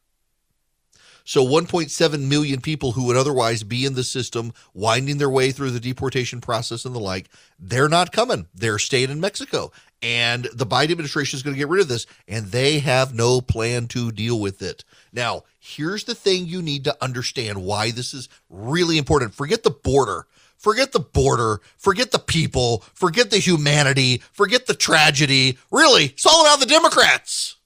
So 1.24 1.46
1.7 1.46 2.28
million 2.28 2.62
people 2.62 2.94
who 2.94 3.06
would 3.06 3.18
otherwise 3.18 3.64
be 3.64 3.86
in 3.86 3.94
the 3.94 4.04
system, 4.04 4.54
winding 4.74 5.18
their 5.18 5.30
way 5.30 5.52
through 5.52 5.72
the 5.72 5.80
deportation 5.80 6.42
process 6.42 6.86
and 6.86 6.96
the 6.96 7.00
like, 7.00 7.30
they're 7.60 7.90
not 7.90 8.12
coming. 8.12 8.48
They're 8.54 8.80
staying 8.80 9.12
in 9.12 9.20
Mexico. 9.20 9.72
And 10.04 10.46
the 10.54 10.66
Biden 10.66 10.92
administration 10.92 11.38
is 11.38 11.44
going 11.44 11.54
to 11.54 11.60
get 11.60 11.70
rid 11.70 11.82
of 11.82 11.88
this, 11.88 12.08
and 12.28 12.48
they 12.48 12.80
have 12.80 13.14
no 13.14 13.40
plan 13.40 13.88
to 13.90 14.12
deal 14.12 14.40
with 14.40 14.62
it. 14.62 14.84
Now, 15.14 15.44
here's 15.60 16.06
the 16.06 16.16
thing 16.16 16.48
you 16.48 16.62
need 16.62 16.86
to 16.86 16.98
understand 17.04 17.64
why 17.64 17.92
this 17.92 18.14
is 18.14 18.28
really 18.50 18.98
important. 18.98 19.36
Forget 19.36 19.62
the 19.64 19.70
border. 19.70 20.26
Forget 20.58 20.92
the 20.92 21.00
border. 21.00 21.62
Forget 21.78 22.12
the 22.12 22.20
people. 22.20 22.84
Forget 22.94 23.30
the 23.30 23.38
humanity. 23.38 24.24
Forget 24.32 24.66
the 24.66 24.74
tragedy. 24.74 25.60
Really, 25.72 26.06
it's 26.06 26.26
all 26.26 26.42
about 26.42 26.60
the 26.60 26.66
Democrats. 26.66 27.58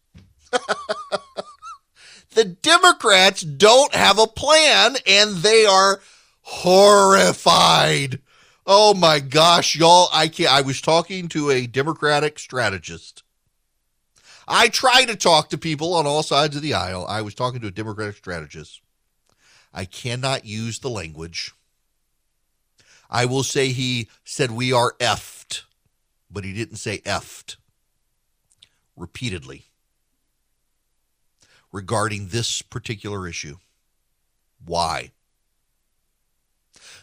the 2.35 2.45
Democrats 2.45 3.41
don't 3.41 3.95
have 3.95 4.19
a 4.19 4.27
plan, 4.27 4.97
and 5.07 5.37
they 5.37 5.65
are 5.65 6.01
horrified. 6.41 8.19
Oh 8.67 8.93
my 8.93 9.19
gosh, 9.19 9.75
y'all! 9.75 10.09
I 10.13 10.27
can't. 10.27 10.51
I 10.51 10.61
was 10.61 10.81
talking 10.81 11.27
to 11.29 11.49
a 11.49 11.65
Democratic 11.65 12.37
strategist. 12.37 13.23
I 14.47 14.67
try 14.67 15.05
to 15.05 15.15
talk 15.15 15.49
to 15.49 15.57
people 15.57 15.93
on 15.95 16.05
all 16.05 16.21
sides 16.21 16.55
of 16.55 16.61
the 16.61 16.73
aisle. 16.75 17.05
I 17.07 17.21
was 17.21 17.33
talking 17.33 17.61
to 17.61 17.67
a 17.67 17.71
Democratic 17.71 18.17
strategist. 18.17 18.81
I 19.73 19.85
cannot 19.85 20.45
use 20.45 20.79
the 20.79 20.89
language. 20.89 21.51
I 23.09 23.25
will 23.25 23.43
say 23.43 23.69
he 23.69 24.09
said 24.23 24.51
we 24.51 24.71
are 24.71 24.93
effed, 24.99 25.63
but 26.29 26.43
he 26.43 26.53
didn't 26.53 26.77
say 26.77 26.99
effed 26.99 27.55
repeatedly 28.95 29.65
regarding 31.75 32.29
this 32.29 32.61
particular 32.61 33.27
issue. 33.27 33.57
Why? 34.65 35.11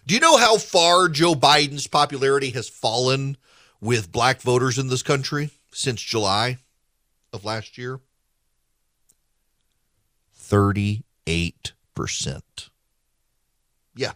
Do 0.07 0.15
you 0.15 0.21
know 0.21 0.39
how 0.39 0.57
far 0.57 1.11
Joe 1.11 1.35
Biden's 1.35 1.87
popularity 1.87 2.51
has 2.51 2.71
fallen 2.71 3.37
with 3.83 4.11
black 4.11 4.41
voters 4.41 4.79
in 4.79 4.89
this 4.89 5.03
country 5.03 5.51
since 5.73 6.01
July 6.01 6.57
of 7.35 7.45
last 7.45 7.77
year? 7.77 8.01
38%. 10.41 11.03
Yeah. 13.95 14.13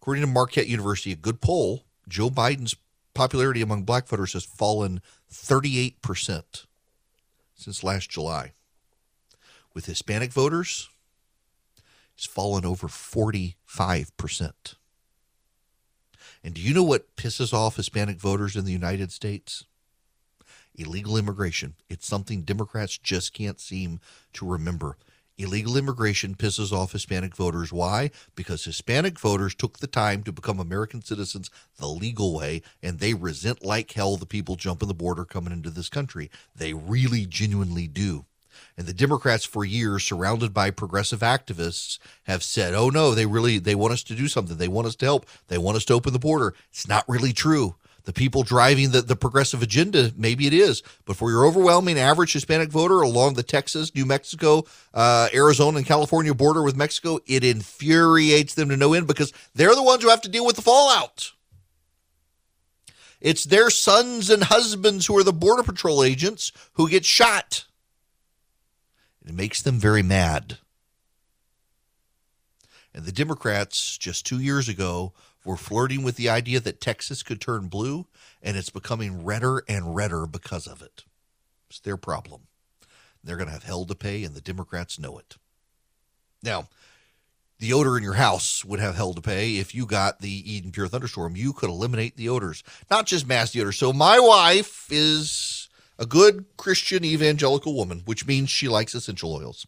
According 0.00 0.22
to 0.22 0.26
Marquette 0.26 0.66
University, 0.66 1.12
a 1.12 1.16
good 1.16 1.40
poll, 1.40 1.84
Joe 2.08 2.28
Biden's 2.28 2.74
popularity 3.14 3.62
among 3.62 3.84
black 3.84 4.08
voters 4.08 4.32
has 4.32 4.44
fallen 4.44 5.00
38% 5.32 6.66
since 7.54 7.84
last 7.84 8.10
July. 8.10 8.52
With 9.74 9.86
Hispanic 9.86 10.32
voters, 10.32 10.88
it's 12.16 12.26
fallen 12.26 12.64
over 12.64 12.86
45%. 12.86 13.54
And 16.44 16.54
do 16.54 16.60
you 16.60 16.72
know 16.72 16.84
what 16.84 17.16
pisses 17.16 17.52
off 17.52 17.76
Hispanic 17.76 18.18
voters 18.18 18.54
in 18.54 18.64
the 18.64 18.72
United 18.72 19.10
States? 19.10 19.64
Illegal 20.76 21.16
immigration. 21.16 21.74
It's 21.88 22.06
something 22.06 22.42
Democrats 22.42 22.98
just 22.98 23.32
can't 23.32 23.58
seem 23.58 23.98
to 24.34 24.46
remember. 24.46 24.96
Illegal 25.38 25.76
immigration 25.76 26.36
pisses 26.36 26.70
off 26.70 26.92
Hispanic 26.92 27.34
voters. 27.34 27.72
Why? 27.72 28.12
Because 28.36 28.64
Hispanic 28.64 29.18
voters 29.18 29.56
took 29.56 29.78
the 29.78 29.88
time 29.88 30.22
to 30.22 30.32
become 30.32 30.60
American 30.60 31.02
citizens 31.02 31.50
the 31.78 31.88
legal 31.88 32.32
way, 32.32 32.62
and 32.80 33.00
they 33.00 33.14
resent 33.14 33.64
like 33.64 33.90
hell 33.90 34.16
the 34.16 34.26
people 34.26 34.54
jumping 34.54 34.86
the 34.86 34.94
border 34.94 35.24
coming 35.24 35.52
into 35.52 35.70
this 35.70 35.88
country. 35.88 36.30
They 36.54 36.74
really, 36.74 37.26
genuinely 37.26 37.88
do. 37.88 38.26
And 38.76 38.86
the 38.86 38.92
Democrats, 38.92 39.44
for 39.44 39.64
years, 39.64 40.04
surrounded 40.04 40.52
by 40.52 40.70
progressive 40.70 41.20
activists, 41.20 41.98
have 42.24 42.42
said, 42.42 42.74
"Oh 42.74 42.90
no, 42.90 43.14
they 43.14 43.26
really 43.26 43.58
they 43.58 43.74
want 43.74 43.92
us 43.92 44.02
to 44.04 44.14
do 44.14 44.28
something. 44.28 44.56
They 44.56 44.68
want 44.68 44.86
us 44.86 44.96
to 44.96 45.06
help. 45.06 45.26
They 45.48 45.58
want 45.58 45.76
us 45.76 45.84
to 45.86 45.94
open 45.94 46.12
the 46.12 46.18
border." 46.18 46.54
It's 46.70 46.88
not 46.88 47.08
really 47.08 47.32
true 47.32 47.76
the 48.04 48.12
people 48.12 48.42
driving 48.42 48.90
the, 48.90 49.02
the 49.02 49.16
progressive 49.16 49.62
agenda, 49.62 50.12
maybe 50.16 50.46
it 50.46 50.52
is. 50.52 50.82
But 51.04 51.16
for 51.16 51.30
your 51.30 51.44
overwhelming 51.44 51.98
average 51.98 52.32
Hispanic 52.32 52.68
voter 52.68 53.00
along 53.00 53.34
the 53.34 53.42
Texas, 53.42 53.94
New 53.94 54.04
Mexico, 54.04 54.64
uh, 54.92 55.28
Arizona, 55.34 55.78
and 55.78 55.86
California 55.86 56.34
border 56.34 56.62
with 56.62 56.76
Mexico, 56.76 57.18
it 57.26 57.44
infuriates 57.44 58.54
them 58.54 58.68
to 58.68 58.76
no 58.76 58.92
end 58.92 59.06
because 59.06 59.32
they're 59.54 59.74
the 59.74 59.82
ones 59.82 60.02
who 60.02 60.10
have 60.10 60.22
to 60.22 60.28
deal 60.28 60.46
with 60.46 60.56
the 60.56 60.62
fallout. 60.62 61.32
It's 63.20 63.44
their 63.44 63.70
sons 63.70 64.28
and 64.28 64.44
husbands 64.44 65.06
who 65.06 65.16
are 65.16 65.24
the 65.24 65.32
Border 65.32 65.62
Patrol 65.62 66.04
agents 66.04 66.52
who 66.74 66.90
get 66.90 67.06
shot. 67.06 67.64
It 69.26 69.34
makes 69.34 69.62
them 69.62 69.78
very 69.78 70.02
mad. 70.02 70.58
And 72.94 73.04
the 73.04 73.12
Democrats, 73.12 73.98
just 73.98 74.26
two 74.26 74.38
years 74.38 74.68
ago, 74.68 75.12
were 75.44 75.56
flirting 75.56 76.02
with 76.02 76.16
the 76.16 76.28
idea 76.28 76.60
that 76.60 76.80
Texas 76.80 77.22
could 77.22 77.40
turn 77.40 77.68
blue, 77.68 78.06
and 78.42 78.56
it's 78.56 78.70
becoming 78.70 79.24
redder 79.24 79.62
and 79.68 79.94
redder 79.94 80.26
because 80.26 80.66
of 80.66 80.80
it. 80.80 81.04
It's 81.68 81.80
their 81.80 81.96
problem. 81.96 82.42
They're 83.22 83.36
going 83.36 83.48
to 83.48 83.52
have 83.52 83.64
hell 83.64 83.84
to 83.86 83.94
pay, 83.94 84.22
and 84.24 84.34
the 84.34 84.40
Democrats 84.40 84.98
know 84.98 85.18
it. 85.18 85.36
Now, 86.42 86.68
the 87.58 87.72
odor 87.72 87.96
in 87.96 88.02
your 88.02 88.14
house 88.14 88.64
would 88.64 88.80
have 88.80 88.96
hell 88.96 89.14
to 89.14 89.20
pay 89.20 89.56
if 89.56 89.74
you 89.74 89.86
got 89.86 90.20
the 90.20 90.52
Eden 90.52 90.70
Pure 90.70 90.88
Thunderstorm. 90.88 91.34
You 91.34 91.52
could 91.52 91.70
eliminate 91.70 92.16
the 92.16 92.28
odors, 92.28 92.62
not 92.90 93.06
just 93.06 93.26
mass 93.26 93.52
the 93.52 93.60
odor. 93.62 93.72
So, 93.72 93.92
my 93.92 94.20
wife 94.20 94.86
is 94.90 95.63
a 95.98 96.06
good 96.06 96.44
Christian 96.56 97.04
evangelical 97.04 97.74
woman, 97.74 98.02
which 98.04 98.26
means 98.26 98.50
she 98.50 98.68
likes 98.68 98.94
essential 98.94 99.32
oils. 99.32 99.66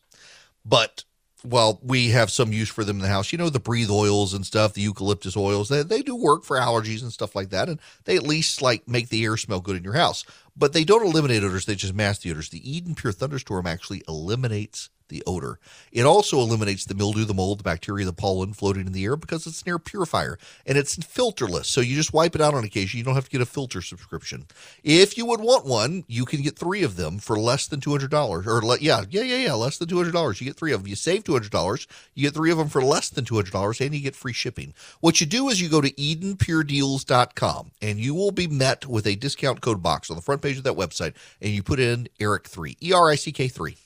But 0.65 1.05
while 1.49 1.79
we 1.83 2.11
have 2.11 2.31
some 2.31 2.53
use 2.53 2.69
for 2.69 2.85
them 2.85 2.97
in 2.97 3.03
the 3.03 3.09
house. 3.09 3.33
You 3.33 3.39
know, 3.39 3.51
the 3.51 3.61
breathe 3.61 3.91
oils 3.91 4.35
and 4.35 4.45
stuff, 4.45 4.75
the 4.75 4.81
eucalyptus 4.83 5.37
oils, 5.37 5.69
they, 5.69 5.83
they 5.83 6.03
do 6.03 6.17
work 6.17 6.45
for 6.45 6.57
allergies 6.57 7.03
and 7.03 7.13
stuff 7.13 7.37
like 7.37 7.51
that. 7.51 7.69
And 7.69 7.79
they 8.05 8.17
at 8.17 8.23
least 8.23 8.63
like 8.63 8.89
make 8.89 9.09
the 9.09 9.25
air 9.25 9.37
smell 9.37 9.61
good 9.61 9.77
in 9.77 9.85
your 9.85 9.95
house. 9.95 10.25
But 10.57 10.73
they 10.73 10.85
don't 10.85 11.07
eliminate 11.07 11.43
odors, 11.43 11.67
they 11.67 11.75
just 11.75 11.95
mask 11.95 12.23
the 12.23 12.31
odors. 12.31 12.49
The 12.49 12.77
Eden 12.77 12.95
Pure 12.95 13.13
Thunderstorm 13.13 13.67
actually 13.67 14.03
eliminates 14.09 14.91
the 15.09 15.23
odor. 15.27 15.59
It 15.93 16.05
also 16.05 16.39
eliminates 16.39 16.85
the 16.85 16.95
mildew, 16.95 17.25
the 17.25 17.35
mold, 17.35 17.61
the 17.61 17.65
bacteria, 17.65 18.05
the 18.05 18.13
pollen 18.13 18.53
floating 18.53 18.87
in 18.87 18.93
the 18.93 19.05
air 19.05 19.17
because 19.17 19.47
it's 19.47 19.63
an 19.63 19.69
air 19.69 19.79
purifier 19.79 20.39
and 20.67 20.77
it's 20.77 20.97
filterless. 20.97 21.67
So 21.67 21.81
you 21.81 21.95
just 21.95 22.13
wipe 22.13 22.35
it 22.35 22.41
out 22.41 22.55
on 22.55 22.65
occasion. 22.65 22.99
You 22.99 23.05
don't 23.05 23.15
have 23.15 23.25
to 23.25 23.31
get 23.31 23.41
a 23.41 23.47
filter 23.47 23.83
subscription. 23.83 24.47
If 24.83 25.17
you 25.17 25.27
would 25.27 25.41
want 25.41 25.67
one, 25.67 26.05
you 26.09 26.25
can 26.25 26.43
get 26.43 26.59
three 26.59 26.83
of 26.83 26.97
them 26.97 27.19
for 27.19 27.39
less 27.39 27.67
than 27.67 27.81
$200 27.81 28.47
or 28.47 28.63
le- 28.63 28.79
yeah, 28.81 29.05
yeah, 29.11 29.23
yeah, 29.23 29.37
yeah, 29.37 29.55
less 29.55 29.79
than 29.79 29.89
$200. 29.89 30.41
You 30.41 30.47
get 30.47 30.57
three 30.57 30.73
of 30.73 30.83
them. 30.83 30.89
You 30.89 30.97
save 30.97 31.25
$200. 31.25 31.87
You 32.15 32.23
get 32.23 32.35
three 32.35 32.51
of 32.51 32.59
them 32.59 32.69
for 32.69 32.83
less 32.83 33.09
than 33.09 33.25
$200 33.25 33.85
and 33.85 33.95
you 33.95 34.01
get 34.01 34.17
free 34.17 34.33
shipping. 34.33 34.75
What 35.01 35.21
you 35.21 35.27
do 35.27 35.49
is 35.49 35.61
you 35.61 35.69
go 35.69 35.81
to 35.81 35.91
EdenPureDeals.com 35.93 37.71
and 37.83 37.99
you 37.99 38.15
will 38.15 38.33
be 38.33 38.47
met 38.47 38.87
with 38.87 39.07
a 39.07 39.15
discount 39.17 39.61
code 39.61 39.83
box 39.83 40.11
on 40.11 40.17
the 40.17 40.23
front 40.23 40.43
page 40.43 40.59
of 40.59 40.65
that 40.65 40.75
website 40.75 41.15
and 41.41 41.53
you 41.53 41.63
put 41.63 41.81
in 41.81 42.09
Erick3, 42.19 42.77
E 42.83 42.93
R 42.93 43.11
I 43.11 43.15
C 43.15 43.33
K 43.33 43.49
3. 43.49 43.77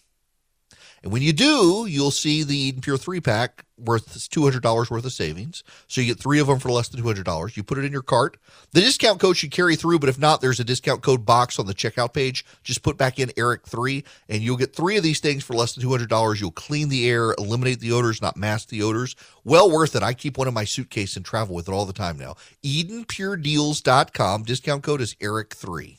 And 1.03 1.13
when 1.13 1.23
you 1.23 1.33
do, 1.33 1.87
you'll 1.89 2.11
see 2.11 2.43
the 2.43 2.57
Eden 2.57 2.83
Pure 2.83 2.99
three 2.99 3.21
pack 3.21 3.65
worth 3.79 4.29
$200 4.31 4.91
worth 4.91 5.05
of 5.05 5.13
savings. 5.13 5.63
So 5.89 6.01
you 6.01 6.07
get 6.07 6.21
three 6.21 6.39
of 6.39 6.47
them 6.47 6.59
for 6.59 6.71
less 6.71 6.89
than 6.89 7.03
$200. 7.03 7.57
You 7.57 7.63
put 7.63 7.79
it 7.79 7.85
in 7.85 7.93
your 7.93 8.03
cart. 8.03 8.37
The 8.73 8.83
discount 8.83 9.19
code 9.19 9.39
should 9.39 9.51
carry 9.51 9.77
through, 9.77 9.99
but 9.99 10.11
if 10.11 10.19
not, 10.19 10.41
there's 10.41 10.61
a 10.61 10.65
discount 10.65 11.03
code 11.03 11.25
box 11.25 11.59
on 11.59 11.67
the 11.67 11.75
checkout 11.75 12.13
page. 12.13 12.45
Just 12.63 12.83
put 12.83 12.99
back 12.99 13.19
in 13.19 13.31
Erick3 13.31 14.05
and 14.29 14.43
you'll 14.43 14.59
get 14.59 14.77
three 14.77 14.99
of 14.99 15.03
these 15.03 15.21
things 15.21 15.43
for 15.43 15.55
less 15.55 15.75
than 15.75 15.89
$200. 15.89 16.41
You'll 16.41 16.51
clean 16.51 16.91
the 16.91 17.09
air, 17.09 17.33
eliminate 17.39 17.81
the 17.81 17.93
odors, 17.93 18.21
not 18.21 18.37
mask 18.37 18.69
the 18.69 18.83
odors. 18.83 19.17
Well 19.43 19.71
worth 19.71 19.97
it. 19.97 20.03
I 20.03 20.13
keep 20.13 20.37
one 20.37 20.49
in 20.49 20.55
my 20.55 20.65
suitcase 20.65 21.17
and 21.17 21.25
travel 21.25 21.55
with 21.55 21.69
it 21.69 21.73
all 21.73 21.87
the 21.87 21.93
time 21.95 22.19
now. 22.19 22.37
EdenPureDeals.com. 22.63 24.43
Discount 24.43 24.83
code 24.83 25.01
is 25.01 25.15
Erick3. 25.15 25.97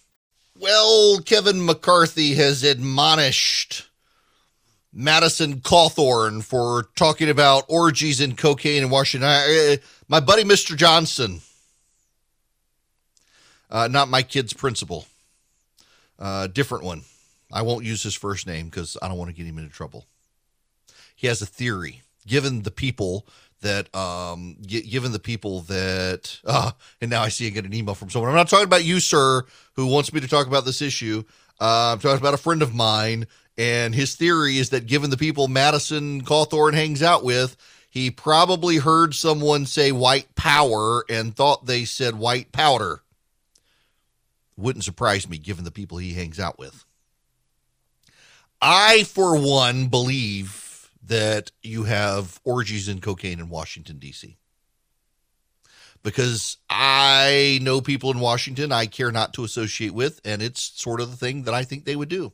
Well, 0.59 1.21
Kevin 1.21 1.65
McCarthy 1.65 2.35
has 2.35 2.63
admonished 2.63 3.87
Madison 4.93 5.61
Cawthorn 5.61 6.43
for 6.43 6.89
talking 6.95 7.29
about 7.29 7.63
orgies 7.67 8.19
and 8.19 8.37
cocaine 8.37 8.83
in 8.83 8.89
Washington. 8.89 9.29
I, 9.29 9.79
my 10.07 10.19
buddy, 10.19 10.43
Mr. 10.43 10.75
Johnson, 10.75 11.41
uh, 13.69 13.87
not 13.87 14.09
my 14.09 14.21
kid's 14.21 14.53
principal, 14.53 15.05
uh, 16.19 16.47
different 16.47 16.83
one. 16.83 17.03
I 17.53 17.61
won't 17.61 17.85
use 17.85 18.03
his 18.03 18.15
first 18.15 18.47
name 18.47 18.65
because 18.67 18.97
I 19.01 19.07
don't 19.07 19.17
want 19.17 19.29
to 19.29 19.35
get 19.35 19.45
him 19.45 19.57
into 19.57 19.71
trouble. 19.71 20.05
He 21.15 21.27
has 21.27 21.41
a 21.41 21.45
theory. 21.45 22.01
Given 22.27 22.61
the 22.63 22.71
people 22.71 23.25
that, 23.61 23.93
um, 23.95 24.57
g- 24.61 24.81
given 24.81 25.11
the 25.11 25.19
people 25.19 25.61
that, 25.61 26.39
uh, 26.45 26.71
and 26.99 27.09
now 27.09 27.21
I 27.23 27.29
see 27.29 27.47
I 27.47 27.49
get 27.49 27.65
an 27.65 27.73
email 27.73 27.95
from 27.95 28.09
someone. 28.09 28.29
I'm 28.29 28.35
not 28.35 28.49
talking 28.49 28.65
about 28.65 28.83
you, 28.83 28.99
sir, 28.99 29.43
who 29.73 29.87
wants 29.87 30.13
me 30.13 30.19
to 30.19 30.27
talk 30.27 30.47
about 30.47 30.65
this 30.65 30.81
issue. 30.81 31.23
Uh, 31.59 31.93
I'm 31.93 31.99
talking 31.99 32.17
about 32.17 32.33
a 32.33 32.37
friend 32.37 32.61
of 32.61 32.73
mine 32.73 33.27
and 33.57 33.93
his 33.93 34.15
theory 34.15 34.57
is 34.57 34.69
that 34.69 34.87
given 34.87 35.09
the 35.09 35.17
people 35.17 35.47
Madison 35.47 36.23
Cawthorn 36.23 36.73
hangs 36.73 37.03
out 37.03 37.23
with, 37.23 37.57
he 37.89 38.09
probably 38.09 38.77
heard 38.77 39.13
someone 39.13 39.65
say 39.65 39.91
white 39.91 40.33
power 40.35 41.03
and 41.09 41.35
thought 41.35 41.65
they 41.65 41.83
said 41.83 42.15
white 42.15 42.51
powder. 42.51 43.01
Wouldn't 44.55 44.85
surprise 44.85 45.27
me 45.27 45.37
given 45.37 45.65
the 45.65 45.71
people 45.71 45.97
he 45.97 46.13
hangs 46.13 46.39
out 46.39 46.57
with. 46.57 46.85
I, 48.61 49.03
for 49.03 49.37
one, 49.37 49.87
believe 49.87 50.89
that 51.03 51.51
you 51.63 51.83
have 51.83 52.39
orgies 52.43 52.87
and 52.87 53.01
cocaine 53.01 53.39
in 53.39 53.49
Washington, 53.49 53.97
D.C. 53.97 54.37
Because 56.03 56.57
I 56.69 57.59
know 57.61 57.81
people 57.81 58.11
in 58.11 58.19
Washington 58.19 58.71
I 58.71 58.85
care 58.85 59.11
not 59.11 59.33
to 59.33 59.43
associate 59.43 59.93
with, 59.93 60.21
and 60.23 60.41
it's 60.41 60.61
sort 60.81 61.01
of 61.01 61.11
the 61.11 61.17
thing 61.17 61.43
that 61.43 61.53
I 61.53 61.63
think 61.63 61.83
they 61.83 61.95
would 61.95 62.09
do 62.09 62.31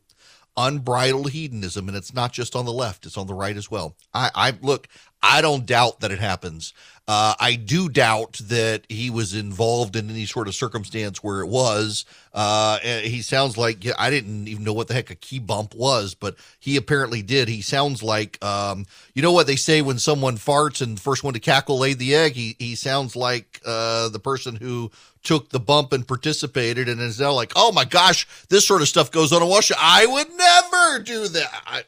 unbridled 0.57 1.31
hedonism, 1.31 1.87
and 1.87 1.95
it's 1.95 2.13
not 2.13 2.33
just 2.33 2.55
on 2.55 2.65
the 2.65 2.73
left; 2.73 3.05
it's 3.05 3.17
on 3.17 3.27
the 3.27 3.33
right 3.33 3.55
as 3.55 3.71
well. 3.71 3.95
I, 4.13 4.31
I 4.35 4.53
look, 4.61 4.87
I 5.21 5.41
don't 5.41 5.65
doubt 5.65 6.01
that 6.01 6.11
it 6.11 6.19
happens. 6.19 6.73
Uh, 7.09 7.33
I 7.39 7.55
do 7.55 7.87
doubt 7.87 8.33
that 8.43 8.83
he 8.89 9.09
was 9.09 9.33
involved 9.33 9.95
in 9.95 10.09
any 10.09 10.25
sort 10.25 10.49
of 10.49 10.55
circumstance 10.55 11.23
where 11.23 11.39
it 11.39 11.47
was. 11.47 12.03
Uh, 12.33 12.79
he 12.79 13.21
sounds 13.21 13.57
like 13.57 13.85
I 13.97 14.09
didn't 14.09 14.49
even 14.49 14.65
know 14.65 14.73
what 14.73 14.89
the 14.89 14.93
heck 14.93 15.09
a 15.09 15.15
key 15.15 15.39
bump 15.39 15.73
was, 15.73 16.15
but 16.15 16.35
he 16.59 16.75
apparently 16.75 17.21
did. 17.21 17.47
He 17.47 17.61
sounds 17.61 18.03
like 18.03 18.43
um, 18.43 18.85
you 19.13 19.21
know 19.21 19.31
what 19.31 19.47
they 19.47 19.55
say 19.55 19.81
when 19.81 19.99
someone 19.99 20.35
farts 20.35 20.81
and 20.81 20.97
the 20.97 21.01
first 21.01 21.23
one 21.23 21.33
to 21.33 21.39
cackle 21.39 21.79
laid 21.79 21.97
the 21.97 22.13
egg. 22.13 22.33
He 22.33 22.57
he 22.59 22.75
sounds 22.75 23.15
like 23.15 23.61
uh, 23.65 24.09
the 24.09 24.19
person 24.19 24.57
who 24.57 24.91
took 25.23 25.49
the 25.49 25.61
bump 25.61 25.93
and 25.93 26.05
participated 26.05 26.89
and 26.89 26.99
is 26.99 27.21
now 27.21 27.31
like, 27.31 27.53
oh 27.55 27.71
my 27.71 27.85
gosh, 27.85 28.27
this 28.49 28.67
sort 28.67 28.81
of 28.81 28.89
stuff 28.89 29.11
goes 29.11 29.31
on 29.31 29.41
in 29.41 29.47
Washington. 29.47 29.83
I 29.85 30.05
would 30.05 30.29
never 30.35 31.03
do 31.03 31.27
that. 31.29 31.63
I, 31.65 31.83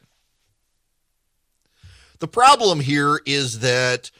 the 2.20 2.28
problem 2.28 2.80
here 2.80 3.20
is 3.26 3.60
that, 3.60 4.12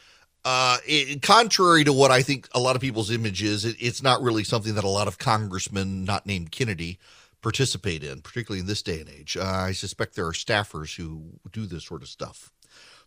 uh, 0.44 0.78
it, 0.86 1.22
contrary 1.22 1.84
to 1.84 1.92
what 1.92 2.10
I 2.10 2.22
think 2.22 2.48
a 2.52 2.60
lot 2.60 2.76
of 2.76 2.82
people's 2.82 3.10
image 3.10 3.42
is, 3.42 3.64
it, 3.64 3.76
it's 3.78 4.02
not 4.02 4.22
really 4.22 4.44
something 4.44 4.74
that 4.74 4.84
a 4.84 4.88
lot 4.88 5.08
of 5.08 5.18
congressmen, 5.18 6.04
not 6.04 6.26
named 6.26 6.50
Kennedy, 6.50 6.98
participate 7.42 8.02
in, 8.04 8.20
particularly 8.20 8.60
in 8.60 8.66
this 8.66 8.82
day 8.82 9.00
and 9.00 9.08
age. 9.08 9.36
Uh, 9.36 9.44
I 9.44 9.72
suspect 9.72 10.14
there 10.14 10.26
are 10.26 10.32
staffers 10.32 10.96
who 10.96 11.22
do 11.52 11.66
this 11.66 11.84
sort 11.84 12.02
of 12.02 12.08
stuff. 12.08 12.52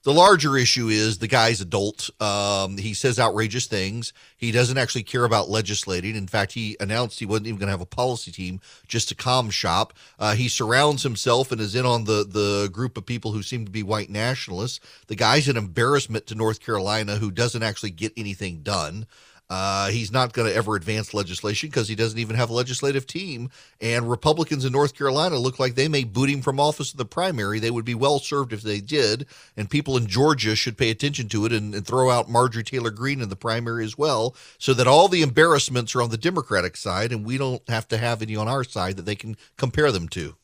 The 0.03 0.13
larger 0.13 0.57
issue 0.57 0.89
is 0.89 1.19
the 1.19 1.29
guy's 1.29 1.61
adult. 1.61 2.09
Um, 2.21 2.77
he 2.77 2.93
says 2.93 3.19
outrageous 3.19 3.67
things. 3.67 4.11
He 4.35 4.51
doesn't 4.51 4.77
actually 4.77 5.03
care 5.03 5.23
about 5.23 5.49
legislating. 5.49 6.17
In 6.17 6.27
fact, 6.27 6.51
he 6.51 6.75
announced 6.81 7.19
he 7.19 7.25
wasn't 7.25 7.47
even 7.47 7.57
going 7.57 7.67
to 7.67 7.71
have 7.71 7.79
a 7.79 7.85
policy 7.85 8.29
team, 8.29 8.59
just 8.85 9.11
a 9.11 9.15
com 9.15 9.49
shop. 9.49 9.93
Uh, 10.19 10.35
he 10.35 10.49
surrounds 10.49 11.03
himself 11.03 11.53
and 11.53 11.61
is 11.61 11.73
in 11.73 11.85
on 11.85 12.03
the, 12.03 12.25
the 12.25 12.69
group 12.69 12.97
of 12.97 13.05
people 13.05 13.31
who 13.31 13.41
seem 13.41 13.63
to 13.63 13.71
be 13.71 13.81
white 13.81 14.09
nationalists. 14.09 14.81
The 15.07 15.15
guy's 15.15 15.47
an 15.47 15.55
embarrassment 15.55 16.27
to 16.27 16.35
North 16.35 16.59
Carolina 16.59 17.15
who 17.15 17.31
doesn't 17.31 17.63
actually 17.63 17.91
get 17.91 18.11
anything 18.17 18.59
done. 18.61 19.07
Uh, 19.49 19.89
he's 19.89 20.11
not 20.11 20.33
going 20.33 20.49
to 20.49 20.55
ever 20.55 20.75
advance 20.75 21.13
legislation 21.13 21.69
because 21.69 21.87
he 21.87 21.95
doesn't 21.95 22.17
even 22.17 22.35
have 22.35 22.49
a 22.49 22.53
legislative 22.53 23.05
team. 23.05 23.49
And 23.81 24.09
Republicans 24.09 24.65
in 24.65 24.71
North 24.71 24.95
Carolina 24.97 25.37
look 25.37 25.59
like 25.59 25.75
they 25.75 25.87
may 25.87 26.03
boot 26.03 26.29
him 26.29 26.41
from 26.41 26.59
office 26.59 26.91
in 26.91 26.97
the 26.97 27.05
primary. 27.05 27.59
They 27.59 27.69
would 27.69 27.85
be 27.85 27.93
well 27.93 28.19
served 28.19 28.53
if 28.53 28.61
they 28.61 28.79
did. 28.79 29.27
And 29.55 29.69
people 29.69 29.97
in 29.97 30.07
Georgia 30.07 30.55
should 30.55 30.77
pay 30.77 30.89
attention 30.89 31.27
to 31.29 31.45
it 31.45 31.51
and, 31.51 31.75
and 31.75 31.85
throw 31.85 32.09
out 32.09 32.29
Marjorie 32.29 32.63
Taylor 32.63 32.89
Greene 32.89 33.21
in 33.21 33.29
the 33.29 33.35
primary 33.35 33.85
as 33.85 33.97
well, 33.97 34.35
so 34.57 34.73
that 34.73 34.87
all 34.87 35.07
the 35.07 35.21
embarrassments 35.21 35.93
are 35.95 36.01
on 36.01 36.09
the 36.09 36.17
Democratic 36.17 36.75
side 36.77 37.11
and 37.11 37.25
we 37.25 37.37
don't 37.37 37.61
have 37.69 37.87
to 37.89 37.97
have 37.97 38.21
any 38.21 38.35
on 38.35 38.47
our 38.47 38.63
side 38.63 38.97
that 38.97 39.05
they 39.05 39.15
can 39.15 39.35
compare 39.57 39.91
them 39.91 40.07
to. 40.09 40.35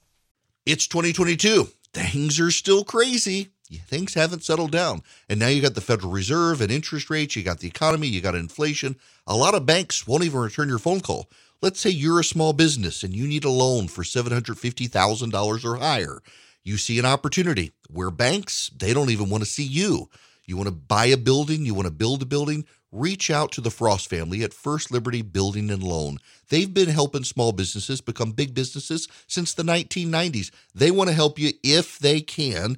It's 0.66 0.88
2022. 0.88 1.70
Things 1.94 2.40
are 2.40 2.52
still 2.52 2.84
crazy 2.84 3.50
things 3.78 4.16
haven't 4.16 4.44
settled 4.44 4.72
down. 4.72 5.04
And 5.30 5.40
now 5.40 5.48
you 5.48 5.62
got 5.62 5.76
the 5.76 5.82
Federal 5.82 6.12
Reserve 6.12 6.62
and 6.62 6.72
interest 6.72 7.10
rates, 7.10 7.36
you 7.36 7.44
got 7.44 7.60
the 7.60 7.68
economy, 7.68 8.08
you 8.08 8.22
got 8.22 8.36
inflation. 8.36 8.96
A 9.28 9.36
lot 9.36 9.54
of 9.54 9.66
banks 9.66 10.08
won't 10.08 10.24
even 10.24 10.40
return 10.40 10.70
your 10.70 10.80
phone 10.80 11.02
call. 11.02 11.30
Let's 11.62 11.80
say 11.80 11.90
you're 11.90 12.20
a 12.20 12.24
small 12.24 12.54
business 12.54 13.04
and 13.04 13.14
you 13.14 13.28
need 13.28 13.44
a 13.44 13.50
loan 13.50 13.88
for 13.88 14.04
$750,000 14.04 15.66
or 15.66 15.76
higher. 15.76 16.22
You 16.64 16.78
see 16.78 16.98
an 17.00 17.06
opportunity 17.06 17.72
where 17.90 18.12
banks, 18.12 18.72
they 18.76 18.94
don't 18.94 19.10
even 19.10 19.30
want 19.30 19.44
to 19.44 19.50
see 19.50 19.64
you. 19.64 20.10
You 20.46 20.58
want 20.58 20.68
to 20.68 20.74
buy 20.74 21.06
a 21.06 21.18
building, 21.18 21.66
you 21.66 21.74
want 21.74 21.88
to 21.88 21.94
build 21.94 22.24
a 22.24 22.26
building, 22.26 22.66
reach 22.92 23.30
out 23.30 23.52
to 23.52 23.62
the 23.62 23.70
Frost 23.70 24.10
family 24.10 24.44
at 24.44 24.54
First 24.54 24.90
Liberty 24.90 25.22
Building 25.22 25.70
and 25.70 25.84
Loan. 25.84 26.18
They've 26.50 26.74
been 26.74 26.90
helping 26.90 27.24
small 27.24 27.52
businesses 27.52 28.02
become 28.02 28.32
big 28.32 28.54
businesses 28.56 29.08
since 29.28 29.54
the 29.54 29.64
1990s. 29.64 30.50
They 30.74 30.92
want 30.92 31.10
to 31.10 31.16
help 31.16 31.38
you 31.38 31.52
if 31.64 32.00
they 32.00 32.22
can. 32.22 32.78